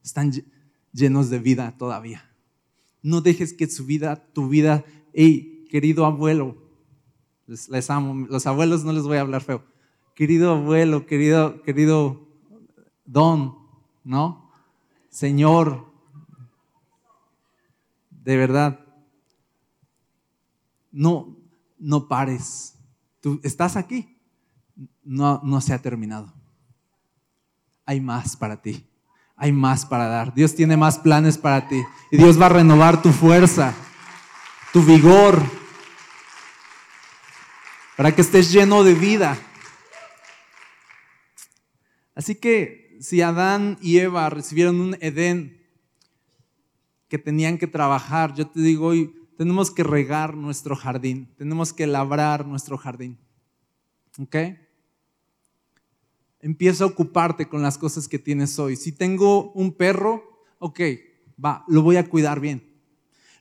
Están 0.04 0.32
llenos 0.94 1.30
de 1.30 1.40
vida 1.40 1.76
todavía. 1.78 2.30
No 3.02 3.22
dejes 3.22 3.54
que 3.54 3.68
su 3.68 3.86
vida, 3.86 4.28
tu 4.34 4.48
vida, 4.48 4.86
hey, 5.14 5.66
querido 5.70 6.06
abuelo, 6.06 6.56
les, 7.48 7.90
amo. 7.90 8.28
Los 8.30 8.46
abuelos 8.46 8.84
no 8.84 8.94
les 8.94 9.04
voy 9.04 9.18
a 9.18 9.22
hablar 9.22 9.42
feo. 9.42 9.64
Querido 10.14 10.52
abuelo, 10.52 11.06
querido, 11.06 11.62
querido 11.62 12.28
don, 13.06 13.56
¿no? 14.04 14.52
Señor, 15.10 15.87
de 18.28 18.36
verdad, 18.36 18.82
no, 20.92 21.38
no 21.80 22.10
pares. 22.10 22.74
Tú 23.22 23.40
estás 23.42 23.78
aquí, 23.78 24.20
no, 25.02 25.40
no 25.46 25.62
se 25.62 25.74
ha 25.74 25.82
terminado. 25.82 26.34
Hay 27.86 28.02
más 28.02 28.36
para 28.36 28.62
ti, 28.62 28.86
hay 29.38 29.54
más 29.54 29.86
para 29.86 30.08
dar. 30.08 30.34
Dios 30.34 30.54
tiene 30.56 30.76
más 30.76 31.00
planes 31.00 31.38
para 31.38 31.70
ti 31.70 31.82
y 32.12 32.18
Dios 32.18 32.38
va 32.38 32.48
a 32.48 32.50
renovar 32.50 33.02
tu 33.02 33.14
fuerza, 33.14 33.74
tu 34.74 34.84
vigor, 34.84 35.42
para 37.96 38.14
que 38.14 38.20
estés 38.20 38.52
lleno 38.52 38.84
de 38.84 38.94
vida. 38.94 39.38
Así 42.14 42.36
que 42.36 42.98
si 43.00 43.22
Adán 43.22 43.78
y 43.82 44.00
Eva 44.00 44.30
recibieron 44.30 44.82
un 44.82 44.98
Edén 45.00 45.57
que 47.08 47.18
tenían 47.18 47.58
que 47.58 47.68
trabajar, 47.68 48.34
yo 48.34 48.48
te 48.48 48.60
digo 48.60 48.88
hoy, 48.88 49.14
tenemos 49.38 49.72
que 49.72 49.84
regar 49.84 50.36
nuestro 50.36 50.76
jardín, 50.76 51.34
tenemos 51.38 51.74
que 51.74 51.88
labrar 51.88 52.46
nuestro 52.46 52.78
jardín. 52.78 53.18
¿Ok? 54.20 54.36
Empieza 56.40 56.84
a 56.84 56.88
ocuparte 56.88 57.48
con 57.48 57.62
las 57.62 57.78
cosas 57.78 58.08
que 58.08 58.20
tienes 58.20 58.58
hoy. 58.58 58.76
Si 58.76 58.92
tengo 58.92 59.52
un 59.52 59.74
perro, 59.74 60.44
ok, 60.60 60.80
va, 61.44 61.64
lo 61.68 61.82
voy 61.82 61.98
a 61.98 62.10
cuidar 62.10 62.40
bien 62.40 62.68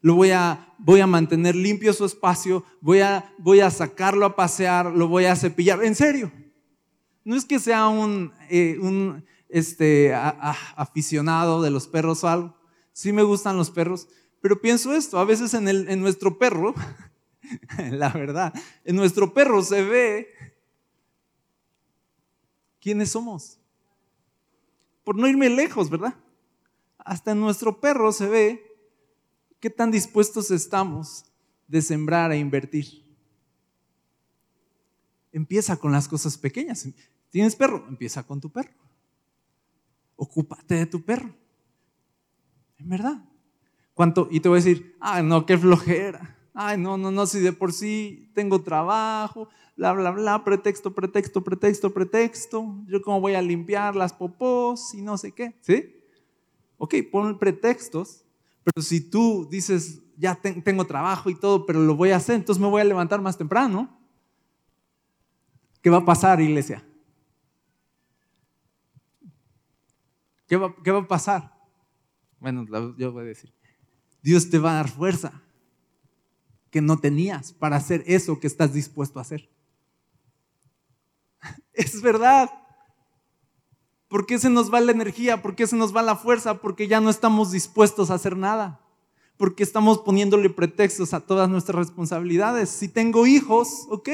lo 0.06 0.14
voy 0.14 0.30
a, 0.30 0.72
voy 0.78 1.00
a 1.00 1.06
mantener 1.08 1.56
limpio 1.56 1.92
su 1.92 2.04
espacio, 2.04 2.64
voy 2.80 3.00
a, 3.00 3.32
voy 3.38 3.58
a 3.58 3.72
sacarlo 3.72 4.24
a 4.24 4.36
pasear, 4.36 4.86
lo 4.86 5.08
voy 5.08 5.24
a 5.24 5.34
cepillar. 5.34 5.82
En 5.82 5.96
serio, 5.96 6.30
no 7.24 7.34
es 7.34 7.44
que 7.44 7.58
sea 7.58 7.88
un, 7.88 8.32
eh, 8.48 8.78
un 8.80 9.24
este, 9.48 10.14
aficionado 10.14 11.60
de 11.60 11.70
los 11.70 11.88
perros 11.88 12.22
o 12.22 12.28
algo. 12.28 12.55
Sí 12.96 13.12
me 13.12 13.22
gustan 13.22 13.58
los 13.58 13.70
perros, 13.70 14.08
pero 14.40 14.58
pienso 14.58 14.94
esto, 14.94 15.18
a 15.18 15.26
veces 15.26 15.52
en, 15.52 16.00
nuestro 16.00 16.38
perro, 16.38 16.74
la 17.90 18.08
verdad, 18.08 18.54
en 18.86 18.96
nuestro 18.96 19.34
perro 19.34 19.62
se 19.62 19.82
ve 19.82 20.28
quiénes 22.80 23.10
somos. 23.10 23.58
Por 25.04 25.16
no 25.16 25.28
irme 25.28 25.50
lejos, 25.50 25.90
¿verdad? 25.90 26.14
Hasta 26.96 27.32
en 27.32 27.40
nuestro 27.40 27.82
perro 27.82 28.12
se 28.12 28.28
ve 28.28 28.66
¿Qué 29.60 29.68
tan 29.68 29.90
dispuestos 29.90 30.50
estamos 30.50 31.26
de 31.68 31.82
sembrar 31.82 32.32
e 32.32 32.38
invertir? 32.38 33.04
Empieza 35.32 35.76
con 35.76 35.92
las 35.92 36.08
cosas 36.08 36.38
pequeñas. 36.38 36.88
¿Tienes 37.30 37.56
perro? 37.56 37.84
Empieza 37.88 38.22
con 38.22 38.40
tu 38.40 38.50
perro. 38.50 38.72
Ocúpate 40.16 40.76
de 40.76 40.86
tu 40.86 41.04
perro. 41.04 41.34
En 42.78 42.88
verdad. 42.88 43.24
¿Cuánto? 43.94 44.28
Y 44.30 44.40
te 44.40 44.48
voy 44.48 44.60
a 44.60 44.62
decir, 44.62 44.96
ay, 45.00 45.22
no, 45.22 45.46
qué 45.46 45.56
flojera. 45.56 46.36
Ay, 46.54 46.78
no, 46.78 46.96
no, 46.96 47.10
no, 47.10 47.26
si 47.26 47.40
de 47.40 47.52
por 47.52 47.72
sí 47.72 48.30
tengo 48.34 48.62
trabajo, 48.62 49.48
bla, 49.76 49.92
bla, 49.92 50.10
bla, 50.10 50.44
pretexto, 50.44 50.94
pretexto, 50.94 51.44
pretexto, 51.44 51.92
pretexto. 51.92 52.84
Yo 52.86 53.02
cómo 53.02 53.20
voy 53.20 53.34
a 53.34 53.42
limpiar 53.42 53.94
las 53.94 54.12
popós 54.12 54.94
y 54.94 55.02
no 55.02 55.18
sé 55.18 55.32
qué. 55.32 55.54
¿Sí? 55.60 55.94
Ok, 56.78 56.94
pon 57.10 57.38
pretextos 57.38 58.26
pero 58.66 58.82
si 58.82 59.00
tú 59.00 59.46
dices, 59.48 60.02
ya 60.16 60.34
tengo 60.34 60.84
trabajo 60.84 61.30
y 61.30 61.36
todo, 61.36 61.66
pero 61.66 61.78
lo 61.78 61.94
voy 61.94 62.10
a 62.10 62.16
hacer, 62.16 62.34
entonces 62.34 62.60
me 62.60 62.68
voy 62.68 62.80
a 62.80 62.84
levantar 62.84 63.20
más 63.20 63.38
temprano. 63.38 63.96
¿Qué 65.80 65.88
va 65.88 65.98
a 65.98 66.04
pasar, 66.04 66.40
iglesia? 66.40 66.84
¿Qué 70.48 70.56
va, 70.56 70.74
qué 70.82 70.90
va 70.90 70.98
a 70.98 71.06
pasar? 71.06 71.55
Bueno, 72.40 72.66
yo 72.98 73.12
voy 73.12 73.24
a 73.24 73.26
decir, 73.26 73.52
Dios 74.22 74.50
te 74.50 74.58
va 74.58 74.72
a 74.72 74.74
dar 74.74 74.88
fuerza 74.88 75.42
que 76.70 76.80
no 76.80 76.98
tenías 76.98 77.52
para 77.52 77.76
hacer 77.76 78.02
eso 78.06 78.38
que 78.40 78.46
estás 78.46 78.72
dispuesto 78.72 79.18
a 79.18 79.22
hacer. 79.22 79.48
Es 81.72 82.02
verdad. 82.02 82.50
¿Por 84.08 84.26
qué 84.26 84.38
se 84.38 84.50
nos 84.50 84.72
va 84.72 84.80
la 84.80 84.92
energía? 84.92 85.42
¿Por 85.42 85.56
qué 85.56 85.66
se 85.66 85.76
nos 85.76 85.94
va 85.94 86.02
la 86.02 86.16
fuerza? 86.16 86.60
Porque 86.60 86.86
ya 86.86 87.00
no 87.00 87.10
estamos 87.10 87.50
dispuestos 87.50 88.10
a 88.10 88.14
hacer 88.14 88.36
nada. 88.36 88.80
Porque 89.36 89.62
estamos 89.62 89.98
poniéndole 89.98 90.48
pretextos 90.48 91.12
a 91.12 91.20
todas 91.20 91.48
nuestras 91.50 91.76
responsabilidades. 91.76 92.70
Si 92.70 92.88
tengo 92.88 93.26
hijos, 93.26 93.86
ok, 93.90 94.08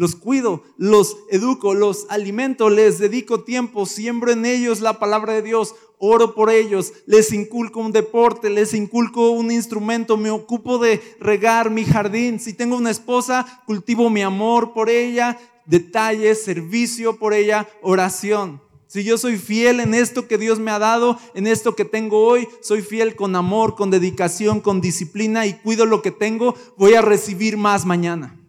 los 0.00 0.16
cuido, 0.16 0.62
los 0.78 1.18
educo, 1.28 1.74
los 1.74 2.06
alimento, 2.08 2.70
les 2.70 2.98
dedico 2.98 3.44
tiempo, 3.44 3.84
siembro 3.84 4.32
en 4.32 4.46
ellos 4.46 4.80
la 4.80 4.98
palabra 4.98 5.34
de 5.34 5.42
Dios, 5.42 5.74
oro 5.98 6.34
por 6.34 6.48
ellos, 6.48 6.94
les 7.04 7.34
inculco 7.34 7.80
un 7.80 7.92
deporte, 7.92 8.48
les 8.48 8.72
inculco 8.72 9.28
un 9.28 9.50
instrumento, 9.50 10.16
me 10.16 10.30
ocupo 10.30 10.78
de 10.78 11.02
regar 11.20 11.68
mi 11.68 11.84
jardín. 11.84 12.40
Si 12.40 12.54
tengo 12.54 12.78
una 12.78 12.90
esposa, 12.90 13.62
cultivo 13.66 14.08
mi 14.08 14.22
amor 14.22 14.72
por 14.72 14.88
ella, 14.88 15.38
detalles, 15.66 16.44
servicio 16.44 17.18
por 17.18 17.34
ella, 17.34 17.68
oración. 17.82 18.62
Si 18.86 19.04
yo 19.04 19.18
soy 19.18 19.36
fiel 19.36 19.80
en 19.80 19.92
esto 19.92 20.26
que 20.26 20.38
Dios 20.38 20.58
me 20.58 20.70
ha 20.70 20.78
dado, 20.78 21.18
en 21.34 21.46
esto 21.46 21.76
que 21.76 21.84
tengo 21.84 22.24
hoy, 22.24 22.48
soy 22.62 22.80
fiel 22.80 23.16
con 23.16 23.36
amor, 23.36 23.74
con 23.74 23.90
dedicación, 23.90 24.62
con 24.62 24.80
disciplina 24.80 25.44
y 25.44 25.58
cuido 25.58 25.84
lo 25.84 26.00
que 26.00 26.10
tengo, 26.10 26.54
voy 26.78 26.94
a 26.94 27.02
recibir 27.02 27.58
más 27.58 27.84
mañana. 27.84 28.39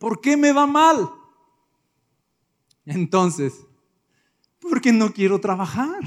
¿Por 0.00 0.20
qué 0.20 0.36
me 0.36 0.52
va 0.52 0.66
mal? 0.66 1.08
Entonces, 2.84 3.54
porque 4.58 4.90
no 4.90 5.12
quiero 5.12 5.40
trabajar. 5.40 6.00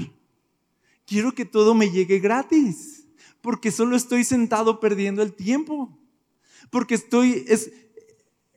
Quiero 1.06 1.32
que 1.32 1.46
todo 1.46 1.74
me 1.74 1.90
llegue 1.90 2.18
gratis. 2.18 3.06
Porque 3.40 3.70
solo 3.70 3.96
estoy 3.96 4.24
sentado 4.24 4.80
perdiendo 4.80 5.22
el 5.22 5.32
tiempo. 5.32 5.98
Porque 6.68 6.96
estoy 6.96 7.46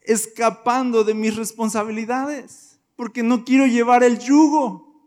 escapando 0.03 1.05
de 1.05 1.13
mis 1.13 1.37
responsabilidades 1.37 2.67
porque 2.97 3.23
no 3.23 3.45
quiero 3.45 3.65
llevar 3.67 4.03
el 4.03 4.19
yugo, 4.19 4.99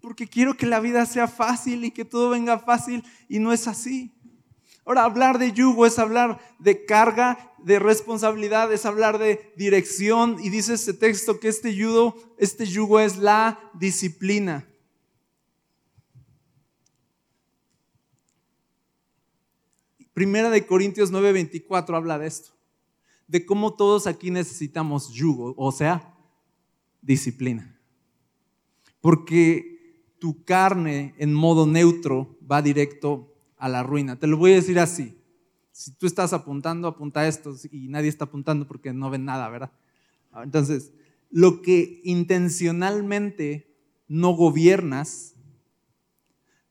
porque 0.00 0.26
quiero 0.26 0.56
que 0.56 0.66
la 0.66 0.80
vida 0.80 1.04
sea 1.04 1.28
fácil 1.28 1.84
y 1.84 1.90
que 1.90 2.04
todo 2.04 2.30
venga 2.30 2.58
fácil 2.58 3.04
y 3.28 3.40
no 3.40 3.52
es 3.52 3.66
así. 3.66 4.14
Ahora, 4.86 5.04
hablar 5.04 5.38
de 5.38 5.52
yugo 5.52 5.84
es 5.84 5.98
hablar 5.98 6.38
de 6.58 6.86
carga, 6.86 7.53
de 7.64 7.78
responsabilidad, 7.78 8.72
es 8.72 8.84
hablar 8.84 9.18
de 9.18 9.52
dirección 9.56 10.36
y 10.42 10.50
dice 10.50 10.74
este 10.74 10.92
texto 10.92 11.40
que 11.40 11.48
este 11.48 11.74
yugo, 11.74 12.14
este 12.38 12.66
yugo 12.66 13.00
es 13.00 13.16
la 13.16 13.58
disciplina. 13.72 14.68
Primera 20.12 20.50
de 20.50 20.66
Corintios 20.66 21.10
9:24 21.10 21.96
habla 21.96 22.18
de 22.18 22.26
esto, 22.26 22.50
de 23.26 23.46
cómo 23.46 23.74
todos 23.74 24.06
aquí 24.06 24.30
necesitamos 24.30 25.10
yugo, 25.12 25.54
o 25.56 25.72
sea, 25.72 26.14
disciplina. 27.00 27.80
Porque 29.00 30.14
tu 30.18 30.44
carne 30.44 31.14
en 31.18 31.32
modo 31.32 31.66
neutro 31.66 32.36
va 32.50 32.60
directo 32.60 33.34
a 33.56 33.70
la 33.70 33.82
ruina. 33.82 34.18
Te 34.18 34.26
lo 34.26 34.36
voy 34.36 34.52
a 34.52 34.56
decir 34.56 34.78
así. 34.78 35.18
Si 35.74 35.90
tú 35.90 36.06
estás 36.06 36.32
apuntando, 36.32 36.86
apunta 36.86 37.26
esto 37.26 37.52
y 37.72 37.88
nadie 37.88 38.08
está 38.08 38.26
apuntando 38.26 38.64
porque 38.64 38.92
no 38.92 39.10
ven 39.10 39.24
nada, 39.24 39.48
¿verdad? 39.48 39.72
Entonces, 40.40 40.92
lo 41.32 41.62
que 41.62 42.00
intencionalmente 42.04 43.74
no 44.06 44.36
gobiernas, 44.36 45.34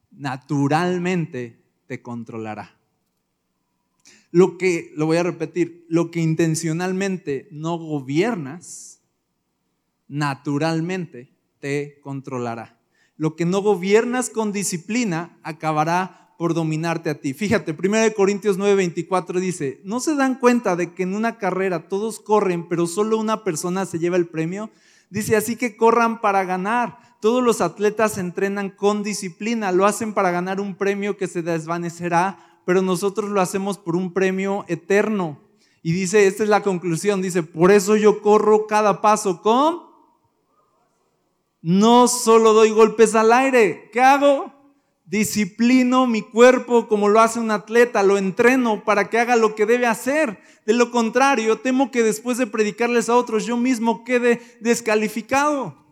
naturalmente 0.09 1.61
te 1.85 2.01
controlará. 2.01 2.79
Lo 4.31 4.57
que, 4.57 4.93
lo 4.95 5.05
voy 5.05 5.17
a 5.17 5.23
repetir, 5.23 5.85
lo 5.89 6.09
que 6.09 6.21
intencionalmente 6.21 7.49
no 7.51 7.77
gobiernas, 7.77 9.01
naturalmente 10.07 11.29
te 11.59 11.99
controlará. 11.99 12.79
Lo 13.17 13.35
que 13.35 13.43
no 13.43 13.61
gobiernas 13.61 14.29
con 14.29 14.53
disciplina 14.53 15.37
acabará 15.43 16.22
por 16.37 16.53
dominarte 16.53 17.09
a 17.09 17.19
ti. 17.19 17.33
Fíjate, 17.33 17.71
1 17.73 18.13
Corintios 18.15 18.57
9:24 18.57 19.39
dice, 19.39 19.81
¿no 19.83 19.99
se 19.99 20.15
dan 20.15 20.35
cuenta 20.35 20.75
de 20.75 20.93
que 20.93 21.03
en 21.03 21.15
una 21.15 21.37
carrera 21.37 21.87
todos 21.87 22.19
corren, 22.19 22.67
pero 22.67 22.87
solo 22.87 23.17
una 23.17 23.43
persona 23.43 23.85
se 23.85 23.99
lleva 23.99 24.17
el 24.17 24.27
premio? 24.27 24.69
Dice, 25.09 25.35
así 25.35 25.55
que 25.55 25.75
corran 25.77 26.21
para 26.21 26.43
ganar. 26.43 26.97
Todos 27.21 27.43
los 27.43 27.61
atletas 27.61 28.17
entrenan 28.17 28.69
con 28.69 29.03
disciplina, 29.03 29.71
lo 29.71 29.85
hacen 29.85 30.13
para 30.13 30.31
ganar 30.31 30.59
un 30.59 30.75
premio 30.75 31.17
que 31.17 31.27
se 31.27 31.41
desvanecerá 31.41 32.53
pero 32.65 32.81
nosotros 32.81 33.29
lo 33.29 33.41
hacemos 33.41 33.77
por 33.77 33.95
un 33.95 34.13
premio 34.13 34.65
eterno. 34.67 35.39
Y 35.81 35.91
dice, 35.91 36.27
esta 36.27 36.43
es 36.43 36.49
la 36.49 36.63
conclusión, 36.63 37.21
dice, 37.21 37.43
por 37.43 37.71
eso 37.71 37.95
yo 37.95 38.21
corro 38.21 38.67
cada 38.67 39.01
paso 39.01 39.41
con... 39.41 39.91
No 41.61 42.09
solo 42.09 42.53
doy 42.53 42.71
golpes 42.71 43.15
al 43.15 43.31
aire, 43.31 43.89
¿qué 43.93 44.01
hago? 44.01 44.51
Disciplino 45.05 46.07
mi 46.07 46.21
cuerpo 46.21 46.87
como 46.87 47.09
lo 47.09 47.19
hace 47.19 47.39
un 47.39 47.51
atleta, 47.51 48.03
lo 48.03 48.17
entreno 48.17 48.83
para 48.83 49.09
que 49.09 49.19
haga 49.19 49.35
lo 49.35 49.53
que 49.53 49.65
debe 49.65 49.85
hacer. 49.85 50.39
De 50.65 50.73
lo 50.73 50.91
contrario, 50.91 51.59
temo 51.59 51.91
que 51.91 52.03
después 52.03 52.37
de 52.37 52.47
predicarles 52.47 53.09
a 53.09 53.15
otros 53.15 53.45
yo 53.45 53.57
mismo 53.57 54.03
quede 54.03 54.41
descalificado. 54.61 55.83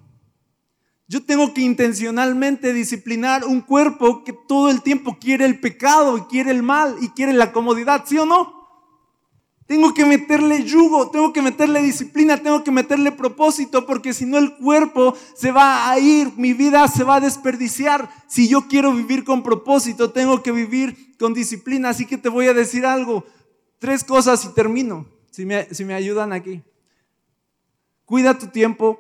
Yo 1.07 1.26
tengo 1.26 1.53
que 1.53 1.59
intencionalmente 1.59 2.72
disciplinar 2.72 3.43
un 3.43 3.59
cuerpo 3.59 4.24
que 4.24 4.32
todo 4.32 4.70
el 4.70 4.82
tiempo 4.82 5.18
quiere 5.20 5.43
el 5.43 5.59
pecado 5.59 6.18
y 6.18 6.22
quiere 6.22 6.51
el 6.51 6.64
mal 6.64 6.95
y 7.01 7.09
quiere 7.09 7.34
la 7.34 7.51
comodidad, 7.51 8.05
¿sí 8.05 8.18
o 8.18 8.26
no? 8.26 8.61
Tengo 9.72 9.93
que 9.93 10.03
meterle 10.03 10.65
yugo, 10.65 11.11
tengo 11.11 11.32
que 11.32 11.41
meterle 11.41 11.82
disciplina, 11.82 12.36
tengo 12.36 12.61
que 12.61 12.72
meterle 12.72 13.09
propósito, 13.13 13.86
porque 13.86 14.13
si 14.13 14.26
no 14.26 14.38
el 14.38 14.57
cuerpo 14.57 15.15
se 15.34 15.53
va 15.53 15.89
a 15.89 15.97
ir, 15.97 16.34
mi 16.36 16.51
vida 16.51 16.86
se 16.89 17.05
va 17.05 17.15
a 17.15 17.19
desperdiciar. 17.22 18.09
Si 18.28 18.49
yo 18.49 18.67
quiero 18.67 18.91
vivir 18.91 19.24
con 19.24 19.43
propósito, 19.43 20.11
tengo 20.11 20.43
que 20.43 20.51
vivir 20.51 21.15
con 21.17 21.34
disciplina. 21.34 21.88
Así 21.88 22.05
que 22.05 22.17
te 22.17 22.28
voy 22.28 22.47
a 22.47 22.53
decir 22.53 22.86
algo, 22.86 23.24
tres 23.80 24.03
cosas 24.03 24.43
y 24.43 24.49
termino, 24.49 25.05
si 25.32 25.45
me, 25.45 25.74
si 25.74 25.86
me 25.86 25.93
ayudan 25.93 26.34
aquí. 26.34 26.61
Cuida 28.03 28.38
tu 28.38 28.47
tiempo, 28.47 28.99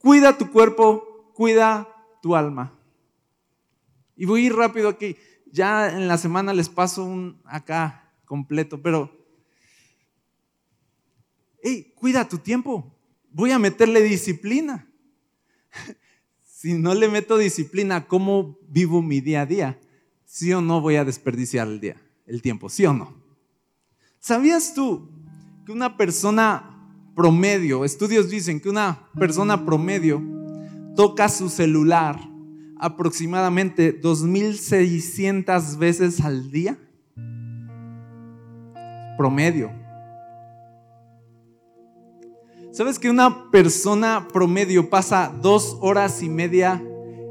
cuida 0.00 0.36
tu 0.36 0.50
cuerpo, 0.50 1.32
cuida 1.34 1.88
tu 2.20 2.36
alma. 2.36 2.78
Y 4.16 4.26
voy 4.26 4.42
a 4.42 4.46
ir 4.48 4.54
rápido 4.54 4.90
aquí. 4.90 5.16
Ya 5.50 5.88
en 5.88 6.08
la 6.08 6.18
semana 6.18 6.52
les 6.52 6.68
paso 6.68 7.04
un 7.04 7.40
acá 7.46 8.12
completo, 8.26 8.82
pero, 8.82 9.19
hey, 11.62 11.92
cuida 11.94 12.28
tu 12.28 12.38
tiempo. 12.38 12.94
Voy 13.32 13.50
a 13.50 13.58
meterle 13.58 14.02
disciplina. 14.02 14.86
Si 16.42 16.74
no 16.74 16.92
le 16.94 17.08
meto 17.08 17.38
disciplina, 17.38 18.06
¿cómo 18.06 18.58
vivo 18.68 19.00
mi 19.00 19.22
día 19.22 19.40
a 19.40 19.46
día? 19.46 19.80
¿Sí 20.26 20.52
o 20.52 20.60
no 20.60 20.82
voy 20.82 20.96
a 20.96 21.06
desperdiciar 21.06 21.66
el 21.66 21.80
día, 21.80 21.96
el 22.26 22.42
tiempo? 22.42 22.68
¿Sí 22.68 22.84
o 22.84 22.92
no? 22.92 23.14
¿Sabías 24.18 24.74
tú 24.74 25.10
que 25.64 25.72
una 25.72 25.96
persona 25.96 26.70
promedio, 27.16 27.84
estudios 27.84 28.28
dicen 28.28 28.60
que 28.60 28.68
una 28.68 29.08
persona 29.18 29.64
promedio 29.64 30.22
toca 30.96 31.30
su 31.30 31.48
celular 31.48 32.20
aproximadamente 32.78 34.00
2.600 34.00 35.76
veces 35.78 36.20
al 36.20 36.50
día. 36.50 36.78
Promedio. 39.16 39.79
¿Sabes 42.72 43.00
que 43.00 43.10
una 43.10 43.50
persona 43.50 44.28
promedio 44.32 44.90
pasa 44.90 45.32
dos 45.42 45.76
horas 45.80 46.22
y 46.22 46.28
media 46.28 46.80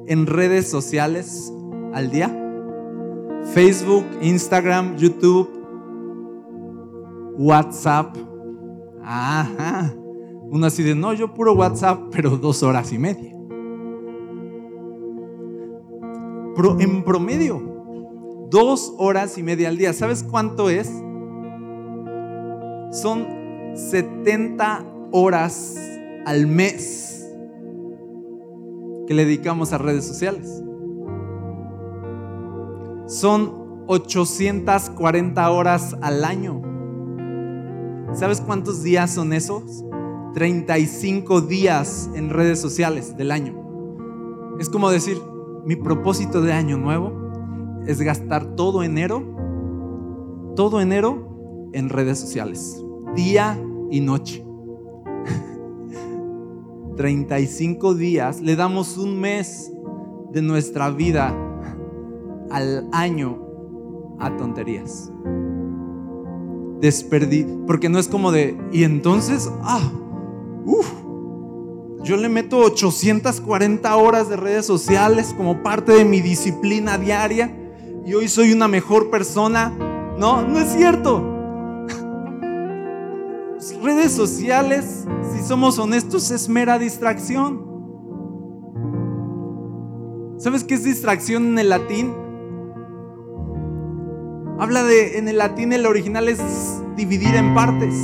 en 0.07 0.25
redes 0.25 0.69
sociales 0.69 1.53
al 1.93 2.11
día? 2.11 2.27
Facebook, 3.53 4.05
Instagram, 4.21 4.97
YouTube, 4.97 5.49
WhatsApp. 7.37 8.17
Ajá. 9.01 9.93
Uno 10.51 10.65
así 10.65 10.83
de, 10.83 10.93
no, 10.93 11.13
yo 11.13 11.33
puro 11.33 11.53
WhatsApp, 11.53 12.09
pero 12.11 12.31
dos 12.31 12.61
horas 12.61 12.91
y 12.91 12.97
media. 12.97 13.33
en 16.79 17.03
promedio, 17.05 17.61
dos 18.49 18.93
horas 18.97 19.37
y 19.37 19.43
media 19.43 19.69
al 19.69 19.77
día. 19.77 19.93
¿Sabes 19.93 20.21
cuánto 20.21 20.69
es? 20.69 20.91
Son 22.91 23.25
70 23.75 24.88
horas 25.11 25.75
al 26.25 26.47
mes 26.47 27.27
que 29.07 29.13
le 29.13 29.25
dedicamos 29.25 29.73
a 29.73 29.77
redes 29.77 30.05
sociales. 30.05 30.63
Son 33.07 33.83
840 33.87 35.49
horas 35.49 35.97
al 36.01 36.23
año. 36.23 36.61
¿Sabes 38.13 38.39
cuántos 38.41 38.83
días 38.83 39.11
son 39.11 39.33
esos? 39.33 39.83
35 40.35 41.41
días 41.41 42.09
en 42.13 42.29
redes 42.29 42.61
sociales 42.61 43.17
del 43.17 43.31
año. 43.31 43.55
Es 44.59 44.69
como 44.69 44.91
decir, 44.91 45.17
mi 45.65 45.75
propósito 45.75 46.41
de 46.41 46.53
año 46.53 46.77
nuevo 46.77 47.11
es 47.87 48.01
gastar 48.01 48.55
todo 48.55 48.83
enero, 48.83 49.23
todo 50.55 50.81
enero 50.81 51.69
en 51.73 51.89
redes 51.89 52.19
sociales, 52.19 52.83
día 53.15 53.59
y 53.89 54.01
noche. 54.01 54.48
35 56.97 57.95
días, 57.95 58.41
le 58.41 58.55
damos 58.55 58.97
un 58.97 59.19
mes 59.19 59.71
de 60.31 60.41
nuestra 60.41 60.89
vida 60.89 61.33
al 62.51 62.89
año 62.91 63.37
a 64.19 64.35
tonterías. 64.35 65.11
Desperdí, 66.81 67.45
porque 67.65 67.89
no 67.89 67.99
es 67.99 68.07
como 68.07 68.31
de, 68.31 68.57
y 68.71 68.83
entonces, 68.83 69.49
ah, 69.61 69.91
uff, 70.65 70.91
yo 72.03 72.17
le 72.17 72.29
meto 72.29 72.57
840 72.59 73.95
horas 73.95 74.29
de 74.29 74.37
redes 74.37 74.65
sociales 74.65 75.33
como 75.37 75.63
parte 75.63 75.93
de 75.93 76.05
mi 76.05 76.21
disciplina 76.21 76.97
diaria 76.97 77.55
y 78.05 78.13
hoy 78.13 78.27
soy 78.27 78.51
una 78.51 78.67
mejor 78.67 79.09
persona. 79.09 79.69
No, 80.17 80.41
no 80.41 80.59
es 80.59 80.73
cierto. 80.73 81.38
Redes 83.81 84.11
sociales, 84.11 85.05
si 85.33 85.41
somos 85.43 85.79
honestos, 85.79 86.31
es 86.31 86.49
mera 86.49 86.79
distracción. 86.79 87.67
¿Sabes 90.37 90.63
qué 90.63 90.75
es 90.75 90.83
distracción 90.83 91.47
en 91.47 91.59
el 91.59 91.69
latín? 91.69 92.13
Habla 94.59 94.83
de, 94.83 95.17
en 95.17 95.27
el 95.27 95.37
latín 95.37 95.73
el 95.73 95.85
original 95.85 96.27
es 96.29 96.39
dividir 96.95 97.35
en 97.35 97.53
partes. 97.53 97.95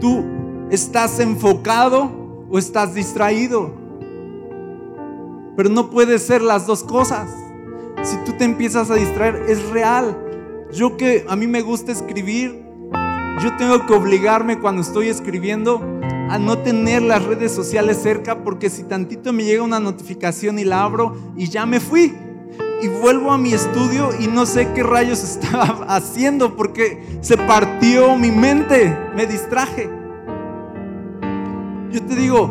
Tú 0.00 0.24
¿Estás 0.72 1.20
enfocado 1.20 2.46
o 2.50 2.58
estás 2.58 2.94
distraído? 2.94 3.74
Pero 5.54 5.68
no 5.68 5.90
puede 5.90 6.18
ser 6.18 6.40
las 6.40 6.66
dos 6.66 6.82
cosas. 6.82 7.28
Si 8.02 8.16
tú 8.24 8.32
te 8.38 8.44
empiezas 8.44 8.90
a 8.90 8.94
distraer, 8.94 9.44
es 9.50 9.68
real. 9.68 10.16
Yo 10.72 10.96
que 10.96 11.26
a 11.28 11.36
mí 11.36 11.46
me 11.46 11.60
gusta 11.60 11.92
escribir, 11.92 12.64
yo 13.40 13.56
tengo 13.56 13.86
que 13.86 13.94
obligarme 13.94 14.58
cuando 14.58 14.82
estoy 14.82 15.08
escribiendo 15.08 15.80
a 16.28 16.38
no 16.38 16.58
tener 16.58 17.02
las 17.02 17.24
redes 17.24 17.52
sociales 17.52 17.98
cerca 18.02 18.42
porque 18.42 18.70
si 18.70 18.84
tantito 18.84 19.32
me 19.32 19.44
llega 19.44 19.62
una 19.62 19.80
notificación 19.80 20.58
y 20.58 20.64
la 20.64 20.82
abro 20.82 21.16
y 21.36 21.48
ya 21.48 21.66
me 21.66 21.80
fui. 21.80 22.14
y 22.82 22.88
vuelvo 22.88 23.30
a 23.30 23.38
mi 23.38 23.52
estudio 23.52 24.10
y 24.18 24.26
no 24.26 24.44
sé 24.44 24.72
qué 24.74 24.82
rayos 24.82 25.22
estaba 25.36 25.84
haciendo 25.88 26.56
porque 26.56 27.18
se 27.20 27.36
partió 27.36 28.16
mi 28.16 28.30
mente, 28.30 28.96
me 29.14 29.26
distraje. 29.26 29.88
Yo 31.92 32.02
te 32.02 32.16
digo, 32.16 32.50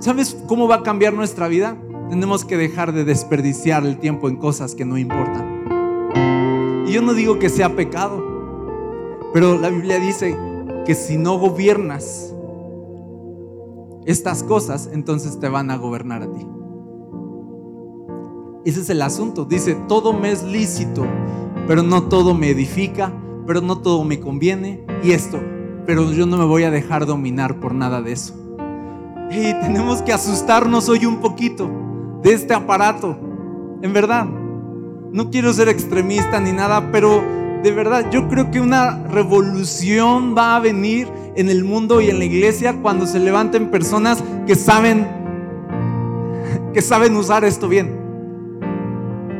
¿sabes 0.00 0.36
cómo 0.46 0.68
va 0.68 0.76
a 0.76 0.82
cambiar 0.82 1.14
nuestra 1.14 1.48
vida? 1.48 1.76
Tenemos 2.10 2.44
que 2.44 2.56
dejar 2.56 2.92
de 2.92 3.04
desperdiciar 3.04 3.86
el 3.86 3.98
tiempo 3.98 4.28
en 4.28 4.36
cosas 4.36 4.74
que 4.74 4.84
no 4.84 4.98
importan. 4.98 6.84
Y 6.86 6.92
yo 6.92 7.00
no 7.00 7.14
digo 7.14 7.38
que 7.38 7.48
sea 7.48 7.74
pecado, 7.74 8.33
pero 9.34 9.58
la 9.58 9.68
Biblia 9.68 9.98
dice 9.98 10.38
que 10.86 10.94
si 10.94 11.16
no 11.18 11.36
gobiernas 11.40 12.32
estas 14.06 14.44
cosas, 14.44 14.88
entonces 14.92 15.40
te 15.40 15.48
van 15.48 15.72
a 15.72 15.76
gobernar 15.76 16.22
a 16.22 16.32
ti. 16.32 16.46
Ese 18.64 18.82
es 18.82 18.90
el 18.90 19.02
asunto. 19.02 19.44
Dice, 19.44 19.74
todo 19.88 20.12
me 20.12 20.30
es 20.30 20.44
lícito, 20.44 21.04
pero 21.66 21.82
no 21.82 22.04
todo 22.04 22.32
me 22.32 22.50
edifica, 22.50 23.12
pero 23.44 23.60
no 23.60 23.78
todo 23.78 24.04
me 24.04 24.20
conviene. 24.20 24.86
Y 25.02 25.10
esto, 25.10 25.40
pero 25.84 26.12
yo 26.12 26.26
no 26.26 26.36
me 26.36 26.44
voy 26.44 26.62
a 26.62 26.70
dejar 26.70 27.04
dominar 27.04 27.58
por 27.58 27.74
nada 27.74 28.02
de 28.02 28.12
eso. 28.12 28.34
Y 29.32 29.52
tenemos 29.62 30.00
que 30.02 30.12
asustarnos 30.12 30.88
hoy 30.88 31.06
un 31.06 31.16
poquito 31.16 31.68
de 32.22 32.34
este 32.34 32.54
aparato. 32.54 33.18
En 33.82 33.92
verdad, 33.92 34.26
no 35.10 35.30
quiero 35.30 35.52
ser 35.52 35.68
extremista 35.68 36.38
ni 36.38 36.52
nada, 36.52 36.92
pero 36.92 37.43
de 37.64 37.72
verdad 37.72 38.10
yo 38.10 38.28
creo 38.28 38.50
que 38.50 38.60
una 38.60 39.02
revolución 39.04 40.34
va 40.36 40.54
a 40.54 40.60
venir 40.60 41.08
en 41.34 41.48
el 41.48 41.64
mundo 41.64 42.02
y 42.02 42.10
en 42.10 42.18
la 42.18 42.26
iglesia 42.26 42.76
cuando 42.82 43.06
se 43.06 43.18
levanten 43.18 43.70
personas 43.70 44.22
que 44.46 44.54
saben 44.54 45.08
que 46.74 46.82
saben 46.82 47.16
usar 47.16 47.42
esto 47.42 47.66
bien. 47.66 48.02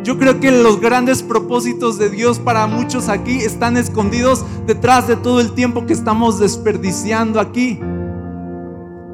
Yo 0.04 0.18
creo 0.18 0.40
que 0.40 0.50
los 0.50 0.80
grandes 0.80 1.22
propósitos 1.22 1.98
de 1.98 2.08
Dios 2.08 2.38
para 2.38 2.66
muchos 2.66 3.10
aquí 3.10 3.38
están 3.38 3.76
escondidos 3.76 4.44
detrás 4.66 5.06
de 5.06 5.16
todo 5.16 5.40
el 5.40 5.52
tiempo 5.52 5.84
que 5.84 5.92
estamos 5.92 6.38
desperdiciando 6.38 7.40
aquí. 7.40 7.78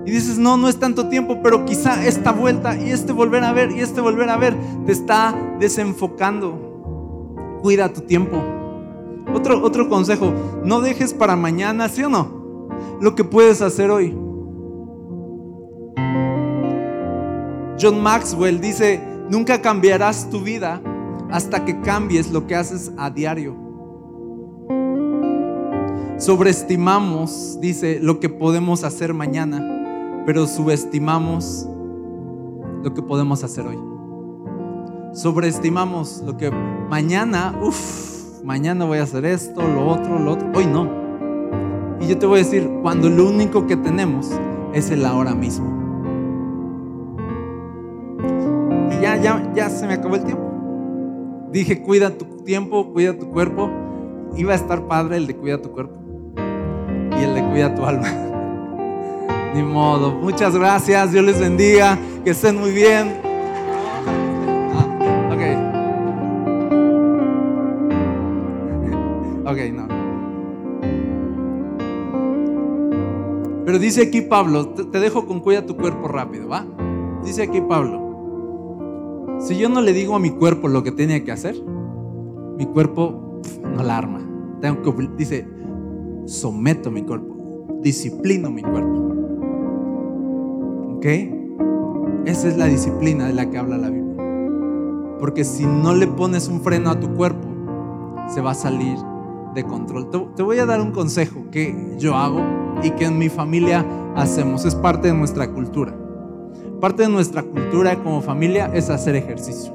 Y 0.06 0.10
dices, 0.10 0.38
no, 0.38 0.56
no 0.56 0.68
es 0.68 0.78
tanto 0.78 1.08
tiempo, 1.08 1.40
pero 1.42 1.64
quizá 1.64 2.06
esta 2.06 2.30
vuelta 2.30 2.76
y 2.76 2.90
este 2.90 3.12
volver 3.12 3.42
a 3.42 3.52
ver 3.52 3.72
y 3.72 3.80
este 3.80 4.00
volver 4.00 4.28
a 4.28 4.36
ver 4.36 4.54
te 4.86 4.92
está 4.92 5.34
desenfocando. 5.58 7.58
Cuida 7.62 7.92
tu 7.92 8.02
tiempo. 8.02 8.59
Otro, 9.34 9.62
otro 9.62 9.88
consejo, 9.88 10.32
no 10.64 10.80
dejes 10.80 11.14
para 11.14 11.36
mañana, 11.36 11.88
¿sí 11.88 12.02
o 12.02 12.08
no? 12.08 12.68
Lo 13.00 13.14
que 13.14 13.24
puedes 13.24 13.62
hacer 13.62 13.90
hoy. 13.90 14.16
John 17.80 18.02
Maxwell 18.02 18.60
dice, 18.60 19.00
Nunca 19.30 19.62
cambiarás 19.62 20.28
tu 20.28 20.40
vida 20.40 20.82
hasta 21.30 21.64
que 21.64 21.80
cambies 21.82 22.32
lo 22.32 22.48
que 22.48 22.56
haces 22.56 22.90
a 22.98 23.10
diario. 23.10 23.54
Sobreestimamos, 26.18 27.58
dice, 27.60 28.00
lo 28.02 28.18
que 28.18 28.28
podemos 28.28 28.82
hacer 28.82 29.14
mañana, 29.14 30.24
pero 30.26 30.48
subestimamos 30.48 31.68
lo 32.82 32.92
que 32.92 33.02
podemos 33.02 33.44
hacer 33.44 33.68
hoy. 33.68 33.78
Sobreestimamos 35.12 36.24
lo 36.26 36.36
que 36.36 36.50
mañana, 36.50 37.56
uff, 37.62 38.19
mañana 38.44 38.84
voy 38.84 38.98
a 38.98 39.04
hacer 39.04 39.24
esto, 39.24 39.62
lo 39.62 39.86
otro, 39.86 40.18
lo 40.18 40.32
otro. 40.32 40.48
Hoy 40.54 40.66
no. 40.66 40.88
Y 42.00 42.08
yo 42.08 42.18
te 42.18 42.26
voy 42.26 42.40
a 42.40 42.42
decir, 42.42 42.68
cuando 42.82 43.08
lo 43.08 43.28
único 43.28 43.66
que 43.66 43.76
tenemos 43.76 44.30
es 44.72 44.90
el 44.90 45.04
ahora 45.04 45.34
mismo. 45.34 45.80
ya, 49.00 49.16
ya, 49.16 49.50
ya 49.54 49.70
se 49.70 49.86
me 49.86 49.94
acabó 49.94 50.16
el 50.16 50.24
tiempo. 50.24 50.50
Dije, 51.50 51.82
cuida 51.82 52.10
tu 52.10 52.24
tiempo, 52.44 52.92
cuida 52.92 53.18
tu 53.18 53.30
cuerpo. 53.30 53.70
Iba 54.36 54.52
a 54.52 54.56
estar 54.56 54.86
padre 54.86 55.16
el 55.16 55.26
de 55.26 55.34
cuida 55.36 55.60
tu 55.60 55.72
cuerpo 55.72 55.98
y 57.18 57.22
el 57.22 57.34
de 57.34 57.44
cuida 57.44 57.74
tu 57.74 57.84
alma. 57.84 58.08
Ni 59.54 59.62
modo. 59.62 60.12
Muchas 60.12 60.56
gracias. 60.56 61.12
Dios 61.12 61.24
les 61.24 61.40
bendiga. 61.40 61.98
Que 62.24 62.30
estén 62.30 62.56
muy 62.60 62.70
bien. 62.70 63.29
Ok, 69.50 69.58
no. 69.74 69.88
Pero 73.64 73.78
dice 73.80 74.02
aquí 74.02 74.20
Pablo, 74.20 74.68
te 74.68 75.00
dejo 75.00 75.26
con 75.26 75.40
cuida 75.40 75.66
tu 75.66 75.76
cuerpo 75.76 76.06
rápido, 76.06 76.48
¿va? 76.48 76.64
Dice 77.24 77.42
aquí 77.42 77.60
Pablo, 77.60 79.36
si 79.40 79.56
yo 79.58 79.68
no 79.68 79.80
le 79.80 79.92
digo 79.92 80.14
a 80.14 80.20
mi 80.20 80.30
cuerpo 80.30 80.68
lo 80.68 80.84
que 80.84 80.92
tiene 80.92 81.24
que 81.24 81.32
hacer, 81.32 81.56
mi 82.58 82.66
cuerpo 82.66 83.40
no 83.64 83.82
la 83.82 83.98
arma. 83.98 84.20
Tengo 84.60 84.82
que, 84.82 85.08
dice, 85.16 85.48
someto 86.26 86.92
mi 86.92 87.02
cuerpo, 87.02 87.34
disciplino 87.82 88.50
mi 88.50 88.62
cuerpo. 88.62 89.08
¿Ok? 90.94 91.06
Esa 92.24 92.48
es 92.48 92.56
la 92.56 92.66
disciplina 92.66 93.26
de 93.26 93.32
la 93.32 93.50
que 93.50 93.58
habla 93.58 93.78
la 93.78 93.90
Biblia. 93.90 94.14
Porque 95.18 95.42
si 95.42 95.66
no 95.66 95.92
le 95.92 96.06
pones 96.06 96.46
un 96.46 96.60
freno 96.60 96.90
a 96.90 97.00
tu 97.00 97.14
cuerpo, 97.14 97.48
se 98.28 98.40
va 98.40 98.52
a 98.52 98.54
salir 98.54 98.96
de 99.54 99.64
control. 99.64 100.10
Te 100.34 100.42
voy 100.42 100.58
a 100.58 100.66
dar 100.66 100.80
un 100.80 100.92
consejo 100.92 101.44
que 101.50 101.96
yo 101.98 102.14
hago 102.14 102.40
y 102.82 102.90
que 102.92 103.06
en 103.06 103.18
mi 103.18 103.28
familia 103.28 103.84
hacemos. 104.16 104.64
Es 104.64 104.74
parte 104.74 105.08
de 105.08 105.14
nuestra 105.14 105.50
cultura. 105.50 105.94
Parte 106.80 107.02
de 107.02 107.08
nuestra 107.08 107.42
cultura 107.42 107.96
como 108.02 108.22
familia 108.22 108.70
es 108.72 108.90
hacer 108.90 109.16
ejercicio. 109.16 109.72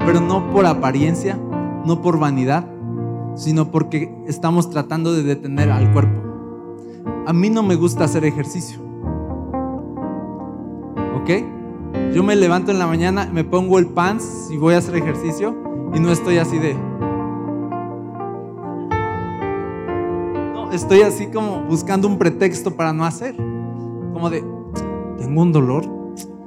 Pero 0.00 0.20
no 0.20 0.50
por 0.50 0.66
apariencia, 0.66 1.38
no 1.84 2.02
por 2.02 2.18
vanidad, 2.18 2.66
sino 3.36 3.70
porque 3.70 4.12
estamos 4.26 4.70
tratando 4.70 5.12
de 5.12 5.22
detener 5.22 5.70
al 5.70 5.92
cuerpo. 5.92 6.20
A 7.26 7.32
mí 7.32 7.48
no 7.48 7.62
me 7.62 7.76
gusta 7.76 8.04
hacer 8.04 8.24
ejercicio. 8.24 8.80
¿Ok? 11.20 11.30
Yo 12.12 12.24
me 12.24 12.34
levanto 12.34 12.72
en 12.72 12.78
la 12.78 12.86
mañana, 12.86 13.28
me 13.32 13.44
pongo 13.44 13.78
el 13.78 13.86
pants 13.86 14.48
y 14.50 14.56
voy 14.56 14.74
a 14.74 14.78
hacer 14.78 14.96
ejercicio 14.96 15.54
y 15.94 16.00
no 16.00 16.10
estoy 16.10 16.38
así 16.38 16.58
de... 16.58 16.89
No, 20.70 20.76
estoy 20.76 21.02
así 21.02 21.26
como 21.26 21.62
buscando 21.64 22.06
un 22.06 22.16
pretexto 22.16 22.76
para 22.76 22.92
no 22.92 23.04
hacer. 23.04 23.34
Como 23.34 24.30
de, 24.30 24.44
tengo 25.18 25.42
un 25.42 25.50
dolor, 25.52 25.84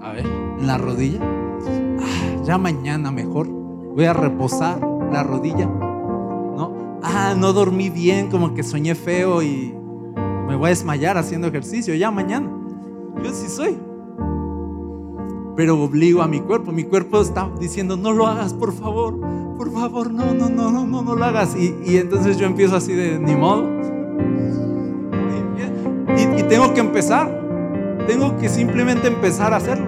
a 0.01 0.13
ver, 0.13 0.25
en 0.25 0.65
la 0.65 0.77
rodilla. 0.77 1.19
Ah, 1.21 2.43
ya 2.43 2.57
mañana 2.57 3.11
mejor. 3.11 3.49
Voy 3.49 4.05
a 4.05 4.13
reposar 4.13 4.79
la 5.11 5.23
rodilla. 5.23 5.65
¿No? 5.65 6.99
Ah, 7.03 7.35
no 7.37 7.51
dormí 7.51 7.89
bien, 7.89 8.29
como 8.29 8.53
que 8.53 8.63
soñé 8.63 8.95
feo 8.95 9.43
y 9.43 9.75
me 10.47 10.55
voy 10.55 10.67
a 10.67 10.69
desmayar 10.69 11.17
haciendo 11.17 11.47
ejercicio. 11.47 11.93
Ya 11.93 12.09
mañana. 12.09 12.49
Yo 13.21 13.31
sí 13.33 13.49
soy. 13.49 13.77
Pero 15.55 15.83
obligo 15.83 16.21
a 16.21 16.27
mi 16.27 16.39
cuerpo. 16.39 16.71
Mi 16.71 16.85
cuerpo 16.85 17.21
está 17.21 17.51
diciendo, 17.59 17.97
no 17.97 18.13
lo 18.13 18.25
hagas, 18.27 18.53
por 18.53 18.71
favor. 18.71 19.19
Por 19.57 19.71
favor, 19.71 20.11
no, 20.11 20.33
no, 20.33 20.49
no, 20.49 20.71
no, 20.71 20.87
no, 20.87 21.01
no 21.01 21.15
lo 21.15 21.25
hagas. 21.25 21.55
Y, 21.57 21.75
y 21.85 21.97
entonces 21.97 22.37
yo 22.37 22.45
empiezo 22.45 22.77
así 22.77 22.93
de, 22.93 23.19
ni 23.19 23.35
modo. 23.35 23.83
Y, 26.17 26.43
tengo 26.43 26.73
que 26.73 26.79
empezar. 26.79 27.41
Tengo 28.07 28.37
que 28.37 28.49
simplemente 28.49 29.07
empezar 29.07 29.53
a 29.53 29.57
hacerlo, 29.57 29.87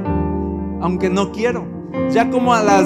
aunque 0.82 1.10
no 1.10 1.32
quiero. 1.32 1.66
Ya 2.12 2.30
como 2.30 2.54
a 2.54 2.64
las 2.64 2.86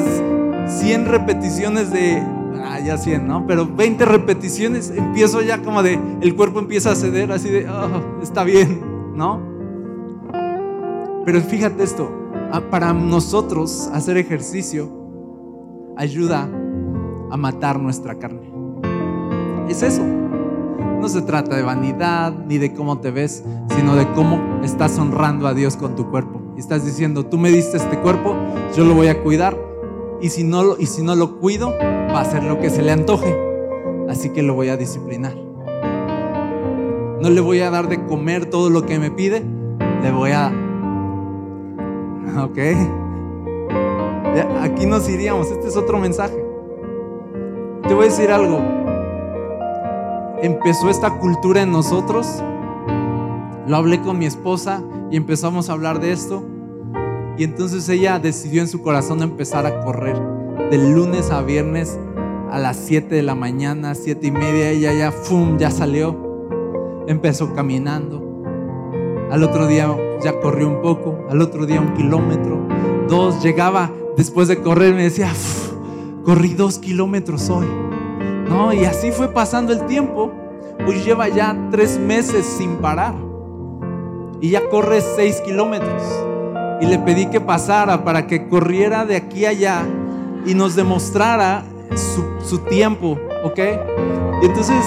100 0.80 1.06
repeticiones 1.06 1.92
de, 1.92 2.22
ah, 2.64 2.80
ya 2.80 2.98
100, 2.98 3.28
¿no? 3.28 3.46
Pero 3.46 3.68
20 3.68 4.06
repeticiones, 4.06 4.92
empiezo 4.96 5.42
ya 5.42 5.62
como 5.62 5.84
de, 5.84 6.00
el 6.22 6.36
cuerpo 6.36 6.60
empieza 6.60 6.92
a 6.92 6.96
ceder, 6.96 7.32
así 7.32 7.50
de, 7.50 7.70
oh, 7.70 8.22
está 8.24 8.44
bien, 8.44 8.82
¿no? 9.16 9.40
Pero 11.26 11.42
fíjate 11.42 11.84
esto, 11.84 12.12
para 12.72 12.94
nosotros 12.94 13.90
hacer 13.94 14.18
ejercicio 14.18 14.90
ayuda 15.96 16.50
a 17.30 17.38
matar 17.38 17.80
nuestra 17.80 18.16
carne. 18.16 18.50
Es 19.70 19.84
eso. 19.84 20.02
No 21.00 21.08
se 21.08 21.22
trata 21.22 21.56
de 21.56 21.64
vanidad 21.64 22.34
ni 22.46 22.58
de 22.58 22.74
cómo 22.74 23.00
te 23.00 23.12
ves, 23.12 23.44
sino 23.76 23.96
de 23.96 24.06
cómo 24.14 24.60
estás 24.64 24.98
honrando 25.00 25.48
a 25.48 25.54
Dios 25.54 25.78
con 25.78 25.96
tu 25.96 26.10
cuerpo. 26.10 26.42
Y 26.58 26.60
estás 26.60 26.86
diciendo, 26.86 27.26
tú 27.26 27.38
me 27.38 27.52
diste 27.52 27.78
este 27.78 27.98
cuerpo, 28.00 28.36
yo 28.76 28.84
lo 28.84 28.94
voy 28.94 29.08
a 29.08 29.24
cuidar. 29.24 29.58
Y 30.22 30.30
si 30.30 30.44
no, 30.44 30.78
y 30.78 30.88
si 30.88 31.02
no 31.02 31.16
lo 31.16 31.40
cuido, 31.40 31.74
va 31.80 32.20
a 32.20 32.26
ser 32.26 32.44
lo 32.44 32.60
que 32.60 32.70
se 32.70 32.82
le 32.82 32.92
antoje. 32.92 33.34
Así 34.10 34.32
que 34.32 34.44
lo 34.44 34.54
voy 34.56 34.68
a 34.68 34.76
disciplinar. 34.76 35.36
No 37.22 37.30
le 37.30 37.40
voy 37.40 37.62
a 37.62 37.70
dar 37.70 37.88
de 37.88 38.06
comer 38.06 38.48
todo 38.48 38.70
lo 38.70 38.86
que 38.86 39.00
me 39.00 39.12
pide, 39.12 39.44
le 40.04 40.12
voy 40.12 40.32
a... 40.32 40.52
Ok. 42.44 42.58
Aquí 44.62 44.86
nos 44.86 45.10
iríamos, 45.10 45.50
este 45.50 45.68
es 45.68 45.76
otro 45.76 45.98
mensaje. 46.00 46.36
Te 47.88 47.94
voy 47.94 48.06
a 48.06 48.10
decir 48.10 48.32
algo, 48.32 48.60
empezó 50.42 50.90
esta 50.90 51.20
cultura 51.20 51.62
en 51.62 51.72
nosotros. 51.72 52.44
Lo 53.68 53.78
hablé 53.78 54.02
con 54.02 54.18
mi 54.18 54.26
esposa 54.26 54.84
y 55.12 55.18
empezamos 55.18 55.70
a 55.70 55.74
hablar 55.74 56.00
de 56.00 56.12
esto. 56.12 56.44
Y 57.38 57.44
entonces 57.44 57.88
ella 57.90 58.20
decidió 58.20 58.62
en 58.62 58.68
su 58.68 58.82
corazón 58.82 59.22
empezar 59.22 59.66
a 59.66 59.84
correr 59.84 60.20
de 60.70 60.78
lunes 60.78 61.32
a 61.32 61.42
viernes 61.42 61.98
a 62.52 62.60
las 62.60 62.78
7 62.78 63.16
de 63.16 63.24
la 63.24 63.36
mañana, 63.36 63.96
7 63.96 64.28
y 64.28 64.32
media, 64.32 64.72
ella 64.72 64.94
ya, 64.94 65.12
¡fum!, 65.12 65.58
ya 65.58 65.72
salió. 65.72 67.06
Empezó 67.08 67.54
caminando. 67.54 68.44
Al 69.32 69.44
otro 69.44 69.68
día 69.68 69.96
ya 70.24 70.40
corrió 70.40 70.68
un 70.68 70.82
poco, 70.82 71.26
al 71.30 71.42
otro 71.42 71.66
día 71.66 71.80
un 71.80 71.94
kilómetro, 71.94 72.68
dos, 73.08 73.42
llegaba 73.44 73.92
después 74.18 74.48
de 74.48 74.58
correr, 74.58 74.94
me 74.96 75.04
decía, 75.04 75.32
corrí 76.24 76.56
dos 76.56 76.80
kilómetros 76.80 77.50
hoy. 77.50 77.68
No, 78.50 78.74
y 78.74 78.84
así 78.84 79.12
fue 79.12 79.30
pasando 79.30 79.72
el 79.72 79.86
tiempo. 79.86 80.32
Pues 80.86 81.06
lleva 81.06 81.30
ya 81.30 81.56
tres 81.72 81.98
meses 81.98 82.46
sin 82.46 82.78
parar. 82.78 83.14
Y 84.42 84.50
ya 84.50 84.68
corre 84.70 85.02
seis 85.02 85.40
kilómetros. 85.42 86.04
Y 86.82 86.86
le 86.86 87.00
pedí 87.00 87.28
que 87.28 87.40
pasara 87.40 88.04
para 88.04 88.28
que 88.28 88.48
corriera 88.48 89.06
de 89.06 89.16
aquí 89.16 89.46
a 89.46 89.50
allá 89.50 89.86
y 90.46 90.54
nos 90.54 90.76
demostrara 90.76 91.64
su, 91.96 92.24
su 92.44 92.60
tiempo, 92.60 93.18
¿ok? 93.44 93.60
Y 94.42 94.46
entonces 94.46 94.84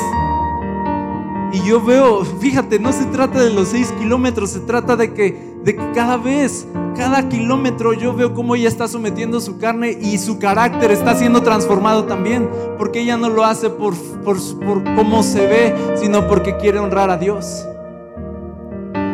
y 1.53 1.63
yo 1.69 1.83
veo, 1.83 2.25
fíjate, 2.25 2.79
no 2.79 2.93
se 2.93 3.05
trata 3.07 3.43
de 3.43 3.51
los 3.51 3.69
seis 3.69 3.93
kilómetros, 3.99 4.51
se 4.51 4.61
trata 4.61 4.97
de 4.97 5.13
que, 5.13 5.52
de 5.65 5.77
que 5.77 5.93
cada 5.93 6.17
vez, 6.17 6.67
cada 6.97 7.29
kilómetro 7.29 7.93
yo 7.93 8.15
veo 8.15 8.35
cómo 8.35 8.55
ella 8.57 8.69
está 8.69 8.89
sometiendo 8.89 9.41
su 9.41 9.59
carne 9.59 9.97
y 10.01 10.19
su 10.19 10.39
carácter 10.39 10.91
está 10.91 11.15
siendo 11.15 11.43
transformado 11.43 12.05
también. 12.05 12.49
Porque 12.79 13.01
ella 13.01 13.17
no 13.17 13.29
lo 13.29 13.45
hace 13.45 13.71
por, 13.71 13.95
por, 14.25 14.37
por 14.61 14.83
cómo 14.95 15.23
se 15.23 15.47
ve, 15.47 15.75
sino 15.97 16.27
porque 16.27 16.57
quiere 16.57 16.79
honrar 16.79 17.11
a 17.11 17.17
Dios. 17.17 17.67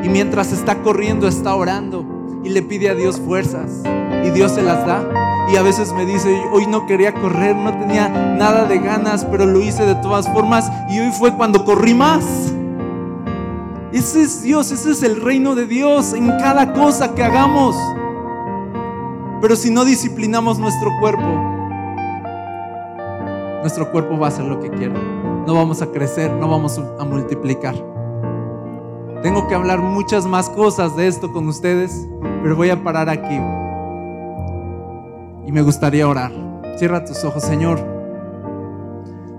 Y 0.02 0.08
mientras 0.08 0.52
está 0.52 0.82
corriendo, 0.82 1.28
está 1.28 1.54
orando 1.54 2.04
y 2.44 2.48
le 2.48 2.62
pide 2.62 2.88
a 2.88 2.94
Dios 2.94 3.20
fuerzas. 3.20 3.82
Y 4.24 4.30
Dios 4.30 4.52
se 4.52 4.62
las 4.62 4.86
da. 4.86 5.46
Y 5.52 5.56
a 5.56 5.62
veces 5.62 5.92
me 5.92 6.04
dice, 6.04 6.42
hoy 6.52 6.66
no 6.66 6.86
quería 6.86 7.14
correr, 7.14 7.56
no 7.56 7.72
tenía 7.78 8.08
nada 8.08 8.66
de 8.66 8.78
ganas, 8.78 9.24
pero 9.24 9.46
lo 9.46 9.60
hice 9.60 9.86
de 9.86 9.94
todas 9.96 10.28
formas. 10.28 10.70
Y 10.90 11.00
hoy 11.00 11.10
fue 11.10 11.34
cuando 11.34 11.64
corrí 11.64 11.94
más. 11.94 12.52
Ese 13.92 14.22
es 14.22 14.42
Dios, 14.42 14.70
ese 14.70 14.90
es 14.90 15.02
el 15.02 15.20
reino 15.20 15.54
de 15.54 15.66
Dios 15.66 16.12
en 16.12 16.28
cada 16.38 16.72
cosa 16.72 17.14
que 17.14 17.22
hagamos. 17.22 17.74
Pero 19.40 19.56
si 19.56 19.70
no 19.70 19.84
disciplinamos 19.84 20.58
nuestro 20.58 20.90
cuerpo, 21.00 21.22
nuestro 23.60 23.90
cuerpo 23.90 24.18
va 24.18 24.26
a 24.26 24.28
hacer 24.28 24.44
lo 24.44 24.60
que 24.60 24.70
quiera. 24.70 24.94
No 25.46 25.54
vamos 25.54 25.80
a 25.80 25.86
crecer, 25.86 26.30
no 26.32 26.48
vamos 26.48 26.78
a 26.98 27.04
multiplicar. 27.04 27.74
Tengo 29.22 29.48
que 29.48 29.54
hablar 29.54 29.80
muchas 29.80 30.26
más 30.26 30.50
cosas 30.50 30.96
de 30.96 31.08
esto 31.08 31.32
con 31.32 31.48
ustedes, 31.48 32.06
pero 32.42 32.56
voy 32.56 32.70
a 32.70 32.82
parar 32.84 33.08
aquí 33.08 33.40
y 35.48 35.52
me 35.52 35.62
gustaría 35.62 36.06
orar. 36.06 36.30
Cierra 36.76 37.04
tus 37.04 37.24
ojos, 37.24 37.42
Señor. 37.42 37.80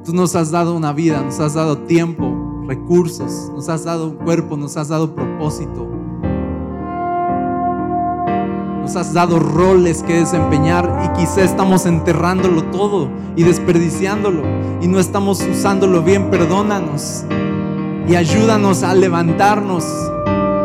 Tú 0.04 0.12
nos 0.12 0.36
has 0.36 0.50
dado 0.50 0.76
una 0.76 0.92
vida, 0.92 1.22
nos 1.22 1.40
has 1.40 1.54
dado 1.54 1.78
tiempo, 1.78 2.39
recursos, 2.70 3.52
nos 3.56 3.68
has 3.68 3.84
dado 3.84 4.10
un 4.10 4.16
cuerpo, 4.16 4.56
nos 4.56 4.78
has 4.78 4.90
dado 4.90 5.16
propósito. 5.16 5.88
Nos 8.82 8.96
has 8.96 9.12
dado 9.14 9.40
roles 9.40 10.04
que 10.04 10.20
desempeñar 10.20 11.04
y 11.04 11.20
quizá 11.20 11.42
estamos 11.42 11.88
enterrándolo 11.88 12.64
todo 12.66 13.10
y 13.36 13.44
desperdiciándolo 13.44 14.44
y 14.82 14.88
no 14.88 15.00
estamos 15.00 15.42
usándolo 15.42 16.04
bien. 16.04 16.30
Perdónanos 16.30 17.26
y 18.08 18.16
ayúdanos 18.16 18.84
a 18.84 18.94
levantarnos 18.94 19.84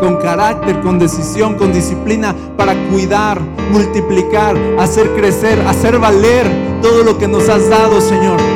con 0.01 0.17
carácter, 0.17 0.83
con 0.83 0.99
decisión, 0.99 1.55
con 1.55 1.73
disciplina 1.73 2.35
para 2.59 2.75
cuidar, 2.91 3.41
multiplicar, 3.73 4.57
hacer 4.79 5.15
crecer, 5.15 5.59
hacer 5.67 5.99
valer 5.99 6.47
todo 6.83 7.03
lo 7.03 7.17
que 7.17 7.29
nos 7.29 7.49
has 7.49 7.69
dado, 7.71 7.99
Señor. 8.03 8.54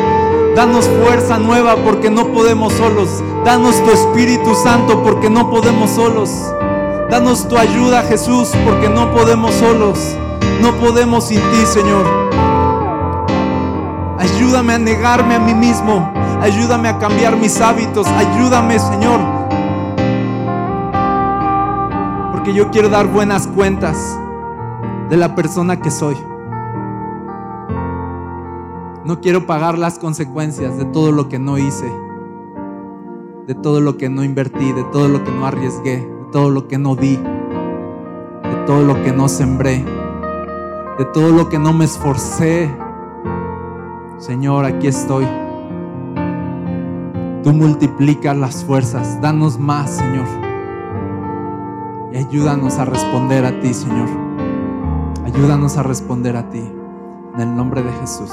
Danos 0.59 0.89
fuerza 1.05 1.39
nueva 1.39 1.77
porque 1.77 2.11
no 2.11 2.33
podemos 2.33 2.73
solos. 2.73 3.23
Danos 3.45 3.77
tu 3.85 3.93
Espíritu 3.93 4.57
Santo 4.57 5.05
porque 5.05 5.31
no 5.31 5.51
podemos 5.51 5.91
solos. 5.91 6.53
Danos 7.09 7.47
tu 7.47 7.57
ayuda, 7.57 8.03
Jesús, 8.03 8.51
porque 8.65 8.89
no 8.89 9.13
podemos 9.13 9.55
solos. 9.55 10.17
No 10.61 10.73
podemos 10.81 11.29
sin 11.29 11.39
ti, 11.39 11.65
Señor. 11.65 12.05
Ayúdame 14.19 14.73
a 14.73 14.79
negarme 14.79 15.37
a 15.37 15.39
mí 15.39 15.55
mismo. 15.55 16.13
Ayúdame 16.43 16.89
a 16.89 16.99
cambiar 16.99 17.37
mis 17.37 17.61
hábitos. 17.61 18.09
Ayúdame, 18.09 18.81
Señor 18.81 19.39
yo 22.53 22.71
quiero 22.71 22.89
dar 22.89 23.07
buenas 23.07 23.47
cuentas 23.47 24.19
de 25.09 25.17
la 25.17 25.35
persona 25.35 25.81
que 25.81 25.91
soy. 25.91 26.17
No 29.09 29.23
quiero 29.23 29.47
pagar 29.47 29.79
las 29.79 29.99
consecuencias 29.99 30.77
de 30.77 30.85
todo 30.85 31.13
lo 31.13 31.31
que 31.31 31.39
no 31.39 31.57
hice, 31.57 31.91
de 33.47 33.55
todo 33.55 33.81
lo 33.81 33.97
que 33.97 34.11
no 34.11 34.23
invertí, 34.23 34.71
de 34.73 34.85
todo 34.85 35.09
lo 35.09 35.25
que 35.25 35.31
no 35.33 35.47
arriesgué, 35.47 36.01
de 36.01 36.27
todo 36.31 36.51
lo 36.51 36.69
que 36.69 36.77
no 36.77 36.95
di, 36.95 37.17
de 37.17 38.65
todo 38.67 38.83
lo 38.83 39.03
que 39.03 39.11
no 39.11 39.31
sembré, 39.31 39.83
de 40.99 41.05
todo 41.07 41.33
lo 41.33 41.49
que 41.49 41.59
no 41.59 41.73
me 41.73 41.87
esforcé. 41.87 42.71
Señor, 44.19 44.67
aquí 44.67 44.89
estoy. 44.89 45.27
Tú 47.43 47.55
multiplicas 47.55 48.37
las 48.37 48.63
fuerzas. 48.63 49.19
Danos 49.23 49.59
más, 49.59 49.91
Señor 49.91 50.27
y 52.13 52.17
ayúdanos 52.17 52.79
a 52.79 52.85
responder 52.85 53.47
a 53.47 53.59
ti, 53.61 53.73
Señor. 53.73 54.09
Ayúdanos 55.25 55.79
a 55.79 55.83
responder 55.83 56.37
a 56.37 56.51
ti. 56.51 56.63
En 57.35 57.41
el 57.41 57.57
nombre 57.57 57.83
de 57.83 57.93
Jesús. 57.93 58.33